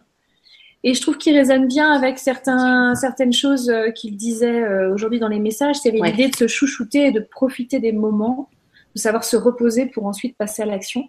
[0.84, 5.18] Et je trouve qu'il résonne bien avec certains, certaines choses euh, qu'il disait euh, aujourd'hui
[5.18, 5.76] dans les messages.
[5.76, 6.10] C'est Ouais.
[6.10, 8.48] l'idée de se chouchouter et de profiter des moments,
[8.94, 11.08] de savoir se reposer pour ensuite passer à l'action.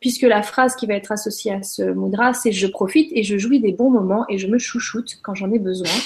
[0.00, 3.36] Puisque la phrase qui va être associée à ce mudra, c'est je profite et je
[3.36, 5.88] jouis des bons moments et je me chouchoute quand j'en ai besoin.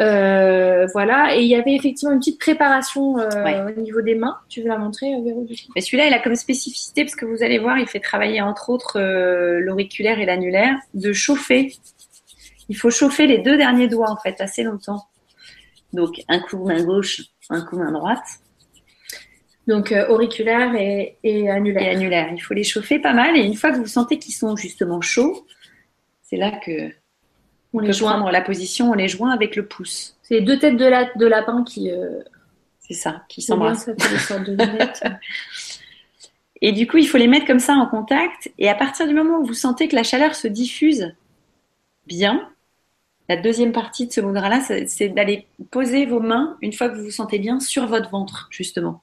[0.00, 1.36] Euh, voilà.
[1.36, 3.60] Et il y avait effectivement une petite préparation euh, Ouais.
[3.76, 4.36] au niveau des mains.
[4.48, 5.46] Tu veux la montrer, euh, Véro
[5.76, 8.70] Mais celui-là, il a comme spécificité, parce que vous allez voir, il fait travailler entre
[8.70, 11.72] autres euh, l'auriculaire et l'annulaire, de chauffer.
[12.68, 15.04] Il faut chauffer les deux derniers doigts, en fait, assez longtemps.
[15.92, 18.24] Donc, un coup main gauche, un coup main droite
[19.66, 21.82] Donc euh, auriculaire et, et annulaire.
[21.82, 22.28] et annulaire.
[22.32, 23.36] Il faut les chauffer pas mal.
[23.36, 25.46] Et une fois que vous sentez qu'ils sont justement chauds,
[26.22, 26.90] c'est là que
[27.72, 28.12] On les joint.
[28.12, 30.16] prendre la position, on les joint avec le pouce.
[30.22, 32.20] C'est les deux têtes de, la, de lapin qui euh,
[32.80, 33.88] C'est ça, qui s'embrassent.
[36.60, 38.50] Et du coup, il faut les mettre comme ça en contact.
[38.58, 41.14] Et à partir du moment où vous sentez que la chaleur se diffuse
[42.06, 42.48] bien,
[43.28, 46.96] la deuxième partie de ce mudra-là, c'est c'est d'aller poser vos mains, une fois que
[46.96, 49.02] vous vous sentez bien, sur votre ventre, justement.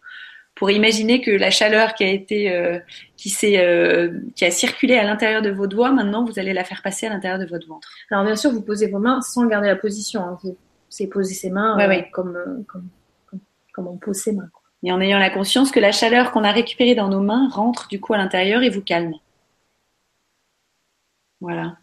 [0.61, 2.77] Pour imaginer que la chaleur qui a été, euh,
[3.17, 6.63] qui s'est, euh, qui a circulé à l'intérieur de vos doigts, maintenant, vous allez la
[6.63, 7.89] faire passer à l'intérieur de votre ventre.
[8.11, 10.21] Alors bien sûr, vous posez vos mains sans garder la position.
[10.21, 10.37] hein.
[10.43, 10.55] Vous-
[10.87, 12.09] C'est poser ses mains Ouais, euh, ouais.
[12.11, 12.87] Comme, comme,
[13.25, 13.39] comme,
[13.73, 14.49] comme on pose ses mains.
[14.53, 14.61] quoi.
[14.83, 17.87] Et en ayant la conscience que la chaleur qu'on a récupérée dans nos mains rentre
[17.87, 19.15] du coup à l'intérieur et vous calme.
[21.39, 21.77] Voilà.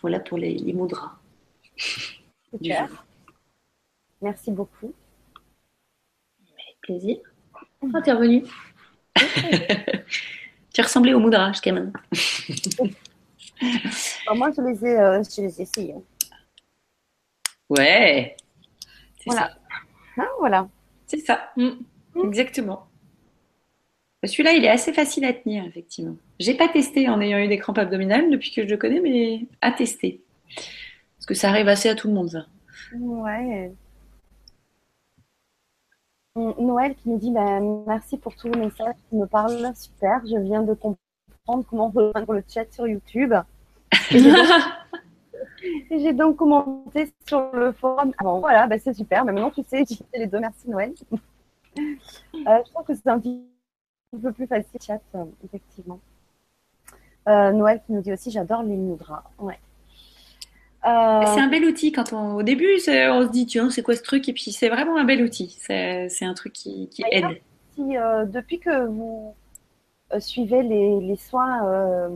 [0.00, 1.12] Voilà pour les, les mudras.
[2.52, 3.04] Super.
[4.20, 4.92] Merci beaucoup.
[6.40, 7.18] Avec plaisir.
[7.94, 8.44] Ah, t'es revenu.
[10.72, 12.00] Tu ressemblais au mudra jusqu'à maintenant.
[14.26, 15.94] Alors, moi, je les ai, euh, je les ai essayés.
[17.68, 18.36] Ouais.
[19.18, 19.48] C'est Voilà.
[19.48, 20.22] ça.
[20.22, 20.68] Hein, voilà.
[21.08, 21.50] C'est ça.
[21.56, 21.70] Mm.
[22.24, 22.86] Exactement.
[24.22, 26.16] Celui-là, il est assez facile à tenir, effectivement.
[26.38, 29.46] J'ai pas testé en ayant eu des crampes abdominales depuis que je le connais, mais
[29.60, 30.20] à tester.
[30.54, 32.46] Parce que ça arrive assez à tout le monde, ça.
[32.94, 33.72] Ouais.
[36.58, 39.72] Noël qui nous dit bah, merci pour tous vos messages qui me parlent.
[39.74, 43.34] Super, je viens de comprendre comment rejoindre le chat sur YouTube.
[44.10, 44.18] Et
[45.98, 48.12] j'ai donc- j'ai commenté sur le forum.
[48.18, 49.24] Ah bon, voilà, bah, c'est super.
[49.24, 50.40] Mais maintenant, tu sais utiliser les deux.
[50.40, 50.94] Merci Noël.
[51.78, 53.44] Euh, je trouve que c'est un petit
[54.20, 56.00] peu plus facile, chat, euh, effectivement.
[57.28, 59.22] Euh, Noël qui nous dit aussi j'adore les mudras.
[59.38, 59.58] Ouais.
[60.86, 63.82] Euh, C'est un bel outil quand on, au début, c'est- on se dit, tiens, c'est
[63.82, 64.28] quoi ce truc?
[64.28, 65.56] Et puis, c'est vraiment un bel outil.
[65.60, 67.24] C'est c'est un truc qui, qui aide.
[67.74, 69.34] si, euh, depuis que vous
[70.14, 72.08] euh, suivez les, les soins euh,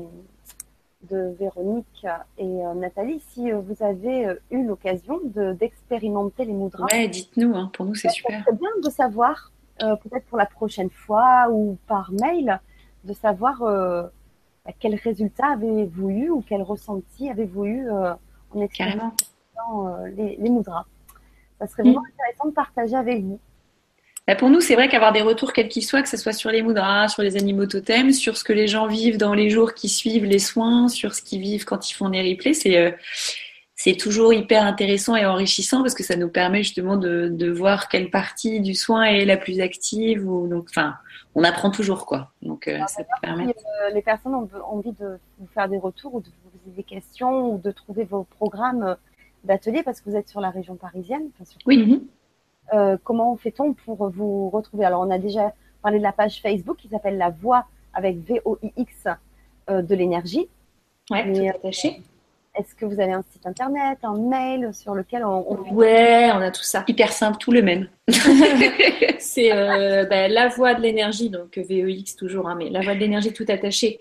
[1.11, 2.07] de Véronique
[2.39, 2.47] et
[2.77, 8.09] Nathalie, si vous avez eu l'occasion de- d'expérimenter les Ouais, dites-nous, hein, pour nous, c'est
[8.09, 8.43] super.
[8.45, 12.59] serait bien de savoir, peut-être pour la prochaine fois ou par mail,
[13.05, 17.87] de savoir bah, quel résultat avez-vous eu ou quel ressenti avez-vous eu
[18.63, 19.15] expérimentant
[19.57, 19.97] Carrément.
[19.97, 20.85] euh, les, les mudras.
[21.61, 21.87] Ça serait Mm.
[21.93, 23.39] vraiment intéressant de partager avec vous.
[24.27, 26.51] Bah, pour nous, c'est vrai qu'avoir des retours quels qu'ils soient, que ce soit sur
[26.51, 29.75] les mudras, sur les animaux totems, sur ce que les gens vivent dans les jours
[29.75, 32.91] qui suivent les soins, sur ce qu'ils vivent quand ils font des replays, c'est euh,
[33.77, 37.89] c'est toujours hyper intéressant et enrichissant parce que ça nous permet justement de, de voir
[37.89, 40.27] quelle partie du soin est la plus active.
[40.27, 40.95] Ou, donc, enfin,
[41.35, 42.31] on apprend toujours quoi.
[42.41, 43.61] Donc, euh, ça peut permettre.
[43.83, 46.27] Euh, les personnes ont envie de vous faire des retours ou de
[46.65, 48.95] poser des questions ou de trouver vos programmes euh,
[49.45, 51.29] d'atelier parce que vous êtes sur la région parisienne.
[51.35, 52.03] enfin, sur- Oui.
[52.73, 54.85] Euh, comment fait-on pour vous retrouver?
[54.87, 59.05] Alors, on a déjà parlé de la page Facebook qui s'appelle La Voix avec V-O-I-X
[59.71, 60.49] euh, de l'énergie.
[61.11, 62.01] Mais, tout attaché.
[62.59, 66.39] Est-ce que vous avez un site internet, un mail sur lequel on, on- Ouais, on
[66.41, 66.85] a tout ça.
[66.89, 67.89] Hyper simple, tout le même.
[69.19, 73.01] C'est euh, bah, la voix de l'énergie, donc VEX toujours, hein, mais la voix de
[73.01, 74.01] l'énergie tout attaché.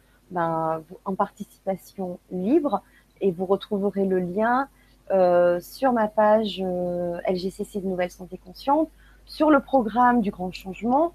[0.31, 2.81] ben, en participation libre
[3.21, 4.67] et vous retrouverez le lien
[5.11, 8.89] euh, sur ma page euh, LGCC de Nouvelle Santé Consciente,
[9.25, 11.13] sur le programme du Grand Changement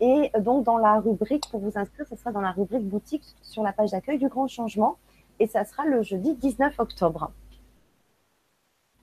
[0.00, 3.62] et donc dans la rubrique pour vous inscrire, ce sera dans la rubrique boutique sur
[3.62, 4.96] la page d'accueil du Grand Changement
[5.38, 7.30] et ça sera le jeudi 19 octobre.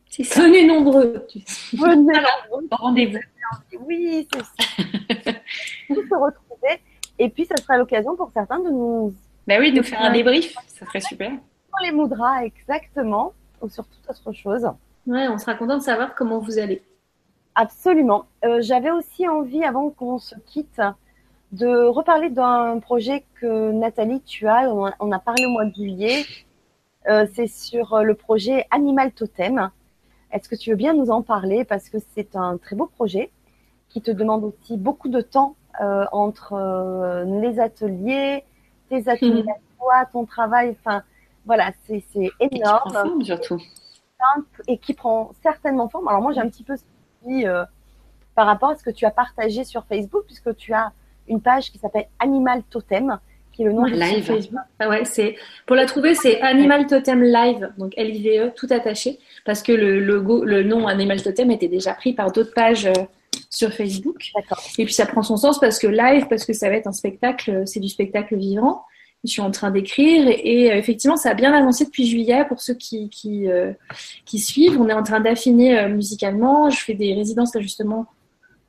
[0.09, 0.23] C'est.
[0.23, 1.27] Venez nombreux.
[1.73, 2.19] Venez
[2.71, 3.19] Rendez-vous.
[3.85, 4.83] Oui, c'est ça.
[5.87, 6.81] Tous se retrouver.
[7.19, 9.13] Et puis, ça sera l'occasion pour certains de nous
[9.47, 11.29] Bah oui, de nous faire un débrief, ça serait super.
[11.31, 14.67] sur les mudras exactement, ou sur toute autre chose.
[15.05, 16.81] Ouais, on sera content de savoir comment vous allez.
[17.55, 18.25] Absolument.
[18.45, 20.81] Euh, J'avais aussi envie, avant qu'on se quitte,
[21.51, 24.69] de reparler d'un projet que Nathalie, tu as.
[24.73, 26.23] On a, on a parlé au mois de juillet.
[27.09, 29.71] Euh, C'est sur le projet Animal Totem.
[30.31, 31.65] Est-ce que tu veux bien nous en parler?
[31.65, 33.31] Parce que c'est un très beau projet
[33.89, 35.58] qui te demande aussi beaucoup de temps euh,
[36.11, 38.43] entre euh, les ateliers,
[38.89, 39.49] tes ateliers Mhm.
[39.49, 40.75] à toi, ton travail.
[40.79, 41.03] Enfin,
[41.45, 43.59] voilà, c'est c'est Et qui prend énorme forme, surtout.
[44.19, 46.07] simple et qui prend certainement forme.
[46.07, 46.75] Alors moi, j'ai un petit peu
[47.23, 47.63] suivi euh,
[48.35, 50.91] par rapport à ce que tu as partagé sur Facebook, puisque tu as
[51.27, 53.19] une page qui s'appelle Animal Totem,
[53.51, 54.23] qui est le nom Ouais, du live.
[54.25, 54.59] Facebook.
[54.79, 55.35] Ah ouais, c'est
[55.65, 60.43] pour la trouver, c'est Animal Totem Live, donc L-I-V-E, tout attaché, parce que le logo,
[60.43, 62.93] le nom Animal Totem était déjà pris par d'autres pages euh,
[63.49, 64.31] sur Facebook.
[64.77, 66.91] Et puis ça prend son sens parce que live, parce que ça va être un
[66.91, 68.83] spectacle, euh, c'est du spectacle vivant.
[69.25, 72.45] Je suis en train d'écrire et, et, euh, effectivement, ça a bien avancé depuis juillet
[72.47, 73.73] pour ceux qui, qui, euh,
[74.25, 74.79] qui suivent.
[74.79, 76.69] On est en train d'affiner musicalement.
[76.69, 78.05] Je fais des résidences là justement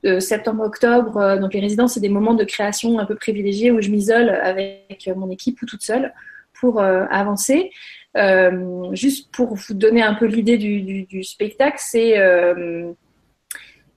[0.02, 1.38] de septembre-octobre.
[1.38, 5.10] Donc les résidences, c'est des moments de création un peu privilégiés où je m'isole avec
[5.14, 6.12] mon équipe ou toute seule
[6.60, 7.70] pour euh, avancer.
[8.16, 12.92] Euh, juste pour vous donner un peu l'idée du, du, du spectacle, c'est euh,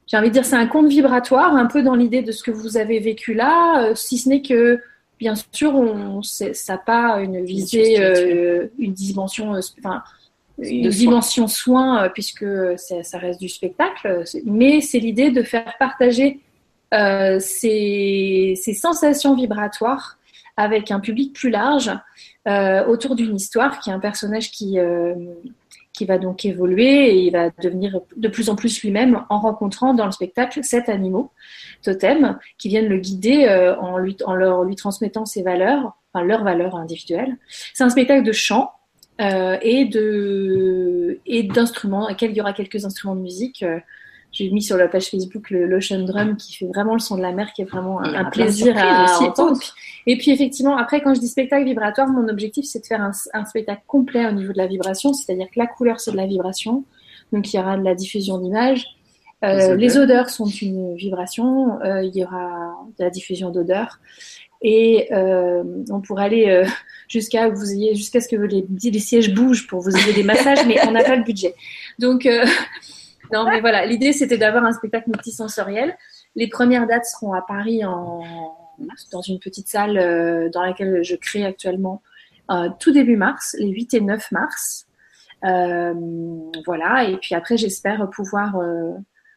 [0.07, 2.51] j'ai envie de dire, c'est un conte vibratoire, un peu dans l'idée de ce que
[2.51, 4.81] vous avez vécu là, euh, si ce n'est que,
[5.19, 10.03] bien sûr, on, ça n'a pas une visée, euh, une dimension, euh, enfin,
[10.59, 12.45] une dimension soin, puisque
[12.77, 16.41] ça reste du spectacle, mais c'est l'idée de faire partager
[16.93, 20.19] euh, ces, ces sensations vibratoires
[20.55, 21.91] avec un public plus large
[22.87, 24.77] autour d'une histoire qui est un personnage qui,
[25.93, 29.93] qui va donc évoluer et il va devenir de plus en plus lui-même en rencontrant
[29.93, 31.31] dans le spectacle sept animaux
[31.83, 37.37] totems qui viennent le guider euh, en, lui, transmettant ses valeurs, enfin leurs valeurs individuelles.
[37.73, 38.71] C'est un spectacle de chant
[39.21, 43.63] euh, et de et d'instruments, à il y aura quelques instruments de musique.
[44.33, 47.21] J'ai mis sur la page Facebook le l'Ocean Drum qui fait vraiment le son de
[47.21, 49.23] la mer, qui est vraiment un, plaisir à aussi.
[49.23, 49.59] entendre.
[50.07, 53.11] Et puis effectivement, après, quand je dis spectacle vibratoire, mon objectif c'est de faire un,
[53.33, 56.25] un spectacle complet au niveau de la vibration, c'est-à-dire que la couleur c'est de la
[56.25, 56.83] vibration,
[57.31, 58.85] donc il y aura de la diffusion d'images.
[59.43, 60.29] Euh, Les odeurs.
[60.29, 63.99] sont une vibration, euh, il y aura de la diffusion d'odeurs.
[64.61, 66.63] Et euh, on pourrait aller
[67.09, 70.65] jusqu'à vous ayez jusqu'à ce que les, les sièges bougent pour vous ayez des massages,
[70.67, 71.53] mais on n'a pas le budget.
[71.99, 72.25] Donc
[73.33, 75.97] non, mais voilà, l'idée c'était d'avoir un spectacle multisensoriel.
[76.35, 78.21] Les premières dates seront à Paris en
[79.11, 82.01] dans une petite salle euh, dans laquelle je crée actuellement
[82.51, 84.85] euh, tout début mars, les 8 et 9 mars.
[85.45, 85.93] Euh,
[86.65, 88.55] voilà, et puis après j'espère pouvoir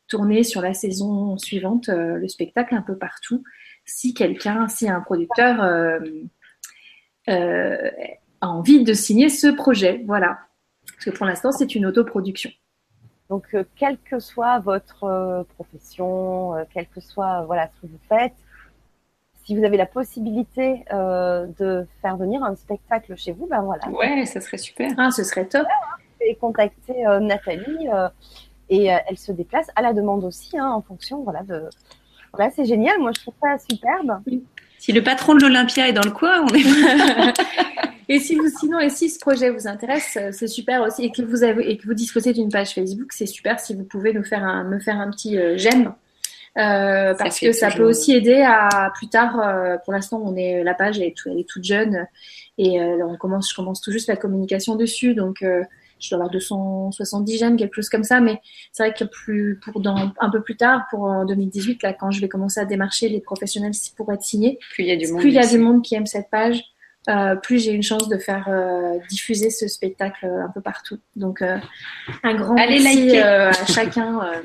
[0.08, 3.42] tourner sur la saison suivante le spectacle un peu partout
[3.84, 5.60] si quelqu'un, si un producteur
[7.28, 10.04] a envie de signer ce projet.
[10.06, 10.38] Voilà.
[10.86, 12.50] Parce que pour l'instant, c'est une autoproduction.
[13.28, 17.86] Donc, euh, quelle que soit votre euh, profession, euh, quel que soit voilà ce que
[17.92, 18.34] vous faites,
[19.44, 23.88] si vous avez la possibilité euh, de faire venir un spectacle chez vous, ben voilà,
[23.90, 24.92] Ouais, ça serait super.
[24.98, 25.66] Ah, ce serait top.
[26.20, 27.88] et contacter Nathalie
[28.68, 31.68] et elle se déplace à la demande aussi, hein, en fonction voilà de.
[32.32, 32.98] Voilà, c'est génial.
[32.98, 34.20] Moi, je trouve ça superbe.
[34.78, 36.62] Si le patron de l'Olympia est dans le coin, on est.
[38.08, 41.10] Et si vous, sinon, et si ce projet vous intéresse, euh, c'est super aussi, et
[41.10, 44.12] que vous avez, et que vous disposez d'une page Facebook, c'est super si vous pouvez
[44.12, 45.92] nous faire un, me faire un petit euh, j'aime.
[46.56, 49.40] Euh, parce que ça peut aussi aider à plus tard.
[49.40, 52.06] euh, pour l'instant, on est la page elle est, tout- elle est toute jeune
[52.58, 55.44] et euh, on commence, je commence tout juste la communication dessus, donc
[55.98, 58.20] je dois avoir 270 j'aime, quelque chose comme ça.
[58.20, 58.40] Mais
[58.72, 62.10] c'est vrai que plus pour dans un peu plus tard, pour en 2018, là, quand
[62.10, 65.06] je vais commencer à démarcher les professionnels pour être signés, Plus il y a du
[65.10, 65.20] monde.
[65.20, 65.56] plus il y a aussi.
[65.56, 66.62] du monde qui aime cette page,
[67.08, 70.98] euh, plus j'ai une chance de faire euh, diffuser ce spectacle euh, un peu partout.
[71.14, 71.56] Donc, euh,
[72.24, 73.22] un grand Allez merci liker.
[73.24, 74.20] euh, à chacun.
[74.24, 74.42] euh,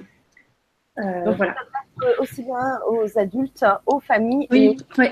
[0.99, 1.55] euh, Donc, voilà.
[2.03, 5.07] Euh, aussi bien aux adultes, aux familles et Oui, oui.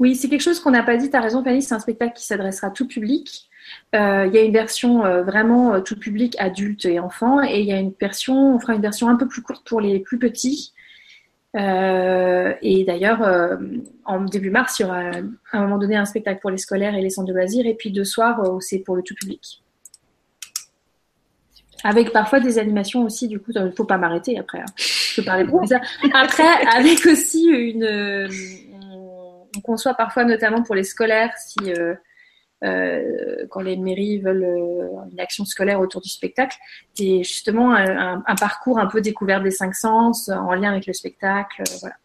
[0.00, 1.10] Oui c'est quelque chose qu'on n'a pas dit.
[1.10, 1.62] Tu as raison, Fanny.
[1.62, 3.48] C'est un spectacle qui s'adressera à tout public.
[3.94, 7.60] Euh, Il y a une version euh, vraiment euh, tout public, adultes et enfants, et
[7.60, 10.00] il y a une version, on fera une version un peu plus courte pour les
[10.00, 10.72] plus petits.
[11.54, 13.58] Et d'ailleurs,
[14.06, 15.00] en début mars, il y aura
[15.52, 17.74] à un moment donné un spectacle pour les scolaires et les centres de loisirs, et
[17.74, 19.62] puis deux soirs c'est pour le tout public.
[21.84, 24.60] Avec parfois des animations aussi, du coup, il ne faut pas m'arrêter après.
[24.60, 24.72] hein.
[24.76, 25.80] Je peux parler beaucoup de ça.
[26.14, 27.84] Après, avec aussi une.
[29.54, 31.72] On, on conçoit parfois, notamment pour les scolaires, si.
[31.72, 31.94] euh,
[32.64, 36.56] euh, quand les mairies veulent euh, une action scolaire autour du spectacle,
[36.94, 40.86] c'est justement un, un- un parcours un peu découvert des cinq sens en lien avec
[40.86, 41.96] le spectacle, euh, voilà.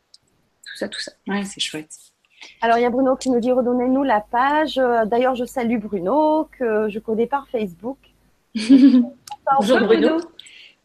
[0.65, 1.11] Tout ça, tout ça.
[1.28, 1.91] Ouais, c'est chouette.
[2.61, 4.78] Alors, il y a Bruno qui nous dit redonnez-nous la page.
[5.06, 7.99] D'ailleurs, je salue Bruno, que je connais par Facebook.
[8.56, 10.18] Bonjour Bruno.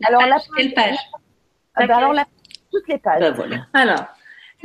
[0.05, 0.97] Alors, la Quelle page
[1.74, 2.26] Ah bah, alors, la-
[2.70, 3.20] toutes les pages.
[3.20, 3.66] Bah voilà.
[3.72, 4.05] Alors,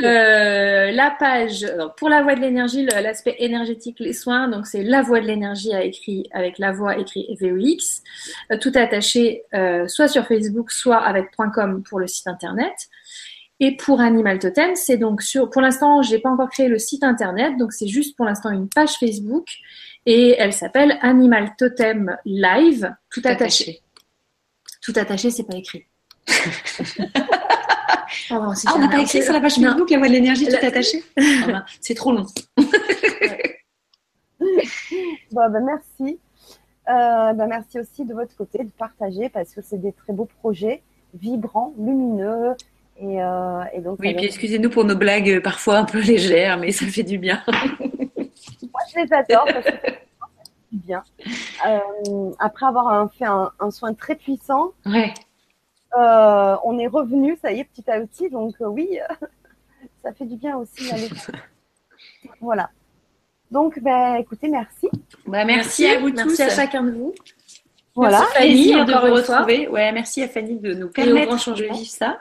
[0.03, 4.83] euh, la page alors, pour la voie de l'énergie, l'aspect énergétique, les soins, donc c'est
[4.83, 8.03] la voie de l'énergie à écrit avec la voix écrit VEX,
[8.51, 12.73] euh, tout attaché euh, soit sur Facebook, soit avec .com pour le site internet.
[13.59, 17.03] Et pour Animal Totem, c'est donc sur, pour l'instant, j'ai pas encore créé le site
[17.03, 19.47] internet, donc c'est juste pour l'instant une page Facebook
[20.05, 23.81] et elle s'appelle Animal Totem Live, tout attaché.
[24.81, 25.85] Tout attaché, c'est pas écrit.
[28.29, 29.55] Pardon, Ah, on n'a pas écrit sur la page.
[29.55, 32.25] Facebook la voie de l'énergie tout La- attaché Ah C'est trop long.
[35.31, 36.19] Bah, bah, merci.
[36.89, 40.27] Euh, bah, merci aussi de votre côté de partager parce que c'est des très beaux
[40.39, 40.81] projets,
[41.13, 42.53] vibrants, lumineux.
[42.99, 45.99] Et, euh, et donc, Oui, puis donne- excusez-nous pour nos blagues euh, parfois un peu
[46.01, 47.43] légères, mais ça fait du bien.
[47.47, 50.07] moi, je les adore parce que ça fait
[50.71, 51.03] du bien.
[51.67, 55.13] Euh, après avoir un- fait un, un soin très puissant, Ouais.
[55.97, 58.29] Euh, on est revenu, ça y est, petit à petit.
[58.29, 58.97] Donc, euh, oui,
[60.03, 60.89] ça fait du bien aussi.
[60.89, 61.09] d'aller-
[62.41, 62.69] voilà.
[63.51, 64.89] Donc, bah, écoutez, merci.
[65.25, 66.41] Bah, merci, à vous merci tous.
[66.41, 67.13] à chacun de vous.
[67.95, 68.19] Voilà.
[68.19, 69.39] Merci Fanny, de vous fois.
[69.39, 69.67] retrouver.
[69.69, 71.73] Ouais, merci à Fanny de nous au permettre de changement.
[71.73, 72.19] vivre ça.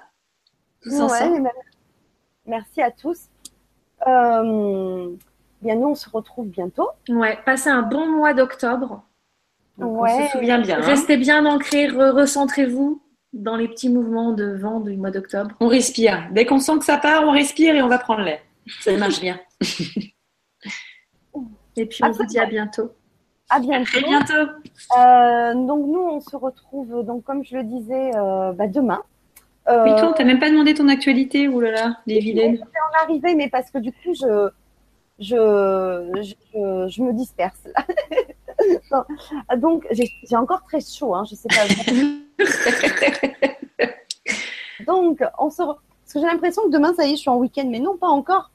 [0.82, 1.43] Tous Ouais, ensemble.
[1.43, 1.51] mais
[2.47, 3.28] Merci à tous.
[4.07, 5.11] Euh,
[5.62, 6.89] bien, nous, on se retrouve bientôt.
[7.09, 9.03] Ouais, passez un bon mois d'octobre.
[9.78, 10.11] Ouais.
[10.12, 10.78] On se souvient bien.
[10.78, 10.82] hein.
[10.86, 13.03] Restez bien ancrés, re- recentrez-vous
[13.36, 15.50] dans les petits mouvements de vent du mois d'octobre.
[15.60, 16.28] On respire.
[16.32, 18.40] Dès qu'on sent que ça part, on respire et on va prendre l'air.
[18.80, 19.38] Ça marche bien.
[21.78, 22.90] Et puis on vous dit à bientôt.
[23.50, 23.98] À bientôt.
[23.98, 24.50] À bientôt.
[24.98, 29.02] Euh, donc, nous, on se retrouve, donc, comme je le disais, euh, bah, demain.
[29.68, 31.46] Euh, Oui, toi, on t'a même pas demandé ton actualité.
[31.46, 32.58] Ouh là là, les vilaines.
[32.60, 34.48] en arriver, mais parce que du coup, je,
[35.18, 37.68] je, je, je me disperse.
[39.58, 41.66] Donc, j'ai j'ai encore très chaud, hein, je sais pas.
[44.86, 47.30] Donc, on se re- parce que j'ai l'impression que demain, ça y est, je suis
[47.30, 48.50] en week-end, mais non, pas encore.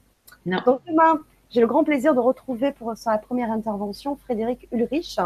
[0.46, 0.58] Non.
[0.64, 5.18] Donc, demain, j'ai le grand plaisir de retrouver pour sa première intervention Frédéric Ulrich,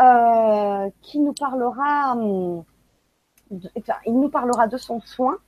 [0.00, 2.62] euh, qui nous parlera, hum,
[3.50, 5.38] de- enfin, il nous parlera de son soin,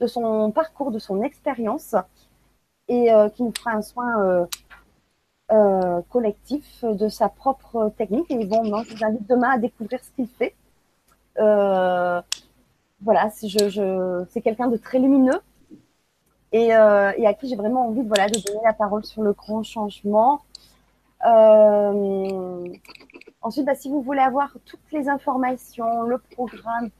[0.00, 1.94] de son parcours, de son expérience,
[2.88, 4.46] et euh, qui nous fera un soin
[5.52, 8.30] euh, collectif de sa propre technique.
[8.30, 10.54] Et bon, je vous invite demain à découvrir ce qu'il fait.
[11.38, 12.20] Euh,
[13.00, 15.40] voilà, c'est- quelqu'un de très lumineux
[16.52, 20.40] et, euh, à qui j'ai vraiment envie de, donner la parole sur le grand changement.
[21.26, 22.66] Euh,
[23.42, 26.90] ensuite, bah, si vous voulez avoir toutes les informations, le programme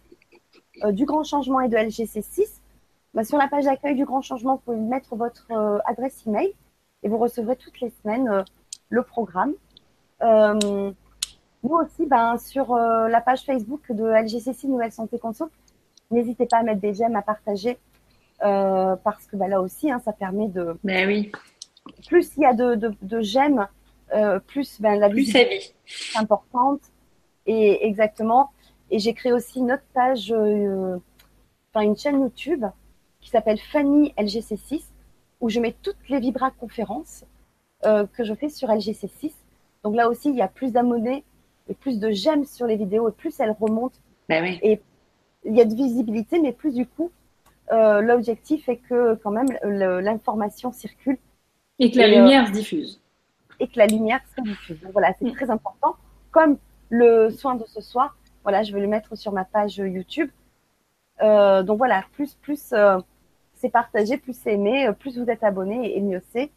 [0.90, 2.60] du grand changement et de LGC6,
[3.14, 5.48] bah, sur la page d'accueil du grand changement, vous pouvez mettre votre
[5.86, 6.52] adresse email
[7.02, 8.44] et vous recevrez toutes les semaines
[8.90, 9.54] le programme.
[11.68, 15.50] Nous aussi, ben, sur euh, la page Facebook de LGC6 Nouvelle Santé Consult,
[16.10, 17.78] n'hésitez pas à mettre des j'aime, à partager,
[18.42, 20.76] euh, parce que ben, là aussi, hein, ça permet de.
[20.84, 21.30] Ben oui,
[22.08, 23.66] Plus il y a de, de, de j'aime,
[24.14, 25.36] euh, plus ben, la plus vie.
[25.36, 25.74] est
[26.16, 26.80] importante.
[27.46, 28.50] Et exactement.
[28.90, 30.96] Et j'ai créé aussi une autre page, euh,
[31.72, 32.64] enfin une chaîne YouTube
[33.20, 34.82] qui s'appelle Fanny LGC6,
[35.40, 37.24] où je mets toutes les Vibra conférences
[37.84, 39.32] euh, que je fais sur LGC6.
[39.84, 41.24] Donc là aussi, il y a plus d'abonnés
[41.68, 43.98] et plus de j'aime sur les vidéos et plus elles remontent.
[44.28, 44.64] Ben oui.
[45.44, 47.10] Il y a de visibilité, mais plus du coup,
[47.72, 51.18] euh, l'objectif est que quand même l'information circule
[51.78, 53.00] Et que la Et, euh, lumière se diffuse.
[53.60, 54.80] et que la lumière se diffuse.
[54.80, 55.32] Donc voilà, c'est Mm.
[55.32, 55.96] très important.
[56.30, 56.58] Comme
[56.90, 60.30] le soin de ce soir, voilà, je vais le mettre sur ma page YouTube.
[61.22, 62.98] Euh, donc voilà, plus plus euh,
[63.54, 66.50] c'est partagé, plus c'est aimé, plus vous êtes abonné et mieux c'est.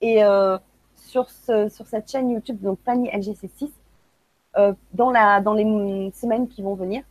[0.00, 0.58] Et euh,
[0.96, 3.68] sur ce, sur cette chaîne YouTube, donc Fanny LGC6, euh,
[4.92, 7.02] dans la dans les semaines qui vont venir,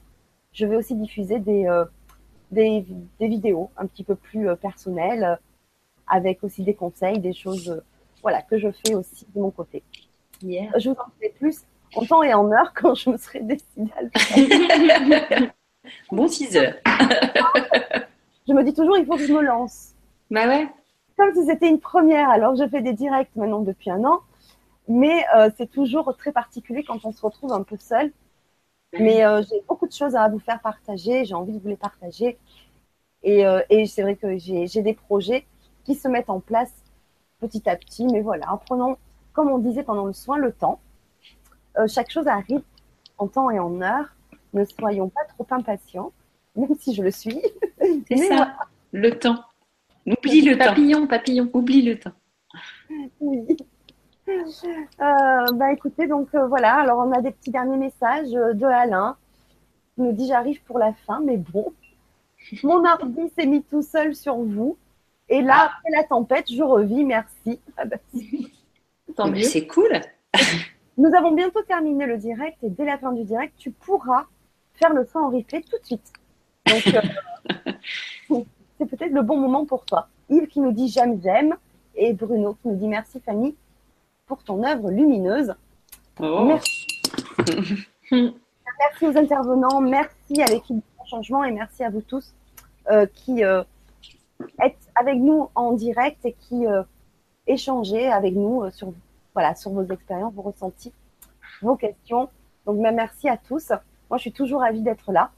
[0.52, 1.86] je vais aussi diffuser des euh,
[2.52, 2.86] des,
[3.20, 5.36] des vidéos un petit peu plus euh, personnelles, euh,
[6.08, 7.84] avec aussi des conseils, des choses, euh,
[8.22, 9.84] voilà, que je fais aussi de mon côté.
[10.42, 10.72] Yeah.
[10.78, 11.64] Je vous en ferai plus
[11.96, 15.52] en temps et en heure quand je me serai décidée à le faire.
[16.12, 16.74] Bon 6 heures.
[18.46, 19.94] Je me dis toujours, il faut que je me lance.
[20.32, 20.68] Bah ouais.
[21.18, 24.20] Comme si c'était une première, alors je fais des directs maintenant depuis un an,
[24.88, 28.12] mais euh, c'est toujours très particulier quand on se retrouve un peu seul.
[29.00, 31.76] Mais euh, j'ai beaucoup de choses à vous faire partager, j'ai envie de vous les
[31.76, 32.38] partager.
[33.24, 35.46] Et, euh, et c'est vrai que j'ai des projets
[35.84, 36.72] qui se mettent en place
[37.40, 38.98] petit à petit, mais voilà, en prenant,
[39.34, 40.80] comme on disait pendant le soin, le temps.
[41.78, 42.62] Euh, chaque chose arrive
[43.18, 44.06] en temps et en heure.
[44.54, 46.12] Ne soyons pas trop impatients,
[46.56, 47.42] même si je le suis.
[48.08, 48.36] C'est ça.
[48.36, 48.58] voilà.
[48.94, 49.44] Le temps.
[50.06, 50.66] Oublie le temps.
[50.66, 51.50] Papillon, papillon.
[51.54, 52.14] Oublie le temps.
[53.20, 53.58] Oui.
[54.30, 58.66] Euh, bah écoutez, donc euh, voilà, alors on a des petits derniers messages euh, de
[58.66, 59.16] Alain
[59.98, 61.74] nous dit j'arrive pour la fin, mais bon,
[62.64, 64.78] mon ordi s'est mis tout seul sur vous.
[65.30, 67.60] Et là, après la tempête, je revis, merci.
[67.78, 67.98] Ah bah,
[69.16, 69.44] Tant mieux.
[69.44, 70.00] C'est cool.
[70.98, 74.26] Nous avons bientôt terminé le direct et dès la fin du direct, tu pourras
[74.74, 76.14] faire le son en replay tout de suite.
[76.66, 76.88] Donc,
[78.30, 78.42] euh,
[78.78, 80.08] c'est peut-être le bon moment pour toi.
[80.30, 81.56] Yves qui nous dit j'aime, j'aime.
[81.96, 83.56] Et Bruno qui nous dit merci Fanny
[84.28, 85.56] pour ton œuvre lumineuse.
[86.20, 86.46] Oh.
[86.46, 86.88] Merci.
[88.12, 92.34] merci aux intervenants, merci à l'équipe de changement et merci à vous tous
[92.92, 93.64] euh, qui euh,
[94.62, 96.84] êtes avec nous en direct et qui euh,
[97.48, 98.94] échangez avec nous sur,
[99.34, 100.94] voilà, sur vos expériences, vos ressentis,
[101.62, 102.30] vos questions.
[102.66, 103.70] Donc, ben, merci à tous.
[104.10, 105.32] Moi, je suis toujours ravie d'être là.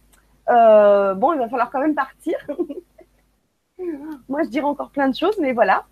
[1.16, 2.36] Bon, il va falloir quand même partir.
[4.28, 5.86] Moi, je dirais encore plein de choses, mais voilà.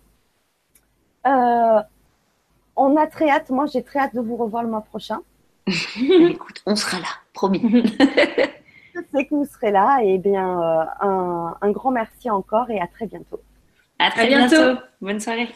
[2.80, 3.50] On a très hâte.
[3.50, 5.18] Moi, j'ai très hâte de vous revoir le mois prochain.
[5.66, 7.60] Écoute, on sera là, promis.
[8.94, 10.00] Je sais que vous serez là.
[10.02, 13.40] Et bien, euh, un, un grand merci encore et à très bientôt.
[13.98, 14.56] À très À bientôt.
[14.56, 14.80] bientôt.
[15.00, 15.48] Bonne soirée.